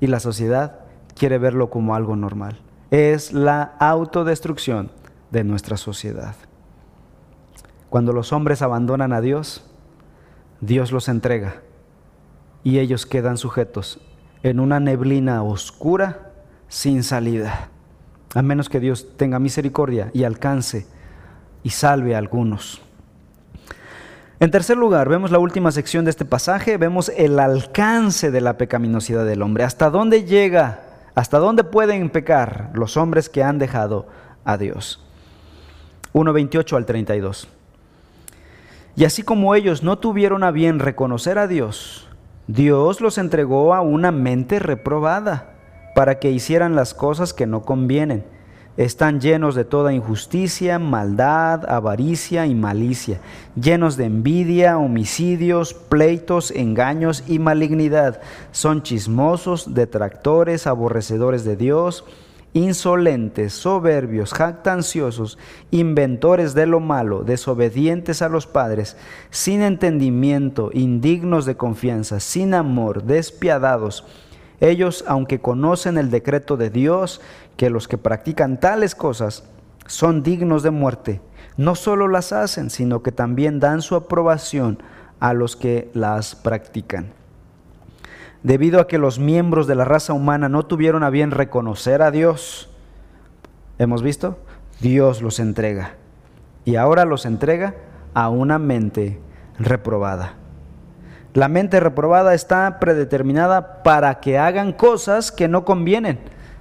y 0.00 0.06
la 0.06 0.20
sociedad 0.20 0.80
quiere 1.14 1.38
verlo 1.38 1.70
como 1.70 1.94
algo 1.94 2.16
normal. 2.16 2.60
Es 2.90 3.32
la 3.32 3.62
autodestrucción 3.78 4.90
de 5.30 5.44
nuestra 5.44 5.76
sociedad. 5.76 6.36
Cuando 7.90 8.12
los 8.12 8.32
hombres 8.32 8.62
abandonan 8.62 9.12
a 9.12 9.20
Dios, 9.20 9.64
Dios 10.60 10.92
los 10.92 11.08
entrega 11.08 11.62
y 12.62 12.78
ellos 12.78 13.06
quedan 13.06 13.36
sujetos 13.38 14.00
en 14.42 14.60
una 14.60 14.80
neblina 14.80 15.42
oscura 15.42 16.32
sin 16.68 17.02
salida, 17.02 17.70
a 18.34 18.42
menos 18.42 18.68
que 18.68 18.80
Dios 18.80 19.16
tenga 19.16 19.38
misericordia 19.38 20.10
y 20.12 20.24
alcance 20.24 20.86
y 21.62 21.70
salve 21.70 22.14
a 22.14 22.18
algunos. 22.18 22.82
En 24.38 24.50
tercer 24.50 24.76
lugar, 24.76 25.08
vemos 25.08 25.30
la 25.30 25.38
última 25.38 25.72
sección 25.72 26.04
de 26.04 26.10
este 26.10 26.26
pasaje, 26.26 26.76
vemos 26.76 27.10
el 27.16 27.38
alcance 27.38 28.30
de 28.30 28.42
la 28.42 28.58
pecaminosidad 28.58 29.24
del 29.24 29.40
hombre. 29.40 29.64
¿Hasta 29.64 29.88
dónde 29.88 30.24
llega? 30.24 30.80
¿Hasta 31.14 31.38
dónde 31.38 31.64
pueden 31.64 32.10
pecar 32.10 32.70
los 32.74 32.98
hombres 32.98 33.30
que 33.30 33.42
han 33.42 33.58
dejado 33.58 34.06
a 34.44 34.58
Dios? 34.58 35.02
1.28 36.12 36.76
al 36.76 36.84
32. 36.84 37.48
Y 38.94 39.06
así 39.06 39.22
como 39.22 39.54
ellos 39.54 39.82
no 39.82 39.98
tuvieron 39.98 40.44
a 40.44 40.50
bien 40.50 40.80
reconocer 40.80 41.38
a 41.38 41.46
Dios, 41.46 42.06
Dios 42.46 43.00
los 43.00 43.16
entregó 43.16 43.74
a 43.74 43.80
una 43.80 44.12
mente 44.12 44.58
reprobada 44.58 45.54
para 45.94 46.18
que 46.18 46.30
hicieran 46.30 46.74
las 46.74 46.92
cosas 46.92 47.32
que 47.32 47.46
no 47.46 47.62
convienen 47.62 48.35
están 48.76 49.20
llenos 49.20 49.54
de 49.54 49.64
toda 49.64 49.94
injusticia, 49.94 50.78
maldad, 50.78 51.64
avaricia 51.68 52.46
y 52.46 52.54
malicia, 52.54 53.20
llenos 53.60 53.96
de 53.96 54.04
envidia, 54.04 54.78
homicidios, 54.78 55.72
pleitos, 55.72 56.50
engaños 56.50 57.24
y 57.26 57.38
malignidad. 57.38 58.20
Son 58.52 58.82
chismosos, 58.82 59.74
detractores, 59.74 60.66
aborrecedores 60.66 61.44
de 61.44 61.56
Dios, 61.56 62.04
insolentes, 62.52 63.52
soberbios, 63.52 64.32
jactanciosos, 64.32 65.38
inventores 65.70 66.54
de 66.54 66.66
lo 66.66 66.80
malo, 66.80 67.22
desobedientes 67.22 68.22
a 68.22 68.28
los 68.28 68.46
padres, 68.46 68.96
sin 69.30 69.62
entendimiento, 69.62 70.70
indignos 70.72 71.44
de 71.44 71.56
confianza, 71.56 72.20
sin 72.20 72.54
amor, 72.54 73.04
despiadados. 73.04 74.04
Ellos, 74.60 75.04
aunque 75.06 75.40
conocen 75.40 75.98
el 75.98 76.10
decreto 76.10 76.56
de 76.56 76.70
Dios, 76.70 77.20
que 77.56 77.70
los 77.70 77.88
que 77.88 77.98
practican 77.98 78.58
tales 78.58 78.94
cosas 78.94 79.44
son 79.86 80.22
dignos 80.22 80.62
de 80.62 80.70
muerte, 80.70 81.20
no 81.56 81.74
solo 81.74 82.08
las 82.08 82.32
hacen, 82.32 82.70
sino 82.70 83.02
que 83.02 83.12
también 83.12 83.60
dan 83.60 83.82
su 83.82 83.94
aprobación 83.94 84.78
a 85.20 85.32
los 85.32 85.56
que 85.56 85.90
las 85.94 86.34
practican. 86.34 87.12
Debido 88.42 88.80
a 88.80 88.86
que 88.86 88.98
los 88.98 89.18
miembros 89.18 89.66
de 89.66 89.74
la 89.74 89.84
raza 89.84 90.12
humana 90.12 90.48
no 90.48 90.64
tuvieron 90.64 91.02
a 91.02 91.10
bien 91.10 91.30
reconocer 91.30 92.02
a 92.02 92.10
Dios, 92.10 92.70
hemos 93.78 94.02
visto, 94.02 94.38
Dios 94.80 95.22
los 95.22 95.40
entrega. 95.40 95.94
Y 96.64 96.76
ahora 96.76 97.04
los 97.04 97.26
entrega 97.26 97.74
a 98.14 98.28
una 98.28 98.58
mente 98.58 99.18
reprobada. 99.58 100.34
La 101.36 101.48
mente 101.48 101.80
reprobada 101.80 102.32
está 102.32 102.78
predeterminada 102.80 103.82
para 103.82 104.20
que 104.20 104.38
hagan 104.38 104.72
cosas 104.72 105.30
que 105.30 105.48
no 105.48 105.66
convienen 105.66 106.18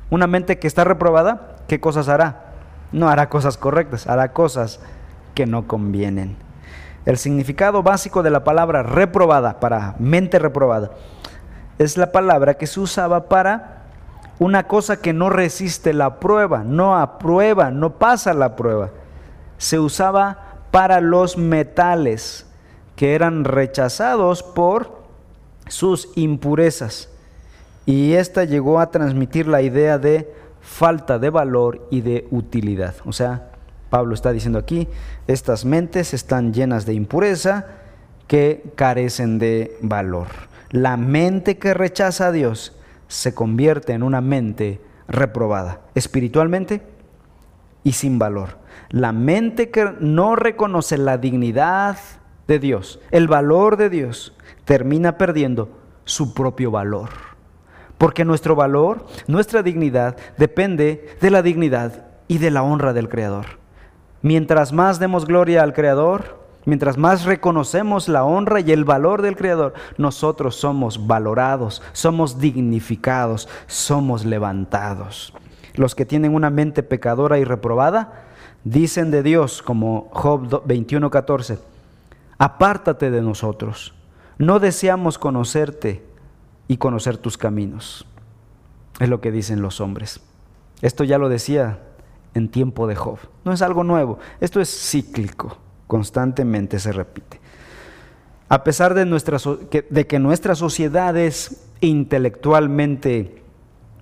una 0.09 0.27
mente 0.27 0.59
que 0.59 0.67
está 0.67 0.83
reprobada, 0.83 1.55
¿qué 1.67 1.79
cosas 1.79 2.09
hará? 2.09 2.53
No 2.91 3.09
hará 3.09 3.29
cosas 3.29 3.57
correctas, 3.57 4.07
hará 4.07 4.33
cosas 4.33 4.79
que 5.33 5.45
no 5.45 5.67
convienen. 5.67 6.37
El 7.05 7.17
significado 7.17 7.83
básico 7.83 8.23
de 8.23 8.29
la 8.29 8.43
palabra 8.43 8.83
reprobada 8.83 9.59
para 9.59 9.95
mente 9.99 10.39
reprobada 10.39 10.91
es 11.77 11.97
la 11.97 12.11
palabra 12.11 12.55
que 12.55 12.67
se 12.67 12.79
usaba 12.79 13.27
para 13.27 13.83
una 14.39 14.67
cosa 14.67 14.97
que 14.97 15.13
no 15.13 15.29
resiste 15.29 15.93
la 15.93 16.19
prueba, 16.19 16.63
no 16.63 16.97
aprueba, 16.97 17.71
no 17.71 17.93
pasa 17.93 18.33
la 18.33 18.55
prueba. 18.55 18.91
Se 19.57 19.79
usaba 19.79 20.37
para 20.71 21.01
los 21.01 21.37
metales 21.37 22.45
que 22.95 23.15
eran 23.15 23.43
rechazados 23.43 24.43
por 24.43 25.03
sus 25.67 26.09
impurezas 26.15 27.09
y 27.85 28.13
esta 28.13 28.45
llegó 28.45 28.79
a 28.79 28.89
transmitir 28.89 29.47
la 29.47 29.61
idea 29.61 29.97
de 29.97 30.33
falta 30.61 31.19
de 31.19 31.29
valor 31.29 31.87
y 31.91 32.01
de 32.01 32.27
utilidad. 32.31 32.95
O 33.05 33.13
sea, 33.13 33.51
Pablo 33.89 34.15
está 34.15 34.31
diciendo 34.31 34.57
aquí, 34.57 34.87
estas 35.27 35.65
mentes 35.65 36.13
están 36.13 36.53
llenas 36.53 36.85
de 36.85 36.93
impureza 36.93 37.67
que 38.27 38.63
carecen 38.75 39.37
de 39.37 39.77
valor. 39.81 40.27
La 40.71 40.97
mente 40.97 41.59
que 41.59 41.75
rechaza 41.75 42.27
a 42.27 42.31
Dios 42.31 42.75
se 43.07 43.35
convierte 43.35 43.93
en 43.93 44.01
una 44.01 44.19
mente 44.19 44.81
reprobada, 45.07 45.81
espiritualmente 45.93 46.81
y 47.83 47.91
sin 47.91 48.17
valor. 48.17 48.57
La 48.89 49.11
mente 49.11 49.69
que 49.69 49.93
no 49.99 50.35
reconoce 50.35 50.97
la 50.97 51.19
dignidad 51.19 51.97
de 52.47 52.59
Dios, 52.59 52.99
el 53.11 53.27
valor 53.27 53.77
de 53.77 53.89
Dios, 53.89 54.33
termina 54.65 55.17
perdiendo 55.17 55.69
su 56.03 56.33
propio 56.33 56.71
valor. 56.71 57.09
Porque 57.97 58.25
nuestro 58.25 58.55
valor, 58.55 59.05
nuestra 59.27 59.63
dignidad, 59.63 60.17
depende 60.37 61.17
de 61.21 61.31
la 61.31 61.41
dignidad 61.41 62.05
y 62.27 62.39
de 62.39 62.51
la 62.51 62.63
honra 62.63 62.93
del 62.93 63.09
Creador. 63.09 63.45
Mientras 64.21 64.73
más 64.73 64.99
demos 64.99 65.25
gloria 65.25 65.63
al 65.63 65.73
Creador, 65.73 66.45
mientras 66.65 66.97
más 66.97 67.25
reconocemos 67.25 68.09
la 68.09 68.23
honra 68.23 68.59
y 68.59 68.71
el 68.71 68.83
valor 68.83 69.21
del 69.21 69.35
Creador, 69.35 69.73
nosotros 69.97 70.55
somos 70.55 71.07
valorados, 71.07 71.81
somos 71.93 72.39
dignificados, 72.39 73.47
somos 73.67 74.25
levantados. 74.25 75.33
Los 75.75 75.95
que 75.95 76.05
tienen 76.05 76.33
una 76.33 76.49
mente 76.49 76.83
pecadora 76.83 77.37
y 77.37 77.43
reprobada, 77.43 78.25
dicen 78.63 79.11
de 79.11 79.23
Dios, 79.23 79.61
como 79.61 80.09
Job 80.11 80.63
21:14, 80.65 81.59
apártate 82.37 83.11
de 83.11 83.21
nosotros, 83.21 83.93
no 84.37 84.59
deseamos 84.59 85.17
conocerte 85.17 86.05
y 86.67 86.77
conocer 86.77 87.17
tus 87.17 87.37
caminos. 87.37 88.05
Es 88.99 89.09
lo 89.09 89.21
que 89.21 89.31
dicen 89.31 89.61
los 89.61 89.81
hombres. 89.81 90.21
Esto 90.81 91.03
ya 91.03 91.17
lo 91.17 91.29
decía 91.29 91.79
en 92.33 92.49
tiempo 92.49 92.87
de 92.87 92.95
Job. 92.95 93.19
No 93.43 93.53
es 93.53 93.61
algo 93.61 93.83
nuevo. 93.83 94.19
Esto 94.39 94.61
es 94.61 94.69
cíclico. 94.69 95.57
Constantemente 95.87 96.79
se 96.79 96.91
repite. 96.91 97.39
A 98.47 98.63
pesar 98.63 98.93
de, 98.93 100.07
que 100.07 100.19
nuestra 100.19 100.55
sociedad 100.55 101.17
es 101.17 101.67
intelectualmente 101.81 103.41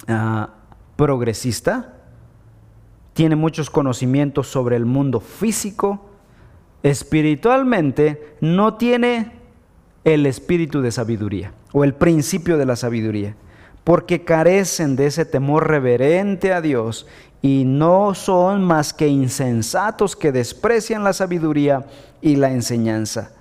ah, 0.07 0.49
progresista, 0.95 1.93
tiene 3.13 3.36
muchos 3.36 3.69
conocimientos 3.69 4.47
sobre 4.47 4.75
el 4.75 4.86
mundo 4.86 5.19
físico, 5.19 6.09
espiritualmente 6.84 8.36
no 8.41 8.75
tiene 8.75 9.31
el 10.03 10.25
espíritu 10.25 10.81
de 10.81 10.91
sabiduría 10.91 11.53
o 11.71 11.84
el 11.86 11.95
principio 11.95 12.57
de 12.57 12.65
la 12.65 12.75
sabiduría, 12.75 13.36
porque 13.84 14.23
carecen 14.23 14.95
de 14.95 15.07
ese 15.07 15.25
temor 15.25 15.67
reverente 15.67 16.53
a 16.53 16.61
Dios 16.61 17.07
y 17.41 17.63
no 17.65 18.13
son 18.13 18.63
más 18.63 18.93
que 18.93 19.07
insensatos 19.07 20.15
que 20.15 20.31
desprecian 20.31 21.03
la 21.03 21.13
sabiduría 21.13 21.86
y 22.21 22.36
la 22.36 22.51
enseñanza. 22.51 23.31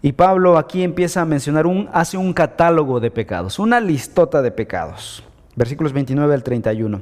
Y 0.00 0.12
Pablo 0.12 0.58
aquí 0.58 0.82
empieza 0.82 1.22
a 1.22 1.24
mencionar 1.24 1.66
un, 1.66 1.88
hace 1.92 2.16
un 2.16 2.32
catálogo 2.32 3.00
de 3.00 3.10
pecados, 3.10 3.58
una 3.58 3.80
listota 3.80 4.42
de 4.42 4.50
pecados. 4.50 5.24
Versículos 5.56 5.92
29 5.92 6.34
al 6.34 6.42
31. 6.42 7.00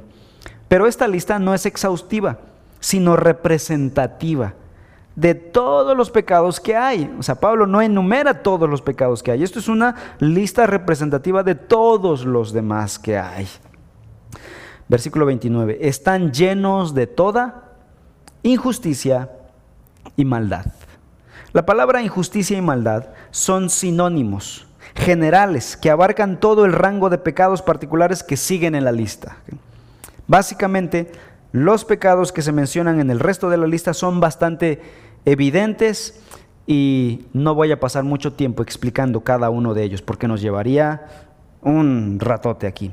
Pero 0.67 0.87
esta 0.87 1.07
lista 1.07 1.37
no 1.39 1.53
es 1.53 1.65
exhaustiva, 1.65 2.39
sino 2.79 3.15
representativa 3.15 4.53
de 5.15 5.35
todos 5.35 5.95
los 5.95 6.09
pecados 6.09 6.59
que 6.59 6.75
hay. 6.75 7.13
O 7.19 7.23
sea, 7.23 7.35
Pablo 7.35 7.67
no 7.67 7.81
enumera 7.81 8.41
todos 8.41 8.69
los 8.69 8.81
pecados 8.81 9.21
que 9.21 9.31
hay. 9.31 9.43
Esto 9.43 9.59
es 9.59 9.67
una 9.67 9.95
lista 10.19 10.65
representativa 10.65 11.43
de 11.43 11.55
todos 11.55 12.25
los 12.25 12.53
demás 12.53 12.97
que 12.97 13.17
hay. 13.17 13.47
Versículo 14.87 15.25
29. 15.25 15.79
Están 15.81 16.31
llenos 16.31 16.93
de 16.93 17.07
toda 17.07 17.71
injusticia 18.41 19.29
y 20.15 20.25
maldad. 20.25 20.65
La 21.53 21.65
palabra 21.65 22.01
injusticia 22.01 22.57
y 22.57 22.61
maldad 22.61 23.09
son 23.31 23.69
sinónimos 23.69 24.67
generales 24.95 25.77
que 25.77 25.89
abarcan 25.89 26.39
todo 26.39 26.65
el 26.65 26.73
rango 26.73 27.09
de 27.09 27.17
pecados 27.17 27.61
particulares 27.61 28.23
que 28.23 28.37
siguen 28.37 28.75
en 28.75 28.85
la 28.85 28.91
lista. 28.91 29.37
Básicamente, 30.27 31.11
los 31.53 31.85
pecados 31.85 32.31
que 32.31 32.41
se 32.41 32.51
mencionan 32.51 32.99
en 32.99 33.11
el 33.11 33.19
resto 33.19 33.49
de 33.49 33.57
la 33.57 33.67
lista 33.67 33.93
son 33.93 34.19
bastante 34.19 34.81
evidentes 35.23 36.19
y 36.65 37.27
no 37.31 37.53
voy 37.53 37.71
a 37.71 37.79
pasar 37.79 38.03
mucho 38.03 38.33
tiempo 38.33 38.63
explicando 38.63 39.21
cada 39.21 39.51
uno 39.51 39.75
de 39.75 39.83
ellos 39.83 40.01
porque 40.01 40.27
nos 40.27 40.41
llevaría 40.41 41.05
un 41.61 42.17
ratote 42.19 42.65
aquí. 42.65 42.91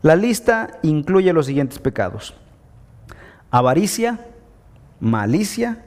La 0.00 0.14
lista 0.14 0.78
incluye 0.82 1.32
los 1.32 1.46
siguientes 1.46 1.80
pecados. 1.80 2.34
Avaricia, 3.50 4.20
malicia, 5.00 5.84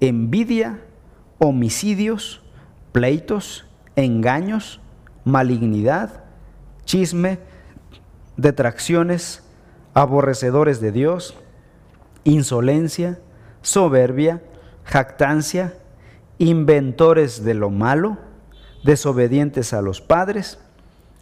envidia, 0.00 0.80
homicidios, 1.38 2.42
pleitos, 2.92 3.64
engaños, 3.96 4.80
malignidad, 5.24 6.24
chisme, 6.84 7.38
detracciones, 8.36 9.41
aborrecedores 9.94 10.80
de 10.80 10.92
Dios, 10.92 11.34
insolencia, 12.24 13.18
soberbia, 13.62 14.42
jactancia, 14.84 15.74
inventores 16.38 17.44
de 17.44 17.54
lo 17.54 17.70
malo, 17.70 18.18
desobedientes 18.84 19.72
a 19.72 19.82
los 19.82 20.00
padres, 20.00 20.58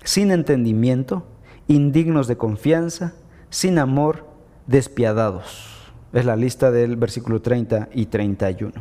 sin 0.03 0.31
entendimiento, 0.31 1.27
indignos 1.69 2.27
de 2.27 2.37
confianza, 2.37 3.13
sin 3.51 3.79
amor, 3.79 4.25
despiadados. 4.67 5.69
Es 6.13 6.25
la 6.25 6.37
lista 6.37 6.71
del 6.71 6.97
versículo 6.97 7.41
30 7.41 7.89
y 7.93 8.07
31. 8.07 8.73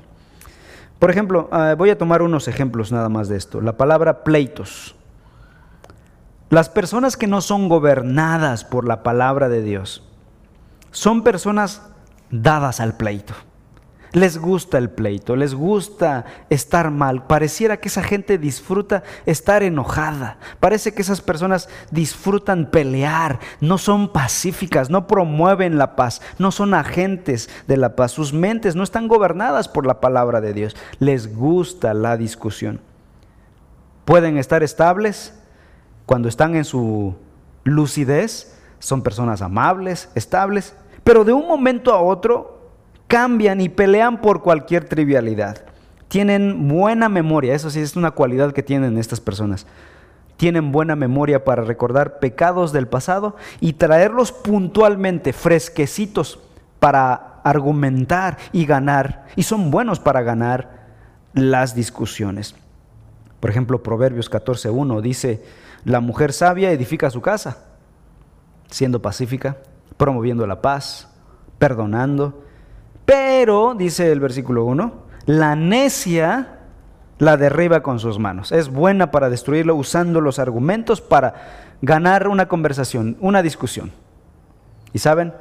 Por 0.98 1.12
ejemplo, 1.12 1.48
ah, 1.52 1.76
voy 1.78 1.90
a 1.90 1.98
tomar 1.98 2.22
unos 2.22 2.48
ejemplos 2.48 2.92
nada 2.92 3.10
más 3.10 3.30
de 3.30 3.38
esto. 3.38 3.62
La 3.62 3.78
palabra 3.78 4.24
pleitos. 4.24 4.96
Las 6.50 6.70
personas 6.70 7.16
que 7.16 7.28
no 7.28 7.41
son 7.41 7.70
gobernadas 7.70 8.64
por 8.64 8.88
la 8.88 9.04
palabra 9.04 9.50
de 9.50 9.62
Dios 9.62 10.04
son 10.91 11.24
personas 11.24 11.84
dadas 12.32 12.80
al 12.80 12.97
pleito. 12.97 13.36
Les 14.12 14.39
gusta 14.39 14.80
el 14.80 14.89
pleito, 14.89 15.36
les 15.36 15.54
gusta 15.54 16.26
estar 16.50 16.89
mal. 16.89 17.28
Pareciera 17.28 17.78
que 17.78 17.89
esa 17.89 18.02
gente 18.02 18.39
disfruta 18.39 19.04
estar 19.28 19.62
enojada. 19.62 20.39
Parece 20.60 20.95
que 20.95 21.04
esas 21.04 21.22
personas 21.22 21.70
disfrutan 21.91 22.72
pelear. 22.72 23.39
No 23.62 23.78
son 23.78 24.12
pacíficas, 24.12 24.89
no 24.89 25.06
promueven 25.06 25.78
la 25.78 25.95
paz, 25.95 26.22
no 26.39 26.52
son 26.52 26.74
agentes 26.74 27.50
de 27.68 27.78
la 27.78 27.95
paz. 27.95 28.12
Sus 28.12 28.34
mentes 28.34 28.76
no 28.76 28.82
están 28.82 29.08
gobernadas 29.08 29.68
por 29.68 29.86
la 29.86 30.02
palabra 30.02 30.41
de 30.41 30.54
Dios. 30.54 30.76
Les 30.97 31.36
gusta 31.36 31.93
la 31.93 32.18
discusión. 32.18 32.82
Pueden 34.06 34.39
estar 34.39 34.64
estables, 34.64 35.39
cuando 36.10 36.28
están 36.28 36.55
en 36.55 36.66
su 36.66 37.14
lucidez, 37.64 38.57
son 38.80 39.03
personas 39.03 39.43
amables, 39.43 40.10
estables, 40.16 40.74
pero 41.03 41.24
de 41.24 41.34
un 41.34 41.47
momento 41.47 41.93
a 41.93 42.01
otro 42.01 42.72
cambian 43.05 43.62
y 43.62 43.70
pelean 43.70 44.20
por 44.20 44.41
cualquier 44.41 44.86
trivialidad. 44.86 45.66
Tienen 46.07 46.68
buena 46.68 47.10
memoria, 47.10 47.53
eso 47.53 47.70
sí 47.70 47.80
es 47.80 47.95
una 47.95 48.10
cualidad 48.10 48.53
que 48.53 48.64
tienen 48.64 48.97
estas 48.97 49.20
personas. 49.20 49.68
Tienen 50.36 50.72
buena 50.72 50.95
memoria 50.95 51.43
para 51.43 51.64
recordar 51.64 52.18
pecados 52.18 52.74
del 52.74 52.88
pasado 52.88 53.36
y 53.60 53.74
traerlos 53.74 54.32
puntualmente, 54.32 55.32
fresquecitos, 55.32 56.39
para 56.80 57.39
argumentar 57.43 58.39
y 58.51 58.66
ganar. 58.66 59.28
Y 59.36 59.43
son 59.43 59.70
buenos 59.70 59.99
para 59.99 60.24
ganar 60.24 60.88
las 61.36 61.76
discusiones. 61.76 62.55
Por 63.39 63.51
ejemplo, 63.51 63.84
Proverbios 63.84 64.32
14.1 64.32 65.01
dice, 65.01 65.43
la 65.86 65.99
mujer 65.99 66.34
sabia 66.34 66.71
edifica 66.71 67.09
su 67.09 67.21
casa, 67.21 67.57
siendo 68.69 69.01
pacífica, 69.01 69.57
promoviendo 69.97 70.45
la 70.47 70.61
paz, 70.61 71.09
perdonando. 71.57 72.43
Pero, 73.05 73.75
dice 73.75 74.11
el 74.11 74.19
versículo 74.19 74.65
1, 74.65 74.93
la 75.25 75.55
necia 75.55 76.59
la 77.19 77.38
derriba 77.38 77.82
con 77.82 77.99
sus 77.99 78.17
manos. 78.17 78.51
Es 78.51 78.69
buena 78.69 79.11
para 79.11 79.30
destruirlo 79.30 79.75
usando 79.75 80.21
los 80.21 80.39
argumentos 80.39 81.01
para 81.01 81.34
ganar 81.82 82.27
una 82.27 82.47
conversación, 82.47 83.17
una 83.19 83.41
discusión. 83.41 83.91
Y 84.93 84.99
saben, 84.99 85.34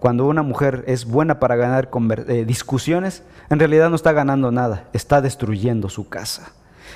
cuando 0.00 0.26
una 0.26 0.42
mujer 0.42 0.84
es 0.86 1.04
buena 1.04 1.38
para 1.38 1.56
ganar 1.56 1.90
eh, 2.28 2.44
discusiones, 2.46 3.22
en 3.50 3.58
realidad 3.58 3.90
no 3.90 3.96
está 3.96 4.12
ganando 4.12 4.50
nada, 4.50 4.88
está 4.92 5.20
destruyendo 5.20 5.88
su 5.88 6.08
casa. 6.08 6.52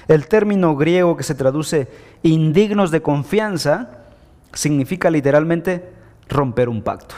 El 0.08 0.26
término 0.26 0.74
griego 0.74 1.16
que 1.16 1.22
se 1.22 1.34
traduce 1.34 1.88
indignos 2.22 2.90
de 2.90 3.02
confianza 3.02 3.90
significa 4.54 5.10
literalmente 5.10 5.92
romper 6.28 6.70
un 6.70 6.82
pacto. 6.82 7.14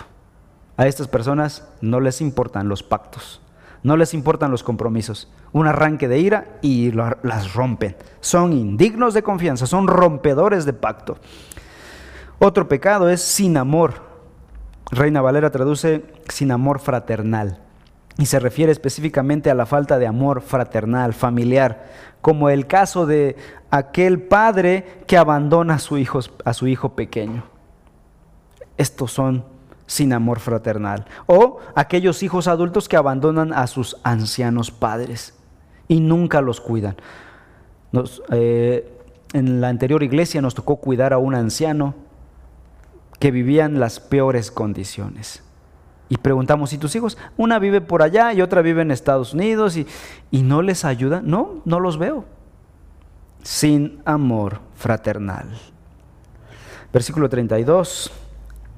A 0.77 0.87
estas 0.87 1.07
personas 1.07 1.69
no 1.81 2.01
les 2.01 2.21
importan 2.21 2.69
los 2.69 2.83
pactos, 2.83 3.41
no 3.85 3.97
les 3.97 4.13
importan 4.13 4.51
los 4.51 4.65
compromisos. 4.65 5.31
Un 5.53 5.69
arranque 5.69 6.09
de 6.09 6.19
ira 6.19 6.59
y 6.63 6.91
las 6.91 7.55
rompen. 7.55 7.97
Son 8.21 8.53
indignos 8.53 9.15
de 9.15 9.23
confianza, 9.23 9.67
son 9.67 9.87
rompedores 9.87 10.65
de 10.65 10.73
pacto. 10.73 11.19
Otro 12.41 12.69
pecado 12.69 13.09
es 13.09 13.23
sin 13.23 13.57
amor. 13.57 14.11
Reina 14.91 15.21
Valera 15.21 15.51
traduce 15.51 16.05
sin 16.29 16.51
amor 16.51 16.81
fraternal 16.81 17.59
y 18.17 18.27
se 18.27 18.41
refiere 18.41 18.73
específicamente 18.73 19.51
a 19.51 19.55
la 19.55 19.67
falta 19.67 19.99
de 19.99 20.07
amor 20.07 20.41
fraternal, 20.43 21.15
familiar, 21.15 21.87
como 22.21 22.51
el 22.51 22.67
caso 22.67 23.07
de 23.07 23.37
aquel 23.71 24.23
padre 24.23 25.03
que 25.07 25.17
abandona 25.17 25.75
a 25.75 25.79
su 25.79 25.99
hijo, 25.99 26.21
a 26.45 26.53
su 26.53 26.67
hijo 26.67 26.91
pequeño. 26.91 27.45
Estos 28.77 29.13
son 29.13 29.45
sin 29.87 30.13
amor 30.13 30.39
fraternal. 30.39 31.07
O 31.27 31.59
aquellos 31.75 32.23
hijos 32.23 32.47
adultos 32.47 32.89
que 32.89 32.97
abandonan 32.97 33.53
a 33.53 33.67
sus 33.67 33.97
ancianos 34.05 34.71
padres 34.71 35.35
y 35.89 36.01
nunca 36.01 36.41
los 36.41 36.61
cuidan. 36.61 36.97
Eh, 38.31 38.97
en 39.33 39.61
la 39.61 39.69
anterior 39.69 40.03
iglesia 40.03 40.41
nos 40.41 40.55
tocó 40.55 40.77
cuidar 40.77 41.13
a 41.13 41.19
un 41.19 41.35
anciano 41.35 41.95
que 43.19 43.31
vivía 43.31 43.65
en 43.65 43.81
las 43.81 44.01
peores 44.01 44.51
condiciones. 44.51 45.43
Y 46.11 46.19
preguntamos, 46.19 46.73
¿y 46.73 46.79
tus 46.79 46.95
hijos? 46.97 47.17
Una 47.37 47.59
vive 47.61 47.81
por 47.81 48.03
allá 48.03 48.35
y 48.35 48.43
otra 48.43 48.61
vive 48.61 48.83
en 48.83 48.91
Estados 48.91 49.33
Unidos 49.33 49.77
y, 49.77 49.87
y 50.33 50.43
no 50.43 50.61
les 50.61 50.85
ayuda. 50.85 51.23
No, 51.25 51.63
no 51.65 51.79
los 51.79 51.99
veo. 51.99 52.25
Sin 53.43 54.03
amor 54.05 54.61
fraternal. 54.75 55.49
Versículo 56.93 57.29
32 57.29 58.11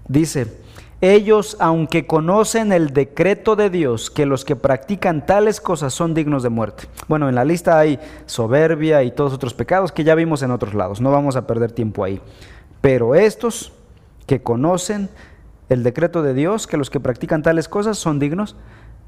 dice, 0.06 0.60
ellos, 1.00 1.56
aunque 1.58 2.06
conocen 2.06 2.70
el 2.70 2.92
decreto 2.92 3.56
de 3.56 3.70
Dios, 3.70 4.10
que 4.10 4.26
los 4.26 4.44
que 4.44 4.54
practican 4.54 5.24
tales 5.24 5.60
cosas 5.60 5.94
son 5.94 6.12
dignos 6.12 6.42
de 6.42 6.50
muerte. 6.50 6.84
Bueno, 7.08 7.30
en 7.30 7.34
la 7.34 7.46
lista 7.46 7.78
hay 7.78 7.98
soberbia 8.26 9.02
y 9.02 9.10
todos 9.10 9.32
otros 9.32 9.54
pecados 9.54 9.90
que 9.90 10.04
ya 10.04 10.14
vimos 10.14 10.42
en 10.42 10.50
otros 10.50 10.74
lados, 10.74 11.00
no 11.00 11.10
vamos 11.10 11.34
a 11.34 11.46
perder 11.46 11.72
tiempo 11.72 12.04
ahí. 12.04 12.20
Pero 12.82 13.14
estos 13.14 13.72
que 14.26 14.42
conocen 14.42 15.08
el 15.68 15.82
decreto 15.82 16.22
de 16.22 16.34
Dios 16.34 16.66
que 16.66 16.76
los 16.76 16.90
que 16.90 17.00
practican 17.00 17.42
tales 17.42 17.68
cosas 17.68 17.98
son 17.98 18.18
dignos 18.18 18.56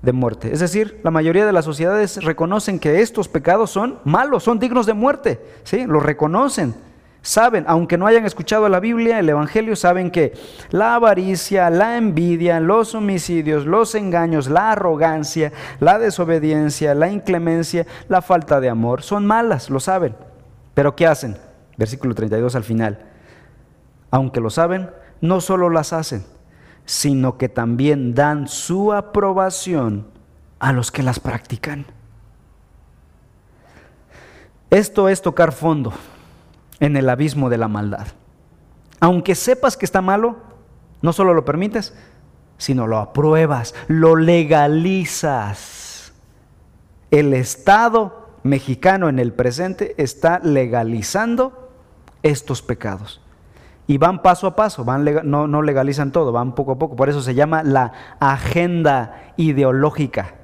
de 0.02 0.12
muerte. 0.12 0.52
Es 0.52 0.60
decir, 0.60 1.00
la 1.02 1.10
mayoría 1.10 1.46
de 1.46 1.52
las 1.52 1.64
sociedades 1.64 2.22
reconocen 2.22 2.78
que 2.78 3.00
estos 3.00 3.28
pecados 3.28 3.70
son 3.70 3.98
malos, 4.04 4.44
son 4.44 4.58
dignos 4.58 4.86
de 4.86 4.94
muerte. 4.94 5.40
¿sí? 5.64 5.86
Lo 5.86 6.00
reconocen. 6.00 6.74
Saben, 7.22 7.64
aunque 7.68 7.96
no 7.96 8.06
hayan 8.06 8.26
escuchado 8.26 8.68
la 8.68 8.80
Biblia, 8.80 9.18
el 9.18 9.30
Evangelio, 9.30 9.76
saben 9.76 10.10
que 10.10 10.34
la 10.68 10.94
avaricia, 10.94 11.70
la 11.70 11.96
envidia, 11.96 12.60
los 12.60 12.94
homicidios, 12.94 13.64
los 13.64 13.94
engaños, 13.94 14.50
la 14.50 14.72
arrogancia, 14.72 15.50
la 15.80 15.98
desobediencia, 15.98 16.94
la 16.94 17.08
inclemencia, 17.08 17.86
la 18.08 18.20
falta 18.20 18.60
de 18.60 18.68
amor, 18.68 19.02
son 19.02 19.24
malas, 19.26 19.70
lo 19.70 19.80
saben. 19.80 20.14
Pero 20.74 20.94
¿qué 20.94 21.06
hacen? 21.06 21.38
Versículo 21.78 22.14
32 22.14 22.56
al 22.56 22.64
final. 22.64 22.98
Aunque 24.10 24.42
lo 24.42 24.50
saben, 24.50 24.90
no 25.22 25.40
solo 25.40 25.70
las 25.70 25.94
hacen, 25.94 26.26
sino 26.84 27.38
que 27.38 27.48
también 27.48 28.14
dan 28.14 28.48
su 28.48 28.92
aprobación 28.92 30.06
a 30.58 30.72
los 30.72 30.90
que 30.90 31.02
las 31.02 31.20
practican. 31.20 31.86
Esto 34.70 35.08
es 35.08 35.22
tocar 35.22 35.52
fondo 35.52 35.92
en 36.80 36.96
el 36.96 37.08
abismo 37.08 37.48
de 37.48 37.58
la 37.58 37.68
maldad. 37.68 38.08
Aunque 39.00 39.34
sepas 39.34 39.76
que 39.76 39.84
está 39.84 40.00
malo, 40.00 40.36
no 41.02 41.12
solo 41.12 41.34
lo 41.34 41.44
permites, 41.44 41.94
sino 42.58 42.86
lo 42.86 42.98
apruebas, 42.98 43.74
lo 43.88 44.16
legalizas. 44.16 45.64
El 47.10 47.34
Estado 47.34 48.30
mexicano 48.42 49.08
en 49.08 49.18
el 49.18 49.32
presente 49.32 49.94
está 49.96 50.38
legalizando 50.38 51.70
estos 52.22 52.62
pecados. 52.62 53.20
Y 53.86 53.98
van 53.98 54.22
paso 54.22 54.46
a 54.46 54.56
paso, 54.56 54.84
van 54.84 55.04
no, 55.24 55.46
no 55.46 55.62
legalizan 55.62 56.10
todo, 56.10 56.32
van 56.32 56.54
poco 56.54 56.72
a 56.72 56.78
poco. 56.78 56.96
Por 56.96 57.10
eso 57.10 57.20
se 57.20 57.34
llama 57.34 57.62
la 57.62 57.92
agenda 58.18 59.32
ideológica. 59.36 60.34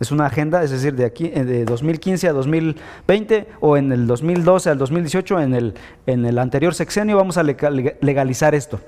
Es 0.00 0.12
una 0.12 0.26
agenda, 0.26 0.62
es 0.62 0.70
decir, 0.70 0.94
de 0.94 1.06
aquí 1.06 1.30
eh, 1.32 1.44
de 1.44 1.64
2015 1.64 2.28
a 2.28 2.32
2020 2.32 3.48
o 3.60 3.76
en 3.76 3.92
el 3.92 4.06
2012 4.06 4.70
al 4.70 4.78
2018, 4.78 5.40
en 5.40 5.54
el, 5.54 5.74
en 6.06 6.26
el 6.26 6.38
anterior 6.38 6.74
sexenio 6.74 7.16
vamos 7.16 7.38
a 7.38 7.42
legalizar 7.42 8.54
esto. 8.54 8.80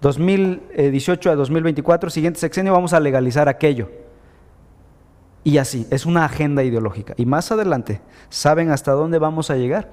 2018 0.00 1.30
a 1.30 1.34
2024, 1.34 2.08
siguiente 2.08 2.40
sexenio, 2.40 2.72
vamos 2.72 2.92
a 2.92 3.00
legalizar 3.00 3.48
aquello. 3.48 3.90
Y 5.42 5.58
así, 5.58 5.86
es 5.90 6.06
una 6.06 6.24
agenda 6.24 6.62
ideológica. 6.62 7.12
Y 7.18 7.26
más 7.26 7.52
adelante, 7.52 8.00
¿saben 8.30 8.70
hasta 8.70 8.92
dónde 8.92 9.18
vamos 9.18 9.50
a 9.50 9.56
llegar? 9.56 9.90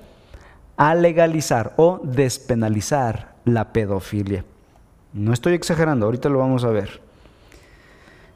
A 0.78 0.95
legalizar 0.95 1.74
o 1.76 1.99
despenalizar 2.04 3.30
la 3.46 3.74
pedofilia. 3.74 4.46
No 5.14 5.34
estoy 5.34 5.54
exagerando, 5.54 6.06
ahorita 6.06 6.30
lo 6.30 6.39
vamos 6.39 6.64
a 6.64 6.70
ver. 6.70 7.02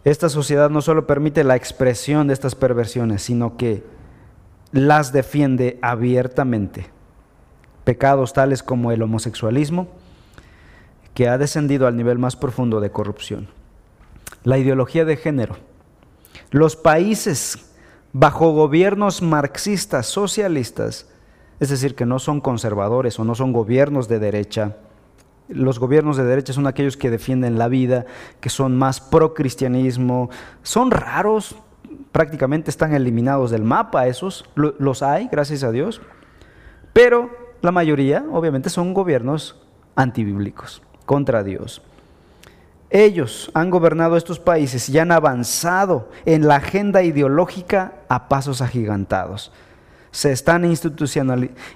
Esta 0.04 0.30
sociedad 0.30 0.70
no 0.70 0.82
solo 0.82 1.08
permite 1.08 1.44
la 1.44 1.56
expresión 1.56 2.28
de 2.28 2.34
estas 2.34 2.54
perversiones, 2.54 3.24
sino 3.24 3.58
que 3.58 3.84
las 4.72 5.12
defiende 5.12 5.80
abiertamente. 5.82 6.88
Pecados 7.84 8.34
tales 8.34 8.62
como 8.62 8.92
el 8.92 9.02
homosexualismo, 9.02 9.88
que 11.14 11.30
ha 11.30 11.38
descendido 11.38 11.88
al 11.88 11.96
nivel 11.96 12.20
más 12.20 12.36
profundo 12.36 12.82
de 12.82 12.92
corrupción. 12.92 13.48
La 14.44 14.58
ideología 14.58 15.06
de 15.06 15.18
género. 15.18 15.56
Los 16.52 16.76
países 16.76 17.72
bajo 18.12 18.52
gobiernos 18.52 19.22
marxistas, 19.22 20.08
socialistas, 20.08 21.10
es 21.60 21.70
decir, 21.70 21.96
que 21.96 22.06
no 22.06 22.20
son 22.20 22.42
conservadores 22.42 23.18
o 23.20 23.24
no 23.24 23.34
son 23.34 23.54
gobiernos 23.54 24.08
de 24.08 24.20
derecha, 24.20 24.76
los 25.48 25.80
gobiernos 25.80 26.18
de 26.18 26.24
derecha 26.24 26.54
son 26.54 26.68
aquellos 26.68 26.98
que 26.98 27.10
defienden 27.10 27.58
la 27.58 27.68
vida, 27.68 28.06
que 28.40 28.50
son 28.50 28.78
más 28.78 29.00
pro 29.00 29.34
cristianismo. 29.34 30.30
Son 30.64 30.92
raros, 30.92 31.56
prácticamente 32.12 32.70
están 32.70 32.94
eliminados 32.94 33.52
del 33.52 33.64
mapa 33.64 34.08
esos, 34.08 34.46
los 34.56 35.04
hay, 35.04 35.28
gracias 35.32 35.64
a 35.64 35.72
Dios. 35.72 36.02
Pero 36.94 37.30
la 37.62 37.72
mayoría, 37.72 38.26
obviamente, 38.32 38.70
son 38.70 38.94
gobiernos 38.94 39.62
antibíblicos, 39.96 40.82
contra 41.06 41.44
Dios. 41.44 41.82
Ellos 42.90 43.52
han 43.54 43.70
gobernado 43.70 44.16
estos 44.16 44.40
países 44.40 44.88
y 44.90 44.98
han 45.00 45.12
avanzado 45.12 46.10
en 46.26 46.48
la 46.48 46.56
agenda 46.56 47.04
ideológica 47.04 47.94
a 48.08 48.30
pasos 48.30 48.62
agigantados. 48.62 49.52
Se 50.12 50.32
están 50.32 50.64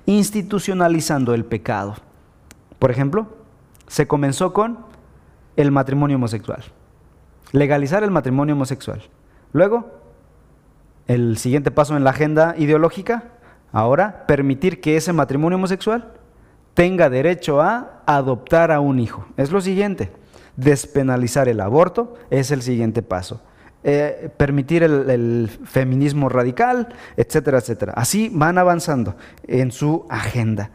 institucionalizando 0.05 1.33
el 1.33 1.45
pecado. 1.45 1.95
Por 2.77 2.91
ejemplo, 2.91 3.38
se 3.89 4.07
comenzó 4.07 4.53
con 4.53 4.85
el 5.57 5.71
matrimonio 5.71 6.15
homosexual. 6.15 6.63
Legalizar 7.51 8.03
el 8.03 8.11
matrimonio 8.11 8.55
homosexual. 8.55 9.01
Luego, 9.51 9.91
el 11.07 11.37
siguiente 11.37 11.71
paso 11.71 11.97
en 11.97 12.03
la 12.03 12.11
agenda 12.11 12.53
ideológica, 12.57 13.23
ahora 13.71 14.27
permitir 14.27 14.79
que 14.79 14.95
ese 14.95 15.11
matrimonio 15.11 15.57
homosexual 15.57 16.13
tenga 16.75 17.09
derecho 17.09 17.61
a 17.61 18.03
adoptar 18.05 18.71
a 18.71 18.79
un 18.79 18.99
hijo. 18.99 19.25
Es 19.35 19.51
lo 19.51 19.59
siguiente. 19.59 20.11
Despenalizar 20.55 21.49
el 21.49 21.59
aborto 21.59 22.13
es 22.29 22.51
el 22.51 22.61
siguiente 22.61 23.01
paso. 23.01 23.41
Eh, 23.83 24.29
permitir 24.37 24.83
el, 24.83 25.09
el, 25.09 25.49
feminismo 25.63 26.29
radical, 26.29 26.89
etcétera, 27.17 27.57
etcétera. 27.57 27.93
Así 27.95 28.29
van 28.31 28.57
avanzando 28.57 29.15
en 29.47 29.71
su 29.71 30.05
agenda. 30.09 30.69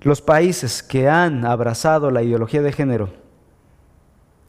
Los 0.00 0.22
países 0.22 0.82
que 0.82 1.08
han 1.08 1.44
abrazado 1.44 2.10
la 2.10 2.22
ideología 2.22 2.62
de 2.62 2.72
género 2.72 3.10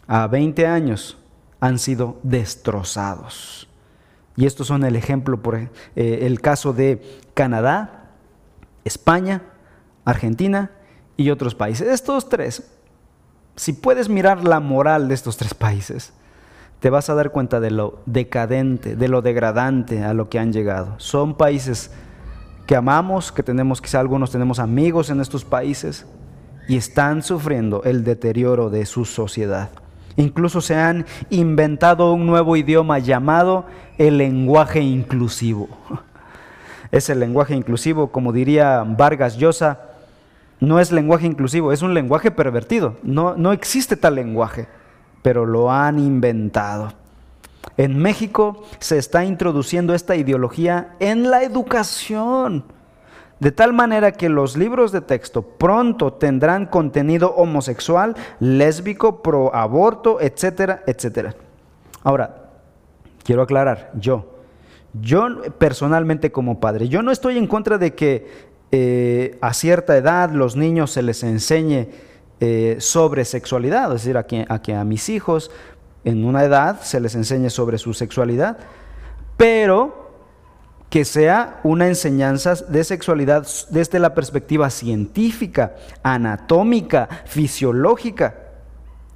a 0.07 0.27
20 0.27 0.67
años 0.67 1.17
han 1.59 1.79
sido 1.79 2.19
destrozados. 2.23 3.67
Y 4.35 4.45
estos 4.45 4.67
son 4.67 4.85
el 4.85 4.95
ejemplo, 4.95 5.41
por 5.41 5.55
eh, 5.55 5.69
el 5.95 6.39
caso 6.39 6.71
de 6.71 7.19
Canadá, 7.33 8.11
España, 8.85 9.41
Argentina 10.05 10.71
y 11.17 11.29
otros 11.29 11.55
países. 11.55 11.87
Estos 11.87 12.29
tres, 12.29 12.71
si 13.55 13.73
puedes 13.73 14.07
mirar 14.07 14.47
la 14.47 14.59
moral 14.59 15.09
de 15.09 15.15
estos 15.15 15.35
tres 15.35 15.53
países, 15.53 16.13
te 16.79 16.89
vas 16.89 17.09
a 17.09 17.15
dar 17.15 17.31
cuenta 17.31 17.59
de 17.59 17.71
lo 17.71 17.99
decadente, 18.05 18.95
de 18.95 19.07
lo 19.09 19.21
degradante 19.21 20.03
a 20.03 20.13
lo 20.13 20.29
que 20.29 20.39
han 20.39 20.53
llegado. 20.53 20.95
Son 20.97 21.35
países 21.35 21.91
que 22.69 22.75
amamos, 22.75 23.31
que 23.31 23.41
tenemos, 23.41 23.81
quizá 23.81 23.99
algunos 23.99 24.29
tenemos 24.29 24.59
amigos 24.59 25.09
en 25.09 25.21
estos 25.21 25.43
países 25.43 26.05
y 26.67 26.77
están 26.77 27.23
sufriendo 27.23 27.81
el 27.83 28.03
deterioro 28.03 28.69
de 28.69 28.85
su 28.85 29.05
sociedad. 29.05 29.71
Incluso 30.17 30.61
se 30.61 30.75
han 30.75 31.07
inventado 31.31 32.13
un 32.13 32.27
nuevo 32.27 32.55
idioma 32.55 32.99
llamado 32.99 33.65
el 33.97 34.19
lenguaje 34.19 34.81
inclusivo. 34.81 35.67
Es 36.91 37.09
el 37.09 37.19
lenguaje 37.19 37.55
inclusivo, 37.55 38.11
como 38.11 38.33
diría 38.33 38.83
Vargas 38.85 39.37
Llosa, 39.37 39.79
no 40.59 40.79
es 40.79 40.91
lenguaje 40.91 41.25
inclusivo, 41.25 41.73
es 41.73 41.81
un 41.81 41.95
lenguaje 41.95 42.29
pervertido. 42.29 42.97
No, 43.01 43.35
no 43.35 43.51
existe 43.51 43.97
tal 43.97 44.13
lenguaje, 44.13 44.67
pero 45.23 45.47
lo 45.47 45.71
han 45.71 45.97
inventado. 45.97 46.93
En 47.79 47.97
México 47.97 48.61
se 48.79 48.97
está 48.97 49.23
introduciendo 49.23 49.93
esta 49.93 50.17
ideología 50.17 50.97
en 50.99 51.31
la 51.31 51.43
educación, 51.43 52.65
de 53.39 53.53
tal 53.53 53.71
manera 53.71 54.11
que 54.11 54.27
los 54.27 54.57
libros 54.57 54.91
de 54.91 54.99
texto 54.99 55.43
pronto 55.43 56.11
tendrán 56.11 56.65
contenido 56.65 57.33
homosexual, 57.35 58.17
lésbico, 58.41 59.23
pro 59.23 59.55
aborto, 59.55 60.19
etcétera, 60.19 60.83
etcétera. 60.87 61.35
Ahora, 62.03 62.49
quiero 63.23 63.43
aclarar, 63.43 63.91
yo, 63.93 64.25
yo 65.01 65.41
personalmente 65.57 66.33
como 66.33 66.59
padre, 66.59 66.89
yo 66.89 67.01
no 67.01 67.11
estoy 67.11 67.37
en 67.37 67.47
contra 67.47 67.77
de 67.77 67.95
que 67.95 68.49
eh, 68.73 69.37
a 69.39 69.53
cierta 69.53 69.95
edad 69.95 70.31
los 70.31 70.57
niños 70.57 70.91
se 70.91 71.01
les 71.01 71.23
enseñe 71.23 71.87
eh, 72.41 72.75
sobre 72.79 73.23
sexualidad, 73.23 73.85
es 73.95 74.03
decir, 74.03 74.17
a 74.17 74.25
que 74.61 74.75
a 74.75 74.83
mis 74.83 75.07
hijos 75.07 75.49
en 76.03 76.25
una 76.25 76.43
edad 76.43 76.81
se 76.81 76.99
les 76.99 77.15
enseñe 77.15 77.49
sobre 77.49 77.77
su 77.77 77.93
sexualidad, 77.93 78.57
pero 79.37 80.09
que 80.89 81.05
sea 81.05 81.59
una 81.63 81.87
enseñanza 81.87 82.55
de 82.55 82.83
sexualidad 82.83 83.47
desde 83.69 83.99
la 83.99 84.15
perspectiva 84.15 84.69
científica, 84.69 85.75
anatómica, 86.01 87.07
fisiológica, 87.25 88.35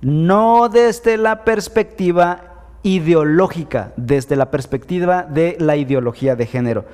no 0.01 0.69
desde 0.69 1.17
la 1.17 1.43
perspectiva 1.43 2.67
ideológica, 2.83 3.93
desde 3.95 4.35
la 4.35 4.51
perspectiva 4.51 5.23
de 5.23 5.55
la 5.59 5.75
ideología 5.75 6.35
de 6.35 6.45
género, 6.45 6.85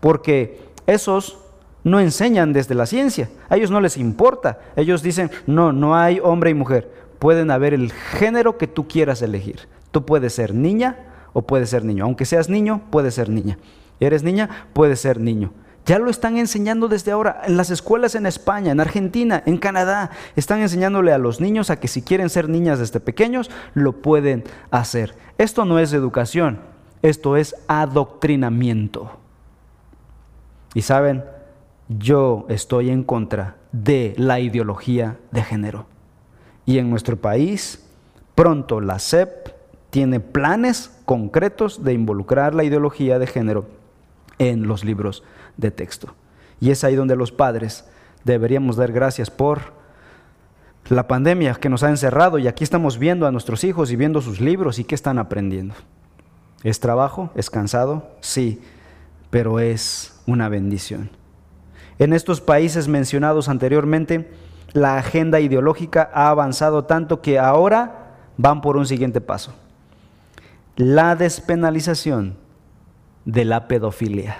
porque 0.00 0.58
esos 0.86 1.38
no 1.84 2.00
enseñan 2.00 2.52
desde 2.52 2.74
la 2.74 2.86
ciencia, 2.86 3.30
a 3.48 3.56
ellos 3.56 3.70
no 3.70 3.80
les 3.80 3.96
importa, 3.96 4.58
ellos 4.76 5.02
dicen, 5.02 5.30
no, 5.46 5.72
no 5.72 5.94
hay 5.94 6.20
hombre 6.22 6.50
y 6.50 6.54
mujer, 6.54 6.90
pueden 7.20 7.52
haber 7.52 7.74
el 7.74 7.92
género 7.92 8.58
que 8.58 8.66
tú 8.66 8.88
quieras 8.88 9.22
elegir. 9.22 9.68
Tú 9.92 10.04
puedes 10.04 10.32
ser 10.32 10.52
niña 10.52 10.96
o 11.32 11.42
puedes 11.42 11.70
ser 11.70 11.84
niño. 11.84 12.04
Aunque 12.04 12.24
seas 12.24 12.48
niño, 12.48 12.82
puedes 12.90 13.14
ser 13.14 13.28
niña. 13.28 13.58
¿Eres 14.00 14.24
niña? 14.24 14.66
Puedes 14.72 15.00
ser 15.00 15.20
niño. 15.20 15.52
Ya 15.86 15.98
lo 15.98 16.10
están 16.10 16.38
enseñando 16.38 16.88
desde 16.88 17.12
ahora 17.12 17.42
en 17.46 17.56
las 17.56 17.70
escuelas 17.70 18.14
en 18.14 18.26
España, 18.26 18.72
en 18.72 18.80
Argentina, 18.80 19.42
en 19.44 19.58
Canadá. 19.58 20.10
Están 20.34 20.60
enseñándole 20.60 21.12
a 21.12 21.18
los 21.18 21.40
niños 21.40 21.70
a 21.70 21.78
que 21.78 21.88
si 21.88 22.02
quieren 22.02 22.30
ser 22.30 22.48
niñas 22.48 22.78
desde 22.78 23.00
pequeños, 23.00 23.50
lo 23.74 24.00
pueden 24.00 24.44
hacer. 24.70 25.14
Esto 25.38 25.64
no 25.64 25.78
es 25.78 25.92
educación, 25.92 26.60
esto 27.02 27.36
es 27.36 27.54
adoctrinamiento. 27.68 29.18
Y 30.74 30.82
saben, 30.82 31.24
yo 31.88 32.46
estoy 32.48 32.90
en 32.90 33.02
contra 33.02 33.56
de 33.72 34.14
la 34.16 34.38
ideología 34.40 35.18
de 35.32 35.42
género. 35.42 35.89
Y 36.66 36.78
en 36.78 36.90
nuestro 36.90 37.16
país, 37.16 37.84
pronto 38.34 38.80
la 38.80 38.98
SEP 38.98 39.48
tiene 39.90 40.20
planes 40.20 40.96
concretos 41.04 41.82
de 41.84 41.92
involucrar 41.92 42.54
la 42.54 42.64
ideología 42.64 43.18
de 43.18 43.26
género 43.26 43.66
en 44.38 44.66
los 44.66 44.84
libros 44.84 45.22
de 45.56 45.70
texto. 45.70 46.14
Y 46.60 46.70
es 46.70 46.84
ahí 46.84 46.94
donde 46.94 47.16
los 47.16 47.32
padres 47.32 47.84
deberíamos 48.24 48.76
dar 48.76 48.92
gracias 48.92 49.30
por 49.30 49.78
La 50.88 51.06
pandemia 51.06 51.54
que 51.54 51.68
nos 51.68 51.82
ha 51.82 51.90
encerrado 51.90 52.38
y 52.38 52.48
aquí 52.48 52.64
estamos 52.64 52.98
viendo 52.98 53.26
a 53.26 53.30
nuestros 53.30 53.62
hijos 53.64 53.92
y 53.92 53.96
viendo 53.96 54.20
sus 54.20 54.40
libros 54.40 54.78
y 54.78 54.84
qué 54.84 54.94
están 54.94 55.18
aprendiendo. 55.18 55.74
¿Es 56.64 56.80
trabajo? 56.80 57.30
¿Es 57.36 57.48
cansado? 57.48 58.10
Sí, 58.20 58.60
pero 59.30 59.60
es 59.60 60.20
una 60.26 60.48
bendición. 60.48 61.10
En 61.98 62.12
estos 62.12 62.40
países 62.40 62.88
mencionados 62.88 63.48
anteriormente, 63.48 64.30
la 64.72 64.98
agenda 64.98 65.40
ideológica 65.40 66.10
ha 66.12 66.28
avanzado 66.28 66.84
tanto 66.84 67.20
que 67.20 67.38
ahora 67.38 68.14
van 68.36 68.60
por 68.60 68.76
un 68.76 68.86
siguiente 68.86 69.20
paso. 69.20 69.52
La 70.76 71.16
despenalización 71.16 72.36
de 73.24 73.44
la 73.44 73.68
pedofilia. 73.68 74.38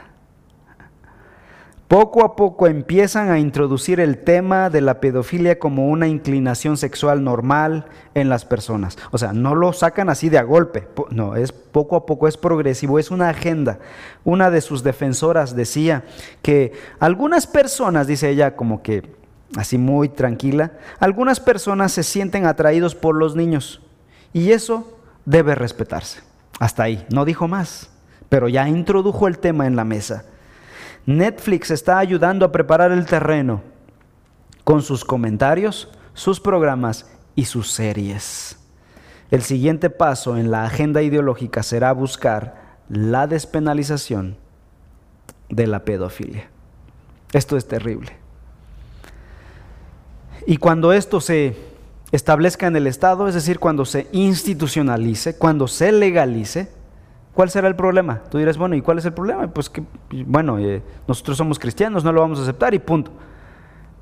Poco 1.91 2.25
a 2.25 2.37
poco 2.37 2.69
empiezan 2.69 3.31
a 3.31 3.41
introducir 3.41 3.99
el 3.99 4.19
tema 4.19 4.71
de 4.71 4.81
la 4.81 5.01
pedofilia 5.01 5.59
como 5.59 5.89
una 5.89 6.07
inclinación 6.07 6.77
sexual 6.77 7.25
normal 7.25 7.87
en 8.15 8.29
las 8.29 8.45
personas. 8.45 8.97
O 9.11 9.19
sea, 9.19 9.33
no 9.33 9.57
lo 9.57 9.73
sacan 9.73 10.09
así 10.09 10.29
de 10.29 10.39
a 10.39 10.45
golpe, 10.45 10.87
no, 11.11 11.35
es 11.35 11.51
poco 11.51 11.97
a 11.97 12.07
poco, 12.07 12.29
es 12.29 12.37
progresivo, 12.37 13.01
es 13.01 13.11
una 13.11 13.29
agenda. 13.29 13.81
Una 14.23 14.53
de 14.53 14.61
sus 14.61 14.85
defensoras 14.85 15.57
decía 15.57 16.05
que 16.43 16.75
algunas 17.01 17.49
personas, 17.49 18.07
dice 18.07 18.31
ella 18.31 18.55
como 18.55 18.85
que 18.85 19.20
así 19.57 19.79
muy 19.79 20.09
tranquila, 20.09 20.73
algunas 20.99 21.41
personas 21.41 21.93
se 21.93 22.03
sienten 22.03 22.47
atraídos 22.47 22.95
por 22.95 23.17
los 23.17 23.37
niños 23.37 23.81
y 24.33 24.53
eso 24.53 24.99
debe 25.25 25.55
respetarse. 25.55 26.21
Hasta 26.59 26.83
ahí, 26.83 27.07
no 27.11 27.25
dijo 27.25 27.49
más, 27.49 27.91
pero 28.29 28.49
ya 28.49 28.69
introdujo 28.69 29.27
el 29.27 29.39
tema 29.39 29.67
en 29.67 29.77
la 29.77 29.85
mesa. 29.85 30.25
Netflix 31.07 31.71
está 31.71 31.99
ayudando 31.99 32.45
a 32.45 32.53
preparar 32.53 32.93
el 32.93 33.07
terreno 33.07 33.63
con 34.65 34.83
sus 34.83 35.05
comentarios, 35.05 35.89
sus 36.15 36.39
programas 36.39 37.11
y 37.35 37.47
sus 37.47 37.71
series. 37.71 38.59
El 39.31 39.43
siguiente 39.43 39.91
paso 39.91 40.37
en 40.37 40.51
la 40.51 40.65
agenda 40.65 41.03
ideológica 41.03 41.63
será 41.63 41.93
buscar 41.93 42.79
la 42.89 43.27
despenalización 43.27 44.37
de 45.49 45.67
la 45.67 45.85
pedofilia. 45.85 46.51
Esto 47.33 47.57
es 47.57 47.67
terrible. 47.67 48.13
Y 50.47 50.57
cuando 50.57 50.93
esto 50.93 51.21
se 51.21 51.57
establezca 52.13 52.67
en 52.67 52.77
el 52.77 52.87
Estado, 52.87 53.29
es 53.29 53.35
decir, 53.35 53.59
cuando 53.59 53.85
se 53.85 54.09
institucionalice, 54.13 55.37
cuando 55.37 55.69
se 55.69 55.93
legalice, 55.93 56.69
¿Cuál 57.35 57.49
será 57.49 57.69
el 57.69 57.77
problema? 57.77 58.23
Tú 58.29 58.39
dirás, 58.39 58.59
bueno, 58.59 58.75
¿y 58.75 58.83
cuál 58.83 58.99
es 58.99 59.05
el 59.05 59.13
problema? 59.13 59.47
Pues 59.49 59.71
que, 59.71 59.83
bueno, 60.27 60.59
eh, 60.59 60.83
nosotros 61.07 61.37
somos 61.37 61.59
cristianos, 61.59 62.05
no 62.05 62.13
lo 62.13 62.21
vamos 62.21 62.39
a 62.39 62.43
aceptar 62.43 62.75
y 62.75 62.79
punto. 62.79 63.13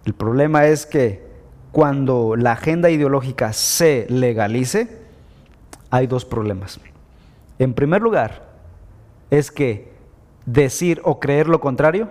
El 0.04 0.14
problema 0.14 0.66
es 0.66 0.86
que 0.86 1.26
cuando 1.70 2.36
la 2.36 2.52
agenda 2.52 2.90
ideológica 2.90 3.52
se 3.52 4.06
legalice, 4.08 5.02
hay 5.90 6.06
dos 6.06 6.24
problemas. 6.24 6.80
En 7.58 7.74
primer 7.74 8.00
lugar, 8.00 8.48
es 9.30 9.50
que 9.50 9.92
decir 10.46 11.00
o 11.04 11.20
creer 11.20 11.48
lo 11.48 11.60
contrario 11.60 12.08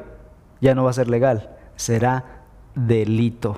ya 0.61 0.75
no 0.75 0.83
va 0.83 0.91
a 0.91 0.93
ser 0.93 1.09
legal, 1.09 1.57
será 1.75 2.43
delito. 2.75 3.57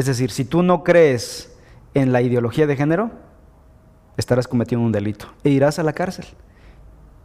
Es 0.00 0.06
decir, 0.06 0.30
si 0.30 0.46
tú 0.46 0.62
no 0.62 0.82
crees 0.82 1.54
en 1.92 2.10
la 2.10 2.22
ideología 2.22 2.66
de 2.66 2.74
género, 2.74 3.10
estarás 4.16 4.48
cometiendo 4.48 4.86
un 4.86 4.92
delito 4.92 5.26
e 5.44 5.50
irás 5.50 5.78
a 5.78 5.82
la 5.82 5.92
cárcel. 5.92 6.24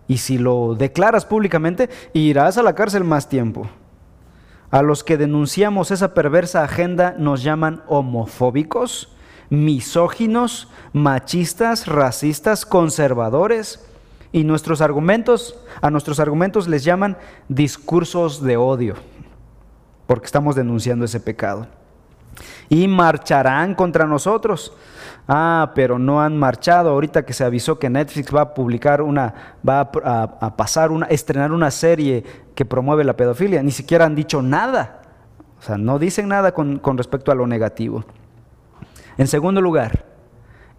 Y 0.09 0.17
si 0.17 0.37
lo 0.37 0.75
declaras 0.75 1.25
públicamente, 1.25 1.89
irás 2.11 2.57
a 2.57 2.63
la 2.63 2.75
cárcel 2.75 3.05
más 3.05 3.29
tiempo. 3.29 3.69
A 4.71 4.81
los 4.81 5.05
que 5.05 5.15
denunciamos 5.15 5.89
esa 5.89 6.13
perversa 6.13 6.65
agenda 6.65 7.15
nos 7.17 7.43
llaman 7.43 7.81
homofóbicos, 7.87 9.15
misóginos, 9.49 10.67
machistas, 10.91 11.87
racistas, 11.87 12.65
conservadores. 12.65 13.87
Y 14.33 14.43
nuestros 14.43 14.81
argumentos, 14.81 15.57
a 15.81 15.91
nuestros 15.91 16.19
argumentos 16.19 16.67
les 16.67 16.83
llaman 16.83 17.15
discursos 17.47 18.43
de 18.43 18.57
odio, 18.57 18.95
porque 20.07 20.25
estamos 20.25 20.57
denunciando 20.57 21.05
ese 21.05 21.21
pecado. 21.21 21.67
Y 22.69 22.87
marcharán 22.87 23.75
contra 23.75 24.05
nosotros 24.05 24.73
Ah, 25.27 25.71
pero 25.73 25.97
no 25.97 26.21
han 26.21 26.37
marchado. 26.37 26.89
Ahorita 26.91 27.25
que 27.25 27.33
se 27.33 27.43
avisó 27.43 27.79
que 27.79 27.89
Netflix 27.89 28.33
va 28.33 28.41
a 28.41 28.53
publicar 28.53 29.01
una, 29.01 29.33
va 29.67 29.81
a, 29.81 30.55
pasar 30.55 30.91
una, 30.91 31.07
estrenar 31.07 31.51
una 31.51 31.71
serie 31.71 32.23
que 32.53 32.65
promueve 32.65 33.03
la 33.03 33.17
pedofilia, 33.17 33.63
ni 33.63 33.71
siquiera 33.71 34.05
han 34.05 34.15
dicho 34.15 34.41
nada. 34.41 35.01
O 35.59 35.61
sea, 35.63 35.77
no 35.77 35.97
dicen 35.97 36.27
nada 36.27 36.53
con, 36.53 36.79
respecto 36.97 37.31
a 37.31 37.35
lo 37.35 37.47
negativo. 37.47 38.05
En 39.17 39.27
segundo 39.27 39.61
lugar, 39.61 40.05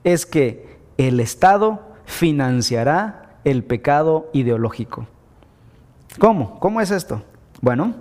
es 0.05 0.27
que 0.27 0.79
el 0.97 1.19
Estado 1.19 1.81
financiará 2.05 3.39
el 3.45 3.65
pecado 3.65 4.31
ideológico. 4.33 5.07
¿Cómo? 6.19 6.61
¿Cómo 6.61 6.81
es 6.81 6.91
esto? 6.91 7.23
Bueno, 7.61 7.95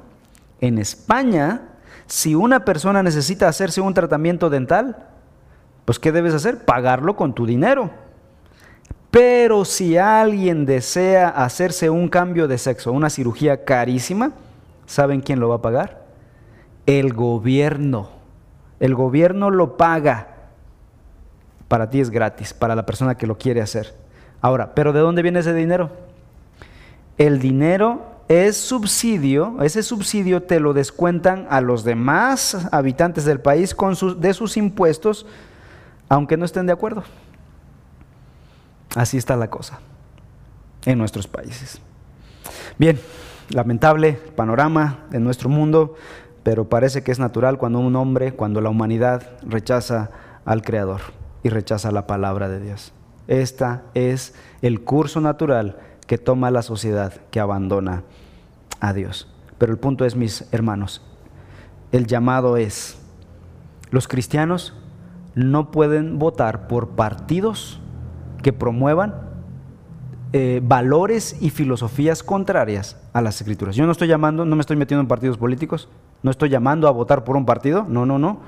en 0.61 0.77
España, 0.77 1.69
si 2.07 2.35
una 2.35 2.65
persona 2.65 3.01
necesita 3.03 3.47
hacerse 3.47 3.81
un 3.81 3.93
tratamiento 3.93 4.49
dental, 4.49 5.07
pues 5.85 5.99
¿qué 5.99 6.11
debes 6.11 6.33
hacer? 6.33 6.65
Pagarlo 6.65 7.15
con 7.15 7.33
tu 7.33 7.45
dinero. 7.45 7.89
Pero 9.11 9.65
si 9.65 9.97
alguien 9.97 10.65
desea 10.65 11.29
hacerse 11.29 11.89
un 11.89 12.09
cambio 12.09 12.47
de 12.47 12.57
sexo, 12.57 12.91
una 12.91 13.09
cirugía 13.09 13.63
carísima, 13.63 14.31
¿saben 14.85 15.21
quién 15.21 15.39
lo 15.39 15.49
va 15.49 15.55
a 15.55 15.61
pagar? 15.61 16.03
El 16.85 17.13
gobierno. 17.13 18.09
El 18.79 18.93
gobierno 18.93 19.51
lo 19.51 19.77
paga. 19.77 20.27
Para 21.67 21.89
ti 21.89 22.01
es 22.01 22.09
gratis, 22.09 22.53
para 22.53 22.75
la 22.75 22.85
persona 22.85 23.15
que 23.15 23.25
lo 23.25 23.37
quiere 23.37 23.61
hacer. 23.61 23.95
Ahora, 24.41 24.75
¿pero 24.75 24.91
de 24.91 24.99
dónde 24.99 25.21
viene 25.21 25.39
ese 25.39 25.53
dinero? 25.53 25.91
El 27.17 27.39
dinero 27.39 28.14
es 28.27 28.57
subsidio, 28.57 29.61
ese 29.61 29.83
subsidio 29.83 30.43
te 30.43 30.59
lo 30.59 30.73
descuentan 30.73 31.47
a 31.49 31.61
los 31.61 31.83
demás 31.83 32.67
habitantes 32.71 33.25
del 33.25 33.39
país 33.39 33.75
de 34.17 34.33
sus 34.33 34.57
impuestos 34.57 35.25
aunque 36.09 36.37
no 36.37 36.45
estén 36.45 36.65
de 36.65 36.73
acuerdo. 36.73 37.03
Así 38.95 39.17
está 39.17 39.35
la 39.35 39.49
cosa 39.49 39.79
en 40.85 40.97
nuestros 40.97 41.27
países. 41.27 41.81
Bien, 42.77 42.99
lamentable 43.49 44.13
panorama 44.13 45.05
en 45.11 45.23
nuestro 45.23 45.49
mundo, 45.49 45.95
pero 46.43 46.69
parece 46.69 47.03
que 47.03 47.11
es 47.11 47.19
natural 47.19 47.57
cuando 47.57 47.79
un 47.79 47.95
hombre, 47.95 48.33
cuando 48.33 48.61
la 48.61 48.69
humanidad 48.69 49.31
rechaza 49.41 50.11
al 50.45 50.61
Creador 50.61 51.01
y 51.43 51.49
rechaza 51.49 51.91
la 51.91 52.07
palabra 52.07 52.47
de 52.49 52.59
Dios. 52.59 52.93
Esta 53.27 53.83
es 53.95 54.35
el 54.61 54.81
curso 54.81 55.19
natural 55.19 55.79
que 56.07 56.17
toma 56.17 56.51
la 56.51 56.61
sociedad 56.61 57.13
que 57.31 57.39
abandona 57.39 58.03
a 58.79 58.93
Dios. 58.93 59.27
Pero 59.57 59.71
el 59.71 59.79
punto 59.79 60.05
es, 60.05 60.15
mis 60.15 60.47
hermanos, 60.51 61.01
el 61.91 62.07
llamado 62.07 62.57
es, 62.57 62.99
los 63.91 64.07
cristianos 64.07 64.73
no 65.35 65.71
pueden 65.71 66.19
votar 66.19 66.67
por 66.67 66.89
partidos 66.89 67.79
que 68.41 68.53
promuevan 68.53 69.25
eh, 70.33 70.59
valores 70.63 71.37
y 71.41 71.49
filosofías 71.49 72.21
contrarias 72.21 72.97
a 73.13 73.21
las 73.21 73.39
escrituras. 73.39 73.75
Yo 73.75 73.85
no 73.85 73.91
estoy 73.91 74.07
llamando, 74.07 74.45
no 74.45 74.55
me 74.55 74.61
estoy 74.61 74.75
metiendo 74.75 75.01
en 75.01 75.07
partidos 75.07 75.37
políticos, 75.37 75.87
no 76.23 76.31
estoy 76.31 76.49
llamando 76.49 76.87
a 76.87 76.91
votar 76.91 77.23
por 77.23 77.37
un 77.37 77.45
partido, 77.45 77.85
no, 77.87 78.05
no, 78.05 78.19
no, 78.19 78.39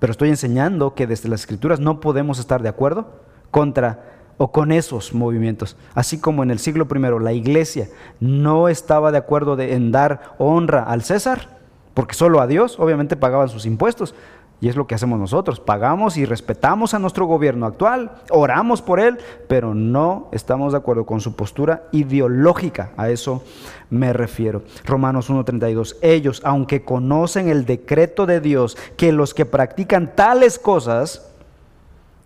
pero 0.00 0.10
estoy 0.10 0.30
enseñando 0.30 0.94
que 0.94 1.06
desde 1.06 1.28
las 1.28 1.40
escrituras 1.40 1.78
no 1.78 2.00
podemos 2.00 2.38
estar 2.38 2.62
de 2.62 2.68
acuerdo 2.68 3.20
contra 3.50 4.19
o 4.42 4.52
con 4.52 4.72
esos 4.72 5.12
movimientos. 5.12 5.76
Así 5.94 6.18
como 6.18 6.42
en 6.42 6.50
el 6.50 6.58
siglo 6.58 6.88
I 6.90 7.22
la 7.22 7.34
iglesia 7.34 7.88
no 8.20 8.68
estaba 8.68 9.12
de 9.12 9.18
acuerdo 9.18 9.60
en 9.60 9.92
dar 9.92 10.32
honra 10.38 10.82
al 10.84 11.02
César, 11.02 11.58
porque 11.92 12.14
solo 12.14 12.40
a 12.40 12.46
Dios 12.46 12.80
obviamente 12.80 13.16
pagaban 13.16 13.50
sus 13.50 13.66
impuestos, 13.66 14.14
y 14.62 14.70
es 14.70 14.76
lo 14.76 14.86
que 14.86 14.94
hacemos 14.94 15.18
nosotros. 15.18 15.60
Pagamos 15.60 16.16
y 16.16 16.24
respetamos 16.24 16.94
a 16.94 16.98
nuestro 16.98 17.26
gobierno 17.26 17.66
actual, 17.66 18.12
oramos 18.30 18.80
por 18.80 18.98
él, 18.98 19.18
pero 19.46 19.74
no 19.74 20.28
estamos 20.32 20.72
de 20.72 20.78
acuerdo 20.78 21.04
con 21.04 21.20
su 21.20 21.36
postura 21.36 21.88
ideológica. 21.92 22.92
A 22.96 23.10
eso 23.10 23.42
me 23.90 24.14
refiero. 24.14 24.62
Romanos 24.86 25.28
1.32. 25.28 25.96
Ellos, 26.00 26.40
aunque 26.44 26.82
conocen 26.82 27.50
el 27.50 27.66
decreto 27.66 28.24
de 28.24 28.40
Dios, 28.40 28.78
que 28.96 29.12
los 29.12 29.34
que 29.34 29.44
practican 29.44 30.14
tales 30.14 30.58
cosas 30.58 31.29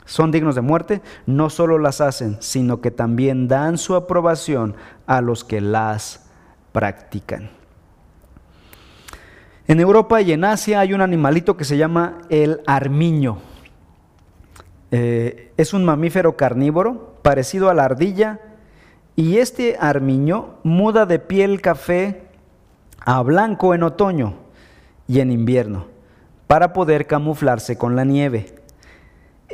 son 0.05 0.31
dignos 0.31 0.55
de 0.55 0.61
muerte, 0.61 1.03
no 1.27 1.51
solo 1.51 1.79
las 1.79 2.01
hacen, 2.01 2.37
sino 2.41 2.81
que 2.81 2.91
también 2.91 3.49
dan 3.49 3.79
su 3.79 3.95
aprobación 3.95 4.75
a 5.07 5.21
los 5.21 5.45
que 5.45 5.61
las 5.61 6.27
practican. 6.73 7.51
En 9.67 9.81
Europa 9.81 10.21
y 10.21 10.33
en 10.33 10.45
Asia 10.45 10.81
hay 10.81 10.93
un 10.93 11.01
animalito 11.01 11.57
que 11.57 11.65
se 11.65 11.79
llama 11.79 12.19
el 12.29 12.61
armiño. 12.67 13.39
Eh, 14.91 15.53
es 15.57 15.73
un 15.73 15.85
mamífero 15.85 16.37
carnívoro 16.37 17.15
parecido 17.23 17.71
a 17.71 17.75
la 17.75 17.85
ardilla 17.85 18.41
y 19.17 19.39
este 19.39 19.77
armiño 19.81 20.57
muda 20.65 21.07
de 21.07 21.19
piel 21.19 21.63
café 21.63 22.29
a 23.01 23.23
blanco 23.23 23.75
en 23.75 23.85
otoño 23.85 24.35
y 25.09 25.21
en 25.21 25.33
invierno 25.33 25.87
para 26.47 26.73
poder 26.73 27.07
camuflarse 27.07 27.79
con 27.79 27.97
la 27.97 28.05
nieve. 28.05 28.55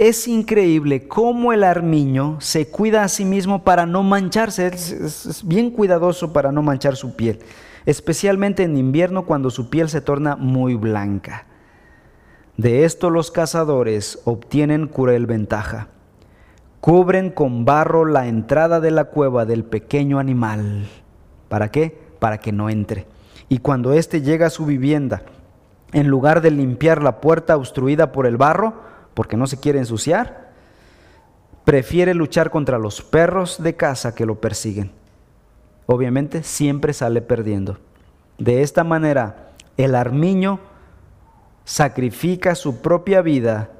Es 0.00 0.26
increíble 0.28 1.06
cómo 1.08 1.52
el 1.52 1.62
armiño 1.62 2.38
se 2.40 2.70
cuida 2.70 3.04
a 3.04 3.08
sí 3.08 3.26
mismo 3.26 3.64
para 3.64 3.84
no 3.84 4.02
mancharse. 4.02 4.68
Es, 4.68 5.42
bien 5.44 5.70
cuidadoso 5.70 6.32
para 6.32 6.52
no 6.52 6.62
manchar 6.62 6.96
su 6.96 7.16
piel, 7.16 7.40
especialmente 7.84 8.62
en 8.62 8.78
invierno 8.78 9.26
cuando 9.26 9.50
su 9.50 9.68
piel 9.68 9.90
se 9.90 10.00
torna 10.00 10.36
muy 10.36 10.74
blanca. 10.74 11.44
De 12.56 12.86
esto 12.86 13.10
los 13.10 13.30
cazadores 13.30 14.20
obtienen 14.24 14.86
cruel 14.86 15.26
ventaja. 15.26 15.88
Cubren 16.80 17.28
con 17.28 17.66
barro 17.66 18.06
la 18.06 18.26
entrada 18.26 18.80
de 18.80 18.92
la 18.92 19.04
cueva 19.04 19.44
del 19.44 19.64
pequeño 19.64 20.18
animal. 20.18 20.88
¿Para 21.50 21.70
qué? 21.70 21.94
Para 22.18 22.38
que 22.38 22.52
no 22.52 22.70
entre. 22.70 23.06
Y 23.50 23.58
cuando 23.58 23.92
éste 23.92 24.22
llega 24.22 24.46
a 24.46 24.50
su 24.50 24.64
vivienda, 24.64 25.24
en 25.92 26.08
lugar 26.08 26.40
de 26.40 26.52
limpiar 26.52 27.02
la 27.02 27.20
puerta 27.20 27.54
obstruida 27.58 28.12
por 28.12 28.24
el 28.24 28.38
barro, 28.38 28.88
porque 29.14 29.36
no 29.36 29.46
se 29.46 29.58
quiere 29.58 29.78
ensuciar, 29.78 30.50
prefiere 31.64 32.14
luchar 32.14 32.50
contra 32.50 32.78
los 32.78 33.02
perros 33.02 33.62
de 33.62 33.76
casa 33.76 34.14
que 34.14 34.26
lo 34.26 34.40
persiguen. 34.40 34.92
Obviamente 35.86 36.42
siempre 36.42 36.92
sale 36.92 37.20
perdiendo. 37.20 37.78
De 38.38 38.62
esta 38.62 38.84
manera, 38.84 39.50
el 39.76 39.94
armiño 39.94 40.60
sacrifica 41.64 42.54
su 42.54 42.80
propia 42.80 43.22
vida 43.22 43.70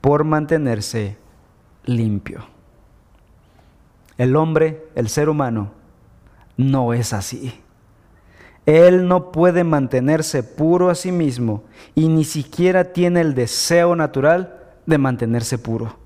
por 0.00 0.24
mantenerse 0.24 1.16
limpio. 1.84 2.44
El 4.16 4.36
hombre, 4.36 4.86
el 4.94 5.08
ser 5.08 5.28
humano, 5.28 5.72
no 6.56 6.92
es 6.92 7.12
así. 7.12 7.60
Él 8.66 9.08
no 9.08 9.32
puede 9.32 9.64
mantenerse 9.64 10.42
puro 10.42 10.90
a 10.90 10.94
sí 10.94 11.10
mismo 11.10 11.64
y 11.94 12.08
ni 12.08 12.24
siquiera 12.24 12.92
tiene 12.92 13.20
el 13.22 13.34
deseo 13.34 13.96
natural 13.96 14.59
de 14.86 14.98
mantenerse 14.98 15.58
puro. 15.58 15.96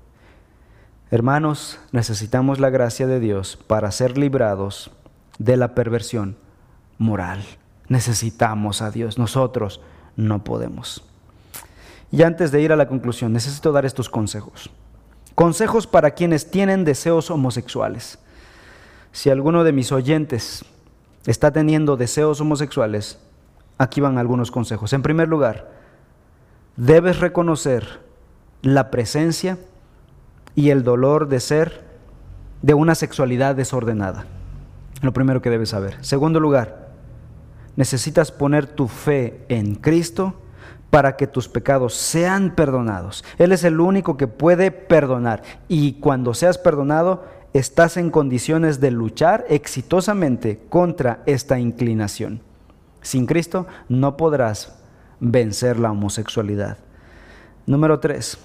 Hermanos, 1.11 1.79
necesitamos 1.91 2.59
la 2.59 2.69
gracia 2.69 3.07
de 3.07 3.19
Dios 3.19 3.57
para 3.67 3.91
ser 3.91 4.17
librados 4.17 4.91
de 5.37 5.57
la 5.57 5.75
perversión 5.75 6.37
moral. 6.97 7.43
Necesitamos 7.87 8.81
a 8.81 8.91
Dios, 8.91 9.17
nosotros 9.17 9.81
no 10.15 10.43
podemos. 10.43 11.03
Y 12.11 12.23
antes 12.23 12.51
de 12.51 12.61
ir 12.61 12.71
a 12.71 12.75
la 12.75 12.87
conclusión, 12.87 13.33
necesito 13.33 13.71
dar 13.71 13.85
estos 13.85 14.09
consejos. 14.09 14.69
Consejos 15.35 15.85
para 15.85 16.11
quienes 16.11 16.49
tienen 16.49 16.85
deseos 16.85 17.29
homosexuales. 17.29 18.19
Si 19.11 19.29
alguno 19.29 19.63
de 19.63 19.73
mis 19.73 19.91
oyentes 19.91 20.65
está 21.25 21.51
teniendo 21.51 21.97
deseos 21.97 22.39
homosexuales, 22.41 23.19
aquí 23.77 24.01
van 24.01 24.17
algunos 24.17 24.49
consejos. 24.49 24.93
En 24.93 25.01
primer 25.01 25.27
lugar, 25.27 25.71
debes 26.77 27.19
reconocer 27.19 27.99
la 28.65 28.89
presencia 28.89 29.59
y 30.55 30.71
el 30.71 30.83
dolor 30.83 31.29
de 31.29 31.39
ser 31.39 31.85
de 32.63 32.73
una 32.73 32.95
sexualidad 32.95 33.55
desordenada. 33.55 34.25
Lo 35.03 35.13
primero 35.13 35.39
que 35.39 35.51
debes 35.51 35.69
saber. 35.69 35.97
Segundo 36.01 36.39
lugar, 36.39 36.89
necesitas 37.75 38.31
poner 38.31 38.65
tu 38.65 38.87
fe 38.87 39.45
en 39.49 39.75
Cristo 39.75 40.41
para 40.89 41.15
que 41.15 41.27
tus 41.27 41.47
pecados 41.47 41.93
sean 41.93 42.55
perdonados. 42.55 43.23
Él 43.37 43.51
es 43.51 43.63
el 43.63 43.79
único 43.79 44.17
que 44.17 44.25
puede 44.27 44.71
perdonar. 44.71 45.43
Y 45.67 45.99
cuando 45.99 46.33
seas 46.33 46.57
perdonado, 46.57 47.23
estás 47.53 47.97
en 47.97 48.09
condiciones 48.09 48.79
de 48.79 48.89
luchar 48.89 49.45
exitosamente 49.47 50.61
contra 50.69 51.21
esta 51.27 51.59
inclinación. 51.59 52.41
Sin 53.03 53.27
Cristo 53.27 53.67
no 53.89 54.17
podrás 54.17 54.75
vencer 55.19 55.77
la 55.77 55.91
homosexualidad. 55.91 56.79
Número 57.67 57.99
tres, 57.99 58.39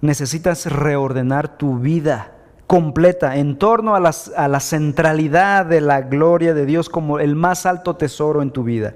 necesitas 0.00 0.66
reordenar 0.66 1.58
tu 1.58 1.78
vida 1.78 2.32
completa 2.66 3.36
en 3.36 3.58
torno 3.58 3.96
a, 3.96 4.00
la 4.00 4.60
centralidad 4.60 5.66
de 5.66 5.80
la 5.80 6.02
gloria 6.02 6.54
de 6.54 6.66
Dios 6.66 6.88
como 6.88 7.18
el 7.18 7.34
más 7.34 7.66
alto 7.66 7.96
tesoro 7.96 8.42
en 8.42 8.52
tu 8.52 8.62
vida. 8.62 8.94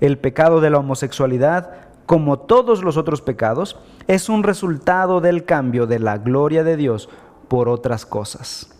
El 0.00 0.18
pecado 0.18 0.60
de 0.60 0.70
la 0.70 0.78
homosexualidad, 0.78 1.70
como 2.06 2.38
todos 2.38 2.82
los 2.82 2.96
otros 2.96 3.20
pecados, 3.20 3.78
es 4.06 4.28
un 4.28 4.42
resultado 4.42 5.20
del 5.20 5.44
cambio 5.44 5.86
de 5.86 5.98
la 5.98 6.18
gloria 6.18 6.64
de 6.64 6.76
Dios 6.76 7.08
por 7.48 7.68
otras 7.68 8.06
cosas. 8.06 8.70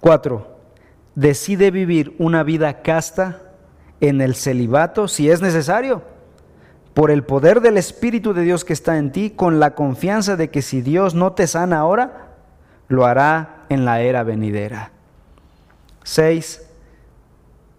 Cuatro, 0.00 0.58
decide 1.14 1.70
vivir 1.70 2.14
una 2.18 2.42
vida 2.42 2.82
casta 2.82 3.40
en 4.00 4.20
el 4.20 4.34
celibato 4.34 5.08
si 5.08 5.30
es 5.30 5.40
necesario 5.42 6.02
por 6.98 7.12
el 7.12 7.22
poder 7.22 7.60
del 7.60 7.76
Espíritu 7.76 8.34
de 8.34 8.42
Dios 8.42 8.64
que 8.64 8.72
está 8.72 8.98
en 8.98 9.12
ti, 9.12 9.30
con 9.30 9.60
la 9.60 9.76
confianza 9.76 10.34
de 10.34 10.50
que 10.50 10.62
si 10.62 10.80
Dios 10.80 11.14
no 11.14 11.32
te 11.32 11.46
sana 11.46 11.78
ahora, 11.78 12.32
lo 12.88 13.06
hará 13.06 13.66
en 13.68 13.84
la 13.84 14.00
era 14.00 14.24
venidera. 14.24 14.90
Seis, 16.02 16.68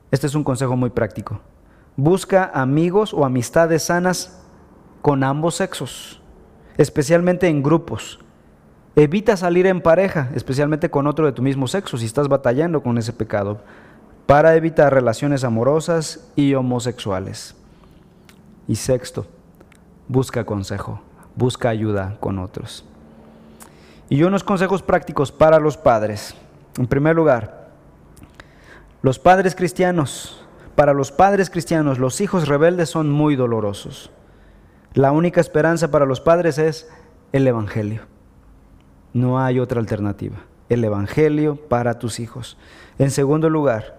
este 0.10 0.26
es 0.26 0.36
un 0.36 0.46
consejo 0.46 0.78
muy 0.78 0.92
práctico. 0.92 1.42
Busca 1.98 2.50
amigos 2.54 3.14
o 3.14 3.26
amistades 3.26 3.84
sanas 3.84 4.42
con 5.02 5.26
ambos 5.26 5.56
sexos, 5.56 6.22
especialmente 6.78 7.50
en 7.50 7.62
grupos. 7.62 8.22
Evita 8.96 9.36
salir 9.36 9.68
en 9.68 9.82
pareja, 9.82 10.30
especialmente 10.34 10.90
con 10.90 11.08
otro 11.08 11.26
de 11.26 11.34
tu 11.34 11.42
mismo 11.42 11.68
sexo, 11.68 11.98
si 11.98 12.06
estás 12.06 12.30
batallando 12.30 12.82
con 12.82 12.98
ese 12.98 13.12
pecado, 13.12 13.60
para 14.26 14.56
evitar 14.56 14.94
relaciones 14.94 15.44
amorosas 15.44 16.32
y 16.38 16.54
homosexuales. 16.54 17.58
Y 18.70 18.76
sexto, 18.76 19.26
busca 20.08 20.46
consejo, 20.46 21.02
busca 21.36 21.70
ayuda 21.70 22.18
con 22.20 22.38
otros. 22.38 22.86
Y 24.10 24.22
unos 24.22 24.44
consejos 24.44 24.84
prácticos 24.84 25.32
para 25.32 25.60
los 25.60 25.76
padres. 25.76 26.36
En 26.78 26.86
primer 26.86 27.16
lugar, 27.16 27.72
los 29.02 29.18
padres 29.18 29.56
cristianos, 29.56 30.46
para 30.76 30.94
los 30.94 31.12
padres 31.12 31.50
cristianos, 31.50 31.98
los 31.98 32.22
hijos 32.22 32.48
rebeldes 32.48 32.92
son 32.92 33.10
muy 33.10 33.36
dolorosos. 33.36 34.12
La 34.94 35.12
única 35.14 35.42
esperanza 35.42 35.90
para 35.90 36.06
los 36.06 36.22
padres 36.22 36.60
es 36.60 36.88
el 37.32 37.48
Evangelio. 37.48 38.04
No 39.14 39.40
hay 39.40 39.60
otra 39.60 39.80
alternativa. 39.80 40.38
El 40.70 40.84
Evangelio 40.84 41.56
para 41.56 41.98
tus 41.98 42.20
hijos. 42.20 42.56
En 43.00 43.10
segundo 43.10 43.50
lugar, 43.50 43.98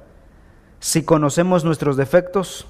si 0.79 1.03
conocemos 1.03 1.65
nuestros 1.65 1.97
defectos, 1.97 2.69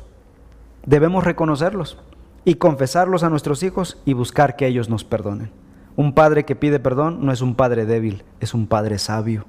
debemos 0.87 1.25
reconocerlos 1.25 1.99
y 2.45 2.55
confesarlos 2.55 3.23
a 3.23 3.31
nuestros 3.31 3.63
hijos 3.63 3.99
y 4.05 4.13
buscar 4.13 4.57
que 4.57 4.67
ellos 4.67 4.89
nos 4.89 5.05
perdonen. 5.05 5.51
Un 5.97 6.15
padre 6.15 6.45
que 6.45 6.57
pide 6.57 6.81
perdón 6.81 7.25
no 7.25 7.33
es 7.33 7.43
un 7.43 7.55
padre 7.55 7.85
débil, 7.85 8.25
es 8.41 8.55
un 8.55 8.67
padre 8.67 8.99
sabio. 8.99 9.45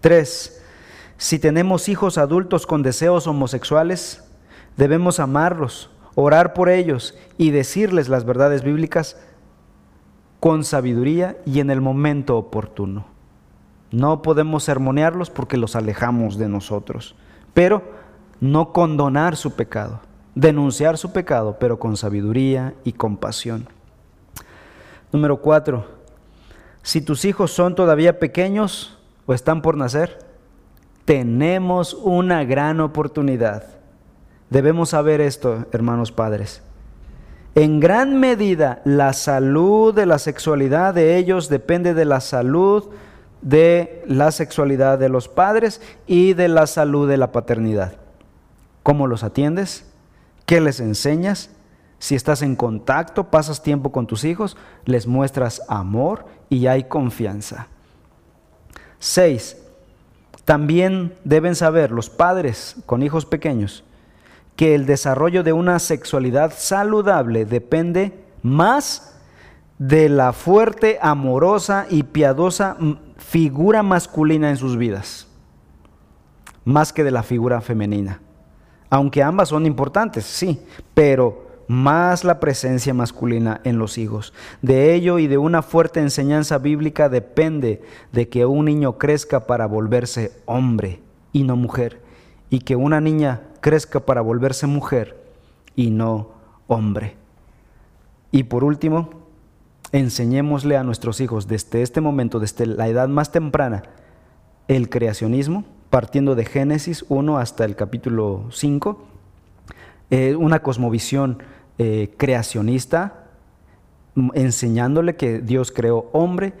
Tres, 0.00 0.62
si 1.18 1.38
tenemos 1.38 1.88
hijos 1.88 2.18
adultos 2.18 2.66
con 2.66 2.82
deseos 2.82 3.26
homosexuales, 3.26 4.24
debemos 4.76 5.20
amarlos, 5.20 5.90
orar 6.14 6.54
por 6.54 6.68
ellos 6.68 7.14
y 7.36 7.50
decirles 7.50 8.08
las 8.08 8.24
verdades 8.24 8.62
bíblicas 8.62 9.16
con 10.40 10.64
sabiduría 10.64 11.36
y 11.44 11.60
en 11.60 11.70
el 11.70 11.80
momento 11.80 12.36
oportuno. 12.36 13.06
No 13.90 14.22
podemos 14.22 14.64
sermonearlos 14.64 15.30
porque 15.30 15.56
los 15.56 15.76
alejamos 15.76 16.36
de 16.36 16.48
nosotros, 16.48 17.14
pero 17.52 17.82
no 18.40 18.72
condonar 18.72 19.36
su 19.36 19.52
pecado 19.52 20.00
denunciar 20.34 20.98
su 20.98 21.12
pecado, 21.12 21.56
pero 21.58 21.78
con 21.78 21.96
sabiduría 21.96 22.74
y 22.84 22.92
compasión. 22.92 23.68
Número 25.12 25.40
cuatro, 25.40 25.86
si 26.82 27.00
tus 27.00 27.24
hijos 27.24 27.52
son 27.52 27.74
todavía 27.74 28.18
pequeños 28.18 28.98
o 29.26 29.34
están 29.34 29.62
por 29.62 29.76
nacer, 29.76 30.18
tenemos 31.04 31.94
una 31.94 32.44
gran 32.44 32.80
oportunidad. 32.80 33.64
Debemos 34.50 34.90
saber 34.90 35.20
esto, 35.20 35.66
hermanos 35.72 36.12
padres. 36.12 36.62
En 37.54 37.78
gran 37.78 38.18
medida 38.18 38.82
la 38.84 39.12
salud 39.12 39.94
de 39.94 40.06
la 40.06 40.18
sexualidad 40.18 40.94
de 40.94 41.16
ellos 41.16 41.48
depende 41.48 41.94
de 41.94 42.04
la 42.04 42.20
salud 42.20 42.90
de 43.42 44.02
la 44.06 44.32
sexualidad 44.32 44.98
de 44.98 45.08
los 45.08 45.28
padres 45.28 45.80
y 46.06 46.32
de 46.32 46.48
la 46.48 46.66
salud 46.66 47.08
de 47.08 47.16
la 47.16 47.30
paternidad. 47.30 47.92
¿Cómo 48.82 49.06
los 49.06 49.22
atiendes? 49.22 49.93
¿Qué 50.46 50.60
les 50.60 50.80
enseñas? 50.80 51.50
Si 51.98 52.14
estás 52.14 52.42
en 52.42 52.54
contacto, 52.54 53.30
pasas 53.30 53.62
tiempo 53.62 53.90
con 53.90 54.06
tus 54.06 54.24
hijos, 54.24 54.56
les 54.84 55.06
muestras 55.06 55.62
amor 55.68 56.26
y 56.50 56.66
hay 56.66 56.84
confianza. 56.84 57.68
Seis, 58.98 59.56
también 60.44 61.14
deben 61.24 61.54
saber 61.54 61.90
los 61.90 62.10
padres 62.10 62.76
con 62.84 63.02
hijos 63.02 63.24
pequeños 63.24 63.84
que 64.56 64.74
el 64.74 64.86
desarrollo 64.86 65.42
de 65.42 65.52
una 65.52 65.78
sexualidad 65.78 66.52
saludable 66.54 67.44
depende 67.44 68.12
más 68.42 69.18
de 69.78 70.08
la 70.08 70.32
fuerte, 70.32 70.98
amorosa 71.00 71.86
y 71.88 72.04
piadosa 72.04 72.76
figura 73.16 73.82
masculina 73.82 74.50
en 74.50 74.56
sus 74.56 74.76
vidas, 74.76 75.26
más 76.64 76.92
que 76.92 77.02
de 77.02 77.10
la 77.10 77.22
figura 77.22 77.60
femenina 77.62 78.20
aunque 78.94 79.24
ambas 79.24 79.48
son 79.48 79.66
importantes, 79.66 80.24
sí, 80.24 80.60
pero 80.94 81.48
más 81.66 82.22
la 82.22 82.38
presencia 82.38 82.94
masculina 82.94 83.60
en 83.64 83.76
los 83.76 83.98
hijos. 83.98 84.32
De 84.62 84.94
ello 84.94 85.18
y 85.18 85.26
de 85.26 85.36
una 85.36 85.62
fuerte 85.62 85.98
enseñanza 85.98 86.58
bíblica 86.58 87.08
depende 87.08 87.82
de 88.12 88.28
que 88.28 88.46
un 88.46 88.66
niño 88.66 88.96
crezca 88.96 89.48
para 89.48 89.66
volverse 89.66 90.30
hombre 90.44 91.00
y 91.32 91.42
no 91.42 91.56
mujer, 91.56 92.02
y 92.50 92.60
que 92.60 92.76
una 92.76 93.00
niña 93.00 93.42
crezca 93.60 93.98
para 93.98 94.20
volverse 94.20 94.68
mujer 94.68 95.20
y 95.74 95.90
no 95.90 96.28
hombre. 96.68 97.16
Y 98.30 98.44
por 98.44 98.62
último, 98.62 99.10
enseñémosle 99.90 100.76
a 100.76 100.84
nuestros 100.84 101.20
hijos 101.20 101.48
desde 101.48 101.82
este 101.82 102.00
momento, 102.00 102.38
desde 102.38 102.66
la 102.66 102.86
edad 102.86 103.08
más 103.08 103.32
temprana, 103.32 103.82
el 104.68 104.88
creacionismo, 104.88 105.64
partiendo 105.94 106.34
de 106.34 106.44
Génesis 106.44 107.04
1 107.08 107.38
hasta 107.38 107.64
el 107.64 107.76
capítulo 107.76 108.46
5, 108.50 109.04
eh, 110.10 110.34
una 110.34 110.58
cosmovisión 110.60 111.40
eh, 111.78 112.12
creacionista, 112.16 113.26
enseñándole 114.32 115.14
que 115.14 115.38
Dios 115.38 115.70
creó 115.70 116.10
hombre 116.12 116.52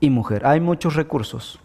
y 0.00 0.08
mujer. 0.08 0.46
Hay 0.46 0.60
muchos 0.60 0.96
recursos. 0.96 1.60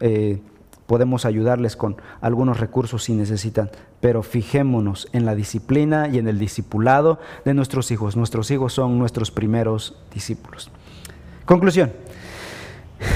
Eh, 0.00 0.40
podemos 0.88 1.26
ayudarles 1.26 1.76
con 1.76 1.94
algunos 2.20 2.58
recursos 2.58 3.04
si 3.04 3.14
necesitan, 3.14 3.70
pero 4.00 4.24
fijémonos 4.24 5.06
en 5.12 5.26
la 5.26 5.36
disciplina 5.36 6.08
y 6.08 6.18
en 6.18 6.26
el 6.26 6.40
discipulado 6.40 7.20
de 7.44 7.54
nuestros 7.54 7.92
hijos. 7.92 8.16
Nuestros 8.16 8.50
hijos 8.50 8.72
son 8.72 8.98
nuestros 8.98 9.30
primeros 9.30 9.94
discípulos. 10.12 10.72
Conclusión. 11.44 11.92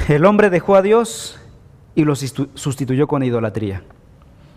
El 0.09 0.27
hombre 0.27 0.49
dejó 0.49 0.77
a 0.77 0.83
Dios 0.83 1.41
y 1.95 2.05
lo 2.05 2.15
sustituyó 2.15 3.07
con 3.07 3.23
idolatría. 3.23 3.83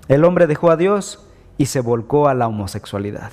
El 0.07 0.23
hombre 0.23 0.47
dejó 0.47 0.71
a 0.71 0.77
Dios 0.77 1.25
y 1.57 1.67
se 1.67 1.79
volcó 1.79 2.27
a 2.27 2.33
la 2.33 2.47
homosexualidad. 2.47 3.31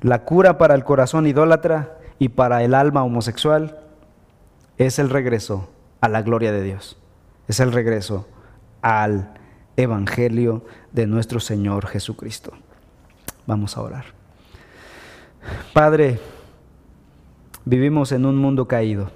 La 0.00 0.24
cura 0.24 0.58
para 0.58 0.74
el 0.74 0.84
corazón 0.84 1.26
idólatra 1.26 1.98
y 2.18 2.30
para 2.30 2.62
el 2.62 2.74
alma 2.74 3.04
homosexual 3.04 3.78
es 4.78 4.98
el 4.98 5.10
regreso 5.10 5.68
a 6.00 6.08
la 6.08 6.22
gloria 6.22 6.52
de 6.52 6.62
Dios. 6.62 6.96
Es 7.48 7.60
el 7.60 7.72
regreso 7.72 8.26
al 8.80 9.34
Evangelio 9.76 10.64
de 10.92 11.06
nuestro 11.06 11.40
Señor 11.40 11.86
Jesucristo. 11.86 12.52
Vamos 13.46 13.76
a 13.76 13.82
orar. 13.82 14.04
Padre, 15.72 16.20
vivimos 17.64 18.12
en 18.12 18.26
un 18.26 18.36
mundo 18.36 18.68
caído. 18.68 19.10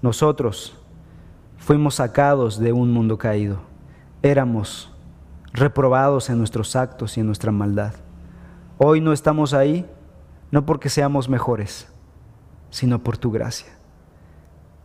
Nosotros 0.00 0.78
fuimos 1.64 1.94
sacados 1.94 2.58
de 2.58 2.72
un 2.72 2.92
mundo 2.92 3.16
caído. 3.16 3.58
Éramos 4.22 4.92
reprobados 5.54 6.28
en 6.28 6.36
nuestros 6.36 6.76
actos 6.76 7.16
y 7.16 7.20
en 7.20 7.26
nuestra 7.26 7.52
maldad. 7.52 7.94
Hoy 8.76 9.00
no 9.00 9.14
estamos 9.14 9.54
ahí, 9.54 9.88
no 10.50 10.66
porque 10.66 10.90
seamos 10.90 11.28
mejores, 11.30 11.88
sino 12.68 12.98
por 12.98 13.16
tu 13.16 13.30
gracia. 13.30 13.72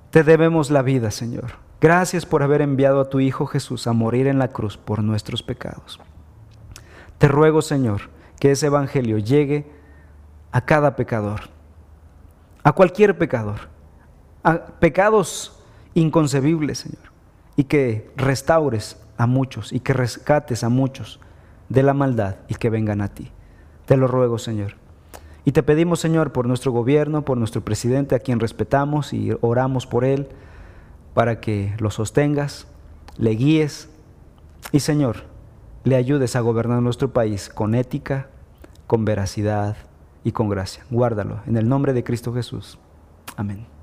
Te 0.09 0.23
debemos 0.23 0.71
la 0.71 0.81
vida, 0.81 1.11
Señor. 1.11 1.51
Gracias 1.81 2.25
por 2.25 2.43
haber 2.43 2.61
enviado 2.61 3.01
a 3.01 3.09
tu 3.09 3.19
Hijo 3.19 3.45
Jesús 3.45 3.85
a 3.85 3.93
morir 3.93 4.27
en 4.27 4.39
la 4.39 4.47
cruz 4.47 4.77
por 4.77 5.03
nuestros 5.03 5.43
pecados. 5.43 5.99
Te 7.17 7.27
ruego, 7.27 7.61
Señor, 7.61 8.03
que 8.39 8.51
ese 8.51 8.67
Evangelio 8.67 9.17
llegue 9.17 9.69
a 10.53 10.61
cada 10.61 10.95
pecador, 10.95 11.41
a 12.63 12.71
cualquier 12.71 13.17
pecador, 13.17 13.67
a 14.43 14.65
pecados 14.79 15.58
inconcebibles, 15.93 16.79
Señor, 16.79 17.11
y 17.55 17.65
que 17.65 18.11
restaures 18.15 18.97
a 19.17 19.27
muchos 19.27 19.73
y 19.73 19.79
que 19.79 19.93
rescates 19.93 20.63
a 20.63 20.69
muchos 20.69 21.19
de 21.67 21.83
la 21.83 21.93
maldad 21.93 22.37
y 22.47 22.55
que 22.55 22.69
vengan 22.69 23.01
a 23.01 23.09
ti. 23.09 23.31
Te 23.85 23.97
lo 23.97 24.07
ruego, 24.07 24.37
Señor. 24.37 24.75
Y 25.45 25.51
te 25.51 25.63
pedimos, 25.63 25.99
Señor, 25.99 26.31
por 26.31 26.47
nuestro 26.47 26.71
gobierno, 26.71 27.23
por 27.23 27.37
nuestro 27.37 27.61
presidente, 27.61 28.15
a 28.15 28.19
quien 28.19 28.39
respetamos 28.39 29.13
y 29.13 29.31
oramos 29.41 29.87
por 29.87 30.05
él 30.05 30.27
para 31.13 31.39
que 31.39 31.73
lo 31.79 31.91
sostengas, 31.91 32.67
le 33.17 33.31
guíes 33.31 33.89
y 34.71 34.81
Señor, 34.81 35.23
le 35.83 35.95
ayudes 35.95 36.35
a 36.35 36.41
gobernar 36.41 36.81
nuestro 36.81 37.13
país 37.13 37.49
con 37.49 37.73
ética, 37.73 38.27
con 38.87 39.05
veracidad 39.05 39.75
y 40.23 40.31
con 40.31 40.49
gracia. 40.49 40.83
Guárdalo 40.89 41.41
en 41.47 41.57
el 41.57 41.67
nombre 41.67 41.93
de 41.93 42.03
Cristo 42.03 42.33
Jesús. 42.33 42.77
Amén. 43.35 43.78